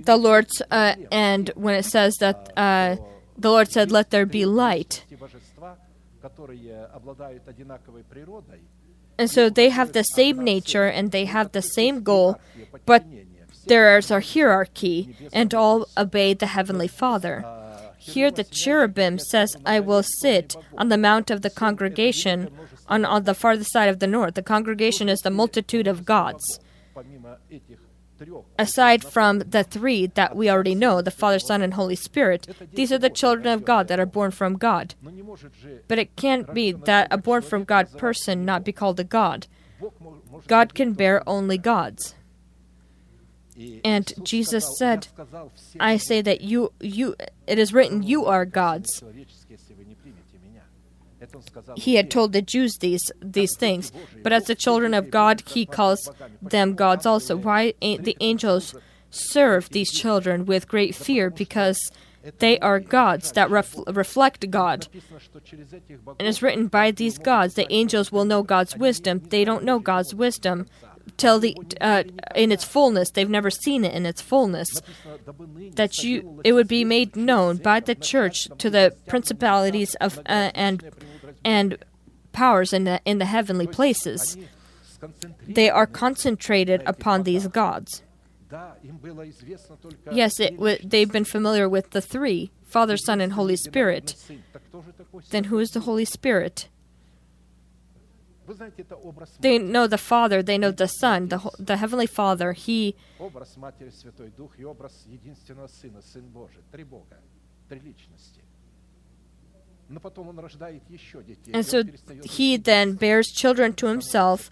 the 0.03 0.17
Lord's 0.17 0.61
uh, 0.71 0.95
and 1.11 1.51
when 1.55 1.75
it 1.75 1.85
says 1.85 2.15
that 2.19 2.51
uh, 2.57 2.97
the 3.37 3.49
Lord 3.49 3.71
said, 3.71 3.91
"Let 3.91 4.09
there 4.11 4.25
be 4.25 4.45
light," 4.45 5.03
and 9.17 9.29
so 9.29 9.49
they 9.49 9.69
have 9.69 9.93
the 9.93 10.03
same 10.03 10.43
nature 10.43 10.85
and 10.87 11.11
they 11.11 11.25
have 11.25 11.51
the 11.51 11.61
same 11.61 12.01
goal, 12.03 12.39
but 12.85 13.05
there 13.67 13.97
is 13.97 14.11
a 14.11 14.19
hierarchy, 14.19 15.15
and 15.31 15.53
all 15.53 15.87
obey 15.97 16.33
the 16.33 16.47
heavenly 16.47 16.87
Father. 16.87 17.43
Here 18.13 18.29
the 18.29 18.43
cherubim 18.43 19.17
says, 19.17 19.55
I 19.65 19.79
will 19.79 20.03
sit 20.03 20.55
on 20.77 20.89
the 20.89 20.97
mount 20.97 21.31
of 21.31 21.41
the 21.41 21.49
congregation 21.49 22.51
on, 22.87 23.03
on 23.03 23.23
the 23.23 23.33
farthest 23.33 23.71
side 23.71 23.89
of 23.89 23.99
the 23.99 24.07
north. 24.07 24.35
The 24.35 24.43
congregation 24.43 25.09
is 25.09 25.21
the 25.21 25.31
multitude 25.31 25.87
of 25.87 26.05
gods. 26.05 26.59
Aside 28.57 29.03
from 29.03 29.39
the 29.39 29.63
three 29.63 30.05
that 30.07 30.35
we 30.35 30.49
already 30.49 30.75
know, 30.75 31.01
the 31.01 31.11
Father, 31.11 31.39
Son, 31.39 31.61
and 31.61 31.73
Holy 31.73 31.95
Spirit, 31.95 32.47
these 32.73 32.91
are 32.91 32.97
the 32.97 33.09
children 33.09 33.47
of 33.47 33.65
God 33.65 33.87
that 33.87 33.99
are 33.99 34.05
born 34.05 34.31
from 34.31 34.55
God. 34.55 34.95
But 35.87 35.99
it 35.99 36.15
can't 36.15 36.53
be 36.53 36.71
that 36.71 37.07
a 37.11 37.17
born 37.17 37.41
from 37.41 37.65
God 37.65 37.97
person 37.97 38.45
not 38.45 38.63
be 38.63 38.71
called 38.71 38.99
a 38.99 39.03
God. 39.03 39.47
God 40.47 40.73
can 40.73 40.93
bear 40.93 41.27
only 41.27 41.57
gods. 41.57 42.15
And 43.83 44.11
Jesus 44.23 44.77
said, 44.77 45.07
I 45.79 45.97
say 45.97 46.21
that 46.21 46.41
you, 46.41 46.73
you, 46.79 47.15
it 47.47 47.57
is 47.57 47.73
written, 47.73 48.03
you 48.03 48.25
are 48.25 48.45
gods. 48.45 49.01
He 51.75 51.95
had 51.95 52.11
told 52.11 52.33
the 52.33 52.41
Jews 52.41 52.77
these 52.77 53.11
these 53.21 53.55
things, 53.57 53.91
but 54.21 54.33
as 54.33 54.45
the 54.45 54.55
children 54.55 54.93
of 54.93 55.09
God, 55.09 55.41
he 55.47 55.65
calls 55.65 56.09
them 56.41 56.75
gods 56.75 57.05
also. 57.05 57.35
Why 57.35 57.73
the 57.81 58.17
angels 58.19 58.75
serve 59.09 59.69
these 59.69 59.91
children 59.91 60.45
with 60.45 60.67
great 60.67 60.93
fear 60.93 61.29
because 61.29 61.79
they 62.39 62.59
are 62.59 62.79
gods 62.79 63.31
that 63.33 63.49
ref- 63.49 63.75
reflect 63.87 64.49
God. 64.49 64.87
And 66.19 66.27
it's 66.27 66.41
written 66.41 66.67
by 66.67 66.91
these 66.91 67.17
gods, 67.17 67.53
the 67.53 67.71
angels 67.71 68.11
will 68.11 68.25
know 68.25 68.43
God's 68.43 68.75
wisdom. 68.75 69.19
They 69.19 69.45
don't 69.45 69.63
know 69.63 69.79
God's 69.79 70.13
wisdom 70.13 70.67
till 71.17 71.39
the 71.39 71.55
uh, 71.81 72.03
in 72.35 72.51
its 72.51 72.63
fullness. 72.63 73.09
They've 73.11 73.29
never 73.29 73.49
seen 73.49 73.85
it 73.85 73.93
in 73.93 74.05
its 74.05 74.21
fullness. 74.21 74.81
That 75.75 76.03
you 76.03 76.41
it 76.43 76.53
would 76.53 76.67
be 76.67 76.83
made 76.83 77.15
known 77.15 77.57
by 77.57 77.79
the 77.79 77.95
church 77.95 78.47
to 78.57 78.69
the 78.69 78.95
principalities 79.07 79.95
of 79.95 80.19
uh, 80.19 80.51
and 80.55 80.83
and 81.43 81.77
powers 82.31 82.73
in 82.73 82.83
the 82.83 83.01
in 83.05 83.17
the 83.19 83.25
heavenly 83.25 83.67
places. 83.67 84.37
They 85.47 85.69
are 85.69 85.85
concentrated 85.87 86.81
upon 86.85 87.23
these 87.23 87.47
gods. 87.47 88.01
Yes, 90.11 90.39
it, 90.39 90.55
w- 90.55 90.77
they've 90.83 91.11
been 91.11 91.25
familiar 91.25 91.67
with 91.67 91.91
the 91.91 92.01
three 92.01 92.51
Father, 92.65 92.97
Son, 92.97 93.21
and 93.21 93.33
Holy 93.33 93.55
Spirit. 93.55 94.15
Then 95.29 95.45
who 95.45 95.59
is 95.59 95.71
the 95.71 95.81
Holy 95.81 96.05
Spirit? 96.05 96.67
They 99.39 99.57
know 99.57 99.87
the 99.87 99.97
Father, 99.97 100.43
they 100.43 100.57
know 100.57 100.71
the 100.71 100.87
Son, 100.87 101.29
the, 101.29 101.39
the 101.57 101.77
Heavenly 101.77 102.07
Father. 102.07 102.53
He. 102.53 102.95
And 111.53 111.65
so 111.65 111.83
he 112.23 112.57
then 112.57 112.93
bears 112.93 113.27
children 113.27 113.73
to 113.73 113.87
himself, 113.87 114.49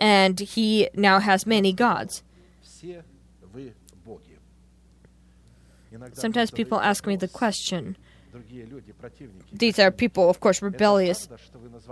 and 0.00 0.38
he 0.40 0.88
now 0.94 1.18
has 1.18 1.46
many 1.46 1.72
gods. 1.72 2.22
Sometimes 6.12 6.50
people 6.50 6.80
ask 6.80 7.06
me 7.06 7.16
the 7.16 7.28
question 7.28 7.96
these 9.52 9.78
are 9.78 9.90
people, 9.90 10.30
of 10.30 10.40
course, 10.40 10.62
rebellious. 10.62 11.28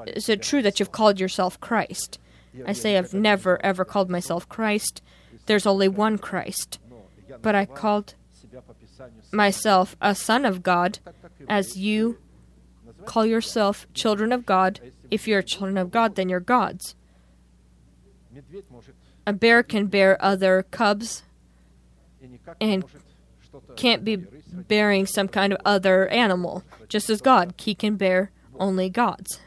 Is 0.07 0.29
it 0.29 0.43
true 0.43 0.63
that 0.63 0.79
you've 0.79 0.93
called 0.93 1.21
yourself 1.21 1.61
Christ? 1.61 2.19
I 2.67 2.73
say 2.73 2.97
I've 2.97 3.15
never, 3.15 3.61
ever 3.65 3.85
called 3.85 4.11
myself 4.11 4.49
Christ. 4.49 5.03
There's 5.47 5.67
only 5.67 5.89
one 5.89 6.19
Christ. 6.19 6.79
But 7.43 7.55
I 7.55 7.67
called 7.67 8.15
myself 9.33 9.97
a 10.01 10.15
son 10.15 10.45
of 10.45 10.63
God, 10.63 10.99
as 11.49 11.77
you 11.77 12.19
call 13.05 13.27
yourself 13.27 13.87
children 13.93 14.33
of 14.33 14.47
God. 14.47 14.81
If 15.11 15.27
you're 15.29 15.43
children 15.43 15.77
of 15.77 15.91
God, 15.91 16.15
then 16.15 16.29
you're 16.29 16.41
gods. 16.41 16.95
A 19.27 19.33
bear 19.33 19.63
can 19.63 19.87
bear 19.87 20.23
other 20.23 20.65
cubs 20.71 21.23
and 22.61 22.85
can't 23.77 24.05
be 24.05 24.25
bearing 24.69 25.07
some 25.07 25.29
kind 25.29 25.53
of 25.53 25.61
other 25.65 26.09
animal, 26.09 26.65
just 26.89 27.11
as 27.11 27.21
God. 27.21 27.55
He 27.59 27.75
can 27.75 27.97
bear 27.97 28.31
only 28.59 28.89
gods. 28.89 29.41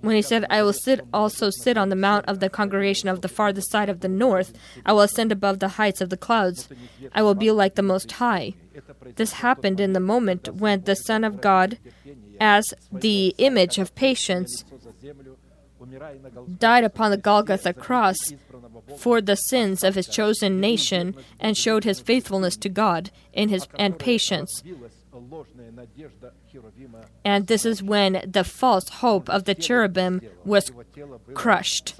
When 0.00 0.16
he 0.16 0.22
said, 0.22 0.46
I 0.48 0.62
will 0.62 0.72
sit 0.72 1.00
also 1.12 1.50
sit 1.50 1.76
on 1.76 1.88
the 1.88 1.96
mount 1.96 2.26
of 2.26 2.40
the 2.40 2.48
congregation 2.48 3.08
of 3.08 3.20
the 3.20 3.28
farthest 3.28 3.70
side 3.70 3.88
of 3.88 4.00
the 4.00 4.08
north, 4.08 4.56
I 4.86 4.92
will 4.92 5.02
ascend 5.02 5.32
above 5.32 5.58
the 5.58 5.68
heights 5.68 6.00
of 6.00 6.10
the 6.10 6.16
clouds, 6.16 6.68
I 7.12 7.22
will 7.22 7.34
be 7.34 7.50
like 7.50 7.74
the 7.74 7.82
Most 7.82 8.12
High. 8.12 8.54
This 9.16 9.34
happened 9.34 9.80
in 9.80 9.92
the 9.92 10.00
moment 10.00 10.48
when 10.54 10.82
the 10.82 10.94
Son 10.94 11.24
of 11.24 11.40
God, 11.40 11.78
as 12.40 12.72
the 12.92 13.34
image 13.38 13.78
of 13.78 13.94
patience, 13.94 14.64
died 16.58 16.84
upon 16.84 17.10
the 17.10 17.16
Golgotha 17.16 17.72
cross 17.72 18.16
for 18.96 19.20
the 19.20 19.36
sins 19.36 19.84
of 19.84 19.94
his 19.94 20.06
chosen 20.06 20.60
nation 20.60 21.14
and 21.38 21.56
showed 21.56 21.84
his 21.84 22.00
faithfulness 22.00 22.56
to 22.56 22.68
God 22.68 23.10
in 23.32 23.48
his 23.48 23.66
and 23.78 23.98
patience. 23.98 24.62
And 27.24 27.46
this 27.46 27.64
is 27.64 27.82
when 27.82 28.22
the 28.26 28.44
false 28.44 28.88
hope 28.88 29.28
of 29.28 29.44
the 29.44 29.54
cherubim 29.54 30.20
was 30.44 30.70
crushed. 31.34 31.94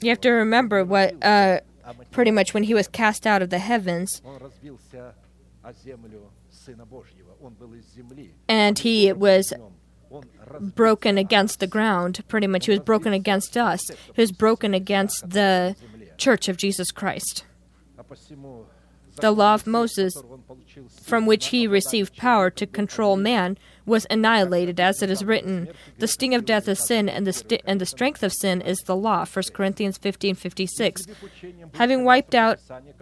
You 0.00 0.10
have 0.10 0.20
to 0.22 0.30
remember 0.30 0.84
what, 0.84 1.14
uh, 1.22 1.60
pretty 2.10 2.30
much 2.30 2.54
when 2.54 2.62
he 2.64 2.74
was 2.74 2.88
cast 2.88 3.26
out 3.26 3.42
of 3.42 3.50
the 3.50 3.58
heavens, 3.58 4.20
and 8.48 8.78
he 8.78 9.12
was 9.12 9.52
broken 10.60 11.18
against 11.18 11.60
the 11.60 11.66
ground. 11.66 12.22
Pretty 12.28 12.46
much, 12.46 12.66
he 12.66 12.70
was 12.72 12.80
broken 12.80 13.12
against 13.12 13.56
us. 13.56 13.80
He 14.14 14.20
was 14.20 14.32
broken 14.32 14.74
against 14.74 15.30
the 15.30 15.74
Church 16.18 16.48
of 16.48 16.56
Jesus 16.56 16.90
Christ. 16.90 17.44
The 19.16 19.30
law 19.30 19.54
of 19.54 19.66
Moses, 19.66 20.14
from 21.02 21.26
which 21.26 21.48
he 21.48 21.66
received 21.66 22.16
power 22.16 22.50
to 22.50 22.66
control 22.66 23.16
man, 23.16 23.58
was 23.84 24.06
annihilated, 24.08 24.80
as 24.80 25.02
it 25.02 25.10
is 25.10 25.24
written, 25.24 25.68
"The 25.98 26.08
sting 26.08 26.34
of 26.34 26.44
death 26.44 26.66
is 26.68 26.78
sin, 26.78 27.08
and 27.08 27.26
the 27.26 27.60
and 27.66 27.80
the 27.80 27.86
strength 27.86 28.22
of 28.22 28.32
sin 28.32 28.60
is 28.62 28.78
the 28.86 28.96
law." 28.96 29.24
1 29.24 29.52
Corinthians 29.52 29.98
15:56. 29.98 31.06
Having 31.74 32.04
wiped 32.04 32.34
out 32.34 32.58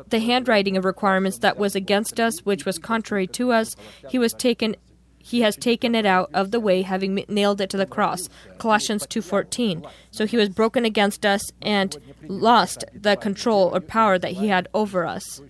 the 0.08 0.20
handwriting 0.20 0.76
of 0.76 0.84
requirements 0.84 1.38
that 1.38 1.58
was 1.58 1.76
against 1.76 2.18
us, 2.18 2.40
which 2.40 2.64
was 2.64 2.78
contrary 2.78 3.26
to 3.28 3.52
us, 3.52 3.76
he 4.08 4.18
was 4.18 4.32
taken 4.32 4.76
he 5.22 5.42
has 5.42 5.54
taken 5.54 5.94
it 5.94 6.06
out 6.06 6.30
of 6.32 6.50
the 6.50 6.58
way 6.58 6.80
having 6.80 7.22
nailed 7.28 7.60
it 7.60 7.68
to 7.68 7.76
the 7.76 7.84
cross 7.84 8.28
colossians 8.56 9.06
2:14 9.06 9.84
so 10.10 10.26
he 10.26 10.38
was 10.38 10.48
broken 10.48 10.86
against 10.86 11.26
us 11.26 11.42
and 11.60 11.98
lost 12.26 12.86
the 12.94 13.16
control 13.16 13.70
or 13.74 13.80
power 13.80 14.18
that 14.18 14.32
he 14.32 14.48
had 14.48 14.66
over 14.72 15.06
us 15.06 15.42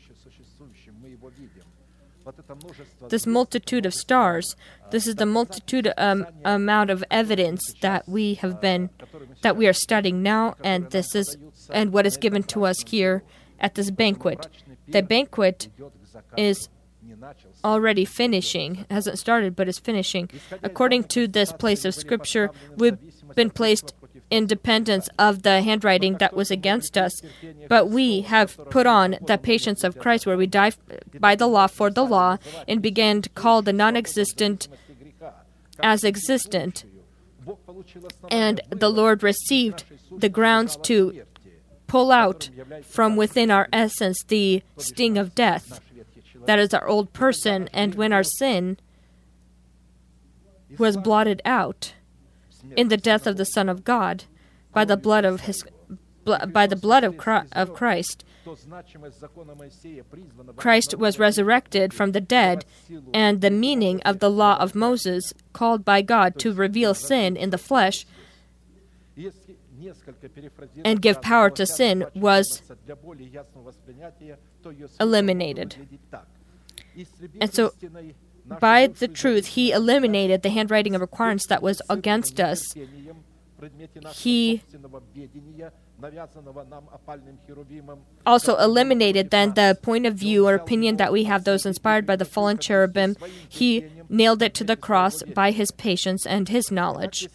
this 3.08 3.26
multitude 3.26 3.86
of 3.86 3.94
stars. 3.94 4.56
This 4.90 5.06
is 5.06 5.16
the 5.16 5.26
multitude 5.26 5.92
um, 5.96 6.26
amount 6.44 6.90
of 6.90 7.04
evidence 7.10 7.62
that 7.80 8.08
we 8.08 8.34
have 8.34 8.60
been, 8.60 8.90
that 9.42 9.56
we 9.56 9.66
are 9.66 9.72
studying 9.72 10.22
now, 10.22 10.56
and 10.62 10.90
this 10.90 11.14
is, 11.14 11.36
and 11.70 11.92
what 11.92 12.06
is 12.06 12.16
given 12.16 12.42
to 12.44 12.64
us 12.64 12.82
here 12.86 13.22
at 13.58 13.74
this 13.74 13.90
banquet. 13.90 14.48
The 14.88 15.02
banquet 15.02 15.68
is 16.36 16.68
already 17.64 18.04
finishing, 18.04 18.86
hasn't 18.90 19.18
started, 19.18 19.54
but 19.54 19.68
is 19.68 19.78
finishing. 19.78 20.30
According 20.62 21.04
to 21.04 21.26
this 21.28 21.52
place 21.52 21.84
of 21.84 21.94
scripture, 21.94 22.50
we've 22.76 22.98
been 23.34 23.50
placed 23.50 23.94
independence 24.30 25.08
of 25.18 25.42
the 25.42 25.62
handwriting 25.62 26.18
that 26.18 26.34
was 26.34 26.50
against 26.50 26.96
us. 26.96 27.12
But 27.68 27.90
we 27.90 28.22
have 28.22 28.56
put 28.70 28.86
on 28.86 29.16
the 29.20 29.38
patience 29.38 29.84
of 29.84 29.98
Christ, 29.98 30.26
where 30.26 30.36
we 30.36 30.46
die 30.46 30.72
by 31.18 31.34
the 31.34 31.46
law 31.46 31.66
for 31.66 31.90
the 31.90 32.04
law 32.04 32.38
and 32.68 32.80
began 32.80 33.22
to 33.22 33.28
call 33.30 33.62
the 33.62 33.72
non 33.72 33.96
existent 33.96 34.68
as 35.82 36.04
existent. 36.04 36.84
And 38.30 38.60
the 38.70 38.90
Lord 38.90 39.22
received 39.22 39.84
the 40.10 40.28
grounds 40.28 40.76
to 40.82 41.22
pull 41.86 42.12
out 42.12 42.50
from 42.84 43.16
within 43.16 43.50
our 43.50 43.68
essence 43.72 44.22
the 44.22 44.62
sting 44.76 45.18
of 45.18 45.34
death. 45.34 45.80
That 46.46 46.58
is 46.58 46.72
our 46.72 46.86
old 46.86 47.12
person, 47.12 47.68
and 47.72 47.94
when 47.94 48.12
our 48.12 48.22
sin 48.22 48.78
was 50.78 50.96
blotted 50.96 51.42
out 51.44 51.94
in 52.76 52.88
the 52.88 52.96
death 52.96 53.26
of 53.26 53.36
the 53.36 53.44
Son 53.44 53.68
of 53.68 53.84
God 53.84 54.24
by 54.72 54.84
the 54.84 54.96
blood 54.96 55.24
of 55.24 55.42
his 55.42 55.64
by 56.24 56.66
the 56.66 56.76
blood 56.76 57.02
of 57.02 57.16
Christ. 57.16 58.24
Christ 60.56 60.94
was 60.96 61.18
resurrected 61.18 61.94
from 61.94 62.12
the 62.12 62.20
dead, 62.20 62.64
and 63.12 63.40
the 63.40 63.50
meaning 63.50 64.02
of 64.02 64.18
the 64.18 64.30
law 64.30 64.56
of 64.58 64.74
Moses, 64.74 65.32
called 65.52 65.84
by 65.84 66.02
God 66.02 66.38
to 66.40 66.52
reveal 66.52 66.94
sin 66.94 67.36
in 67.36 67.50
the 67.50 67.58
flesh 67.58 68.06
and 70.84 71.02
give 71.02 71.22
power 71.22 71.50
to 71.50 71.66
sin, 71.66 72.06
was 72.14 72.62
eliminated. 74.98 75.76
And 77.40 77.54
so 77.54 77.72
by 78.58 78.86
the 78.88 79.08
truth, 79.08 79.48
he 79.48 79.70
eliminated 79.72 80.42
the 80.42 80.50
handwriting 80.50 80.94
of 80.94 81.00
requirements 81.00 81.46
that 81.46 81.62
was 81.62 81.80
against 81.88 82.40
us. 82.40 82.74
He 84.14 84.62
also 88.24 88.56
eliminated 88.56 89.30
then 89.30 89.52
the 89.54 89.78
point 89.82 90.06
of 90.06 90.14
view 90.14 90.46
or 90.48 90.54
opinion 90.54 90.96
that 90.96 91.12
we 91.12 91.24
have, 91.24 91.44
those 91.44 91.66
inspired 91.66 92.06
by 92.06 92.16
the 92.16 92.24
fallen 92.24 92.58
cherubim. 92.58 93.16
He 93.48 93.84
nailed 94.08 94.42
it 94.42 94.54
to 94.54 94.64
the 94.64 94.76
cross 94.76 95.22
by 95.22 95.50
his 95.50 95.70
patience 95.70 96.26
and 96.26 96.48
his 96.48 96.70
knowledge. 96.70 97.28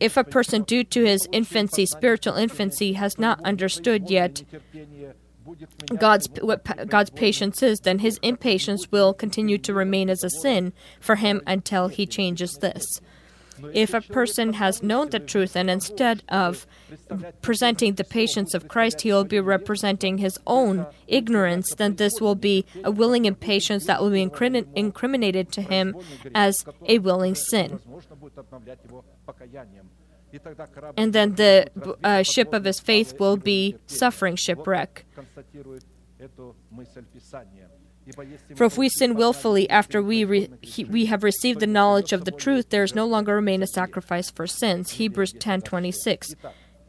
If 0.00 0.16
a 0.16 0.24
person, 0.24 0.62
due 0.62 0.84
to 0.84 1.04
his 1.04 1.28
infancy, 1.32 1.86
spiritual 1.86 2.34
infancy, 2.34 2.94
has 2.94 3.18
not 3.18 3.40
understood 3.44 4.10
yet 4.10 4.42
God's 5.98 6.28
what 6.40 6.88
God's 6.88 7.10
patience 7.10 7.62
is, 7.62 7.80
then 7.80 8.00
his 8.00 8.18
impatience 8.22 8.90
will 8.90 9.14
continue 9.14 9.58
to 9.58 9.74
remain 9.74 10.10
as 10.10 10.24
a 10.24 10.30
sin 10.30 10.72
for 11.00 11.16
him 11.16 11.42
until 11.46 11.88
he 11.88 12.06
changes 12.06 12.54
this. 12.60 13.00
If 13.72 13.94
a 13.94 14.02
person 14.02 14.52
has 14.54 14.82
known 14.82 15.10
the 15.10 15.18
truth 15.18 15.56
and 15.56 15.70
instead 15.70 16.22
of 16.28 16.66
presenting 17.40 17.94
the 17.94 18.04
patience 18.04 18.52
of 18.52 18.68
Christ, 18.68 19.00
he 19.00 19.12
will 19.12 19.24
be 19.24 19.40
representing 19.40 20.18
his 20.18 20.38
own 20.46 20.86
ignorance, 21.06 21.74
then 21.74 21.96
this 21.96 22.20
will 22.20 22.34
be 22.34 22.66
a 22.84 22.90
willing 22.90 23.24
impatience 23.24 23.86
that 23.86 24.02
will 24.02 24.10
be 24.10 24.28
incriminated 24.74 25.52
to 25.52 25.62
him 25.62 25.96
as 26.34 26.66
a 26.86 26.98
willing 26.98 27.34
sin 27.34 27.80
and 30.96 31.12
then 31.12 31.34
the 31.34 31.68
uh, 32.02 32.22
ship 32.22 32.52
of 32.52 32.64
his 32.64 32.80
faith 32.80 33.18
will 33.18 33.36
be 33.36 33.76
suffering 33.86 34.36
shipwreck. 34.36 35.04
For 38.54 38.64
if 38.64 38.78
we 38.78 38.88
sin 38.88 39.16
willfully 39.16 39.68
after 39.68 40.00
we, 40.00 40.24
re- 40.24 40.48
he, 40.62 40.84
we 40.84 41.06
have 41.06 41.24
received 41.24 41.60
the 41.60 41.66
knowledge 41.66 42.12
of 42.12 42.24
the 42.24 42.30
truth, 42.30 42.70
there 42.70 42.84
is 42.84 42.94
no 42.94 43.04
longer 43.04 43.34
remain 43.34 43.62
a 43.62 43.66
sacrifice 43.66 44.30
for 44.30 44.46
sins. 44.46 44.92
Hebrews 44.92 45.32
10:26. 45.34 46.34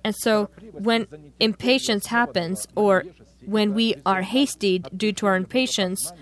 And 0.03 0.15
so, 0.19 0.49
when 0.73 1.07
impatience 1.39 2.07
happens, 2.07 2.67
or 2.75 3.03
when 3.45 3.73
we 3.73 3.95
are 4.05 4.21
hasty 4.21 4.79
due 4.79 5.11
to 5.13 5.25
our 5.25 5.35
impatience, 5.35 6.13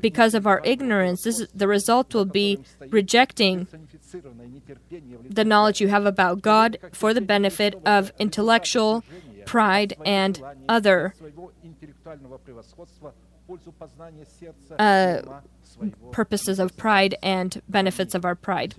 because 0.00 0.34
of 0.34 0.46
our 0.46 0.60
ignorance, 0.64 1.22
this, 1.22 1.46
the 1.54 1.68
result 1.68 2.14
will 2.14 2.24
be 2.24 2.58
rejecting 2.88 3.66
the 5.28 5.44
knowledge 5.44 5.80
you 5.80 5.88
have 5.88 6.06
about 6.06 6.42
God 6.42 6.78
for 6.92 7.12
the 7.12 7.20
benefit 7.20 7.74
of 7.84 8.12
intellectual 8.18 9.04
pride 9.44 9.96
and 10.04 10.42
other 10.68 11.14
uh, 14.78 15.22
purposes 16.10 16.58
of 16.58 16.76
pride 16.76 17.16
and 17.22 17.62
benefits 17.68 18.14
of 18.14 18.24
our 18.24 18.34
pride. 18.34 18.74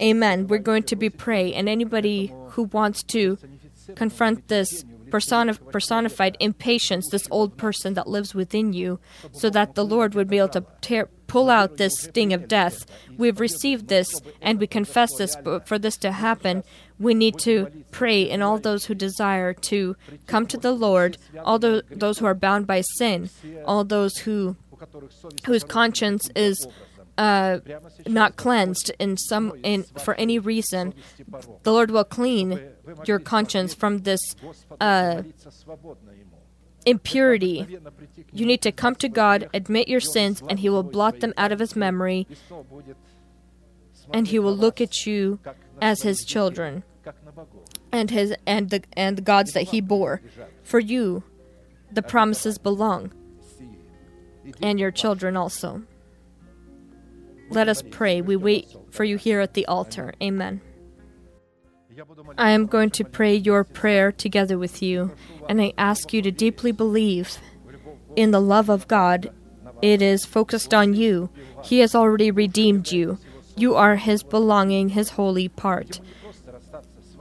Amen. 0.00 0.46
We're 0.46 0.58
going 0.58 0.82
to 0.84 0.96
be 0.96 1.10
pray, 1.10 1.54
and 1.54 1.68
anybody 1.68 2.32
who 2.50 2.64
wants 2.64 3.02
to 3.04 3.38
confront 3.94 4.48
this 4.48 4.84
personif- 5.10 5.70
personified 5.70 6.36
impatience, 6.40 7.08
this 7.10 7.28
old 7.30 7.56
person 7.56 7.94
that 7.94 8.08
lives 8.08 8.34
within 8.34 8.72
you, 8.72 9.00
so 9.32 9.50
that 9.50 9.74
the 9.74 9.84
Lord 9.84 10.14
would 10.14 10.28
be 10.28 10.38
able 10.38 10.48
to 10.50 10.64
tear, 10.80 11.08
pull 11.26 11.50
out 11.50 11.76
this 11.76 11.98
sting 12.00 12.32
of 12.32 12.48
death. 12.48 12.86
We've 13.16 13.40
received 13.40 13.88
this 13.88 14.08
and 14.40 14.58
we 14.58 14.66
confess 14.66 15.14
this, 15.16 15.36
but 15.36 15.68
for 15.68 15.78
this 15.78 15.96
to 15.98 16.12
happen, 16.12 16.64
we 16.98 17.14
need 17.14 17.38
to 17.40 17.70
pray 17.90 18.22
in 18.22 18.42
all 18.42 18.58
those 18.58 18.86
who 18.86 18.94
desire 18.94 19.52
to 19.52 19.96
come 20.26 20.46
to 20.46 20.56
the 20.56 20.72
Lord, 20.72 21.18
all 21.44 21.58
the, 21.58 21.84
those 21.90 22.18
who 22.18 22.26
are 22.26 22.34
bound 22.34 22.66
by 22.66 22.80
sin, 22.80 23.30
all 23.64 23.84
those 23.84 24.18
who 24.18 24.56
whose 25.46 25.64
conscience 25.64 26.30
is 26.36 26.66
uh, 27.18 27.58
not 28.06 28.36
cleansed 28.36 28.92
in 29.00 29.16
some 29.16 29.52
in 29.64 29.82
for 29.82 30.14
any 30.14 30.38
reason. 30.38 30.94
The 31.64 31.72
Lord 31.72 31.90
will 31.90 32.04
clean 32.04 32.60
your 33.04 33.18
conscience 33.18 33.74
from 33.74 33.98
this 33.98 34.20
uh, 34.80 35.22
impurity. 36.86 37.78
You 38.32 38.46
need 38.46 38.62
to 38.62 38.72
come 38.72 38.94
to 38.96 39.08
God, 39.08 39.48
admit 39.52 39.88
your 39.88 40.00
sins, 40.00 40.42
and 40.48 40.60
He 40.60 40.68
will 40.68 40.82
blot 40.82 41.20
them 41.20 41.34
out 41.36 41.52
of 41.52 41.58
His 41.58 41.76
memory, 41.76 42.26
and 44.12 44.28
He 44.28 44.38
will 44.38 44.56
look 44.56 44.80
at 44.80 45.06
you 45.06 45.38
as 45.80 46.02
His 46.02 46.24
children 46.24 46.82
and 47.92 48.10
His 48.10 48.34
and 48.46 48.70
the 48.70 48.82
and 48.94 49.18
the 49.18 49.22
gods 49.22 49.52
that 49.52 49.64
He 49.64 49.80
bore. 49.80 50.22
For 50.62 50.78
you, 50.78 51.22
the 51.90 52.02
promises 52.02 52.58
belong, 52.58 53.12
and 54.62 54.78
your 54.78 54.90
children 54.90 55.36
also. 55.36 55.82
Let 57.50 57.68
us 57.68 57.82
pray. 57.82 58.20
We 58.20 58.36
wait 58.36 58.68
for 58.90 59.04
you 59.04 59.16
here 59.16 59.40
at 59.40 59.54
the 59.54 59.64
altar. 59.66 60.12
Amen. 60.22 60.60
I 62.36 62.50
am 62.50 62.66
going 62.66 62.90
to 62.90 63.04
pray 63.04 63.34
your 63.34 63.64
prayer 63.64 64.12
together 64.12 64.58
with 64.58 64.82
you, 64.82 65.12
and 65.48 65.60
I 65.60 65.72
ask 65.76 66.12
you 66.12 66.22
to 66.22 66.30
deeply 66.30 66.70
believe 66.70 67.38
in 68.14 68.30
the 68.30 68.40
love 68.40 68.68
of 68.68 68.86
God. 68.88 69.32
It 69.82 70.02
is 70.02 70.24
focused 70.24 70.72
on 70.72 70.94
you. 70.94 71.30
He 71.64 71.80
has 71.80 71.94
already 71.94 72.30
redeemed 72.30 72.92
you. 72.92 73.18
You 73.56 73.74
are 73.74 73.96
His 73.96 74.22
belonging, 74.22 74.90
His 74.90 75.10
holy 75.10 75.48
part. 75.48 76.00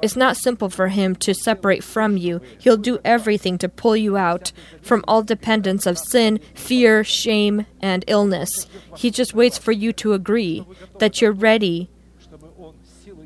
It's 0.02 0.16
not 0.16 0.38
simple 0.38 0.70
for 0.70 0.90
Him 0.90 1.16
to 1.18 1.34
separate 1.34 1.84
from 1.84 2.18
you. 2.18 2.40
He'll 2.60 2.78
do 2.78 2.99
everything 3.04 3.58
to 3.60 3.70
pull 3.70 3.98
you 3.98 4.16
out 4.16 4.52
from 4.82 5.04
all 5.08 5.24
dependence 5.24 5.88
of 5.88 5.98
sin, 5.98 6.40
fear, 6.54 7.04
shame, 7.04 7.66
and 7.82 8.06
illness. 8.08 8.68
He 8.95 9.10
just 9.10 9.34
waits 9.34 9.58
for 9.58 9.72
you 9.72 9.91
to 9.94 10.14
agree 10.14 10.68
that 10.99 11.20
you're 11.20 11.32
ready 11.32 11.90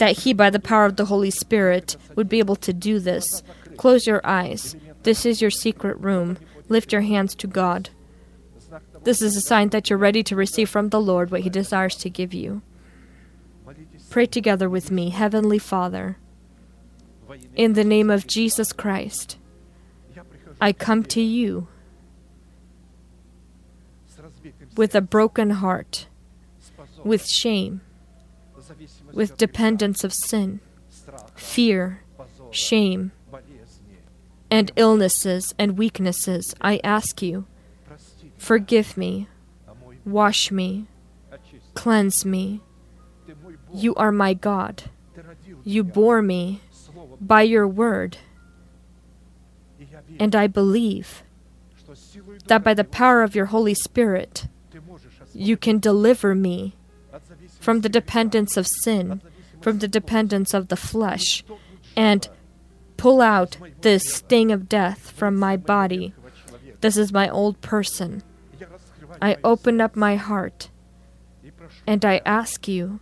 that 0.01 0.17
he, 0.17 0.33
by 0.33 0.49
the 0.49 0.59
power 0.59 0.85
of 0.85 0.95
the 0.95 1.05
Holy 1.05 1.29
Spirit, 1.29 1.95
would 2.15 2.27
be 2.27 2.39
able 2.39 2.55
to 2.55 2.73
do 2.73 2.97
this. 2.97 3.43
Close 3.77 4.07
your 4.07 4.19
eyes. 4.23 4.75
This 5.03 5.27
is 5.27 5.43
your 5.43 5.51
secret 5.51 5.95
room. 5.99 6.39
Lift 6.69 6.91
your 6.91 7.01
hands 7.01 7.35
to 7.35 7.45
God. 7.45 7.91
This 9.03 9.21
is 9.21 9.35
a 9.35 9.41
sign 9.41 9.69
that 9.69 9.91
you're 9.91 9.99
ready 9.99 10.23
to 10.23 10.35
receive 10.35 10.71
from 10.71 10.89
the 10.89 10.99
Lord 10.99 11.29
what 11.29 11.41
He 11.41 11.51
desires 11.51 11.95
to 11.97 12.09
give 12.09 12.33
you. 12.33 12.63
Pray 14.09 14.25
together 14.25 14.67
with 14.67 14.89
me, 14.89 15.11
Heavenly 15.11 15.59
Father. 15.59 16.17
In 17.55 17.73
the 17.73 17.83
name 17.83 18.09
of 18.09 18.25
Jesus 18.25 18.73
Christ, 18.73 19.37
I 20.59 20.73
come 20.73 21.03
to 21.03 21.21
you 21.21 21.67
with 24.75 24.95
a 24.95 25.01
broken 25.01 25.51
heart, 25.51 26.07
with 27.03 27.27
shame 27.27 27.81
with 29.13 29.37
dependence 29.37 30.03
of 30.03 30.13
sin, 30.13 30.59
fear, 31.35 32.01
shame, 32.51 33.11
and 34.49 34.71
illnesses 34.75 35.53
and 35.57 35.77
weaknesses, 35.77 36.53
I 36.61 36.79
ask 36.83 37.21
you, 37.21 37.45
forgive 38.37 38.97
me, 38.97 39.27
wash 40.05 40.51
me, 40.51 40.87
cleanse 41.73 42.25
me. 42.25 42.61
You 43.73 43.95
are 43.95 44.11
my 44.11 44.33
God. 44.33 44.83
You 45.63 45.83
bore 45.83 46.21
me 46.21 46.61
by 47.19 47.43
your 47.43 47.67
word. 47.67 48.17
And 50.19 50.35
I 50.35 50.47
believe 50.47 51.23
that 52.47 52.63
by 52.63 52.73
the 52.73 52.83
power 52.83 53.23
of 53.23 53.35
your 53.35 53.45
Holy 53.45 53.73
Spirit, 53.73 54.47
you 55.33 55.55
can 55.55 55.79
deliver 55.79 56.35
me 56.35 56.75
from 57.61 57.81
the 57.81 57.89
dependence 57.89 58.57
of 58.57 58.67
sin, 58.67 59.21
from 59.61 59.79
the 59.79 59.87
dependence 59.87 60.53
of 60.53 60.67
the 60.67 60.75
flesh, 60.75 61.43
and 61.95 62.27
pull 62.97 63.21
out 63.21 63.57
this 63.81 64.15
sting 64.15 64.51
of 64.51 64.67
death 64.67 65.11
from 65.11 65.37
my 65.37 65.55
body. 65.55 66.13
This 66.81 66.97
is 66.97 67.13
my 67.13 67.29
old 67.29 67.61
person. 67.61 68.23
I 69.21 69.37
open 69.43 69.79
up 69.79 69.95
my 69.95 70.15
heart 70.15 70.69
and 71.85 72.03
I 72.03 72.21
ask 72.25 72.67
you, 72.67 72.99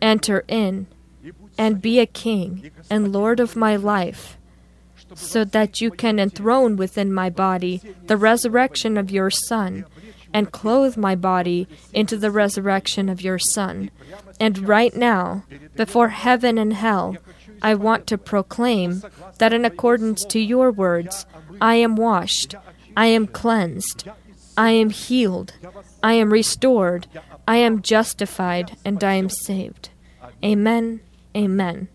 enter 0.00 0.44
in 0.48 0.88
and 1.56 1.80
be 1.80 2.00
a 2.00 2.06
king 2.06 2.70
and 2.90 3.12
lord 3.12 3.38
of 3.38 3.54
my 3.54 3.76
life, 3.76 4.36
so 5.14 5.44
that 5.44 5.80
you 5.80 5.90
can 5.90 6.18
enthrone 6.18 6.76
within 6.76 7.12
my 7.12 7.30
body 7.30 7.80
the 8.06 8.16
resurrection 8.16 8.96
of 8.96 9.10
your 9.10 9.30
Son, 9.30 9.84
and 10.32 10.52
clothe 10.52 10.96
my 10.96 11.14
body 11.14 11.66
into 11.92 12.16
the 12.16 12.30
resurrection 12.30 13.08
of 13.08 13.22
your 13.22 13.38
Son. 13.38 13.90
And 14.40 14.68
right 14.68 14.94
now, 14.94 15.44
before 15.76 16.08
heaven 16.08 16.58
and 16.58 16.72
hell, 16.72 17.16
I 17.60 17.74
want 17.74 18.06
to 18.08 18.18
proclaim 18.18 19.02
that 19.38 19.52
in 19.52 19.64
accordance 19.64 20.24
to 20.26 20.40
your 20.40 20.70
words, 20.70 21.26
I 21.60 21.76
am 21.76 21.96
washed, 21.96 22.54
I 22.96 23.06
am 23.06 23.26
cleansed, 23.26 24.08
I 24.56 24.70
am 24.70 24.90
healed, 24.90 25.54
I 26.02 26.14
am 26.14 26.32
restored, 26.32 27.06
I 27.46 27.56
am 27.56 27.82
justified, 27.82 28.76
and 28.84 29.02
I 29.02 29.14
am 29.14 29.28
saved. 29.28 29.90
Amen. 30.44 31.00
Amen. 31.36 31.88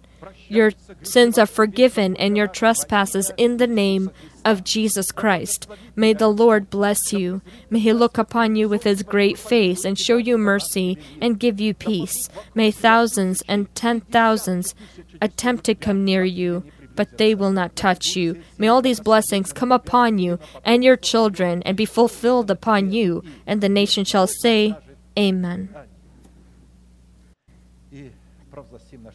Your 0.48 0.72
sins 1.02 1.38
are 1.38 1.46
forgiven 1.46 2.16
and 2.18 2.38
your 2.38 2.48
trespasses 2.48 3.32
in 3.38 3.58
the 3.58 3.68
name 3.68 4.12
of 4.48 4.64
Jesus 4.64 5.12
Christ. 5.12 5.68
May 5.94 6.14
the 6.14 6.30
Lord 6.30 6.70
bless 6.70 7.12
you. 7.12 7.42
May 7.70 7.80
he 7.80 7.92
look 7.92 8.18
upon 8.18 8.56
you 8.56 8.70
with 8.70 8.84
his 8.84 9.04
great 9.04 9.38
face 9.38 9.84
and 9.84 10.00
show 10.00 10.16
you 10.16 10.38
mercy 10.38 10.98
and 11.22 11.38
give 11.38 11.60
you 11.60 11.74
peace. 11.74 12.30
May 12.56 12.72
thousands 12.72 13.44
and 13.50 13.74
ten 13.76 14.00
thousands 14.00 14.74
attempt 15.22 15.66
to 15.66 15.76
come 15.76 16.06
near 16.06 16.24
you, 16.24 16.64
but 16.96 17.18
they 17.18 17.36
will 17.36 17.52
not 17.52 17.76
touch 17.76 18.16
you. 18.16 18.42
May 18.58 18.70
all 18.70 18.82
these 18.82 19.02
blessings 19.02 19.52
come 19.52 19.74
upon 19.74 20.18
you 20.18 20.40
and 20.64 20.82
your 20.82 20.96
children 20.96 21.62
and 21.64 21.76
be 21.76 21.86
fulfilled 21.86 22.50
upon 22.50 22.94
you, 22.94 23.26
and 23.46 23.60
the 23.60 23.70
nation 23.70 24.06
shall 24.06 24.28
say, 24.28 24.78
Amen. 25.20 25.76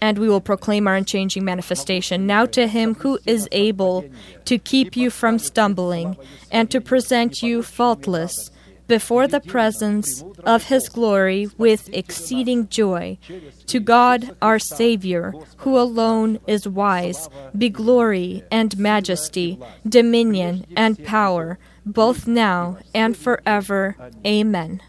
And 0.02 0.18
we 0.18 0.28
will 0.28 0.40
proclaim 0.40 0.88
our 0.88 0.96
unchanging 0.96 1.44
manifestation. 1.44 2.26
Now 2.26 2.44
to 2.46 2.66
him 2.66 2.96
who 2.96 3.20
is 3.24 3.48
able 3.52 4.04
to 4.44 4.58
keep 4.58 4.96
you 4.96 5.10
from 5.10 5.38
stumbling 5.38 6.16
and 6.50 6.68
to 6.72 6.80
present 6.80 7.40
you 7.40 7.62
faultless 7.62 8.50
before 8.88 9.26
the 9.28 9.40
presence 9.40 10.22
of 10.44 10.64
his 10.64 10.88
glory 10.88 11.48
with 11.56 11.88
exceeding 11.94 12.68
joy. 12.68 13.16
To 13.66 13.80
God 13.80 14.36
our 14.42 14.58
Savior, 14.58 15.32
who 15.58 15.78
alone 15.78 16.40
is 16.46 16.68
wise, 16.68 17.28
be 17.56 17.68
glory 17.70 18.42
and 18.50 18.76
majesty, 18.76 19.58
dominion 19.88 20.66
and 20.76 21.02
power, 21.04 21.58
both 21.86 22.26
now 22.26 22.78
and 22.92 23.16
forever. 23.16 23.96
Amen. 24.26 24.82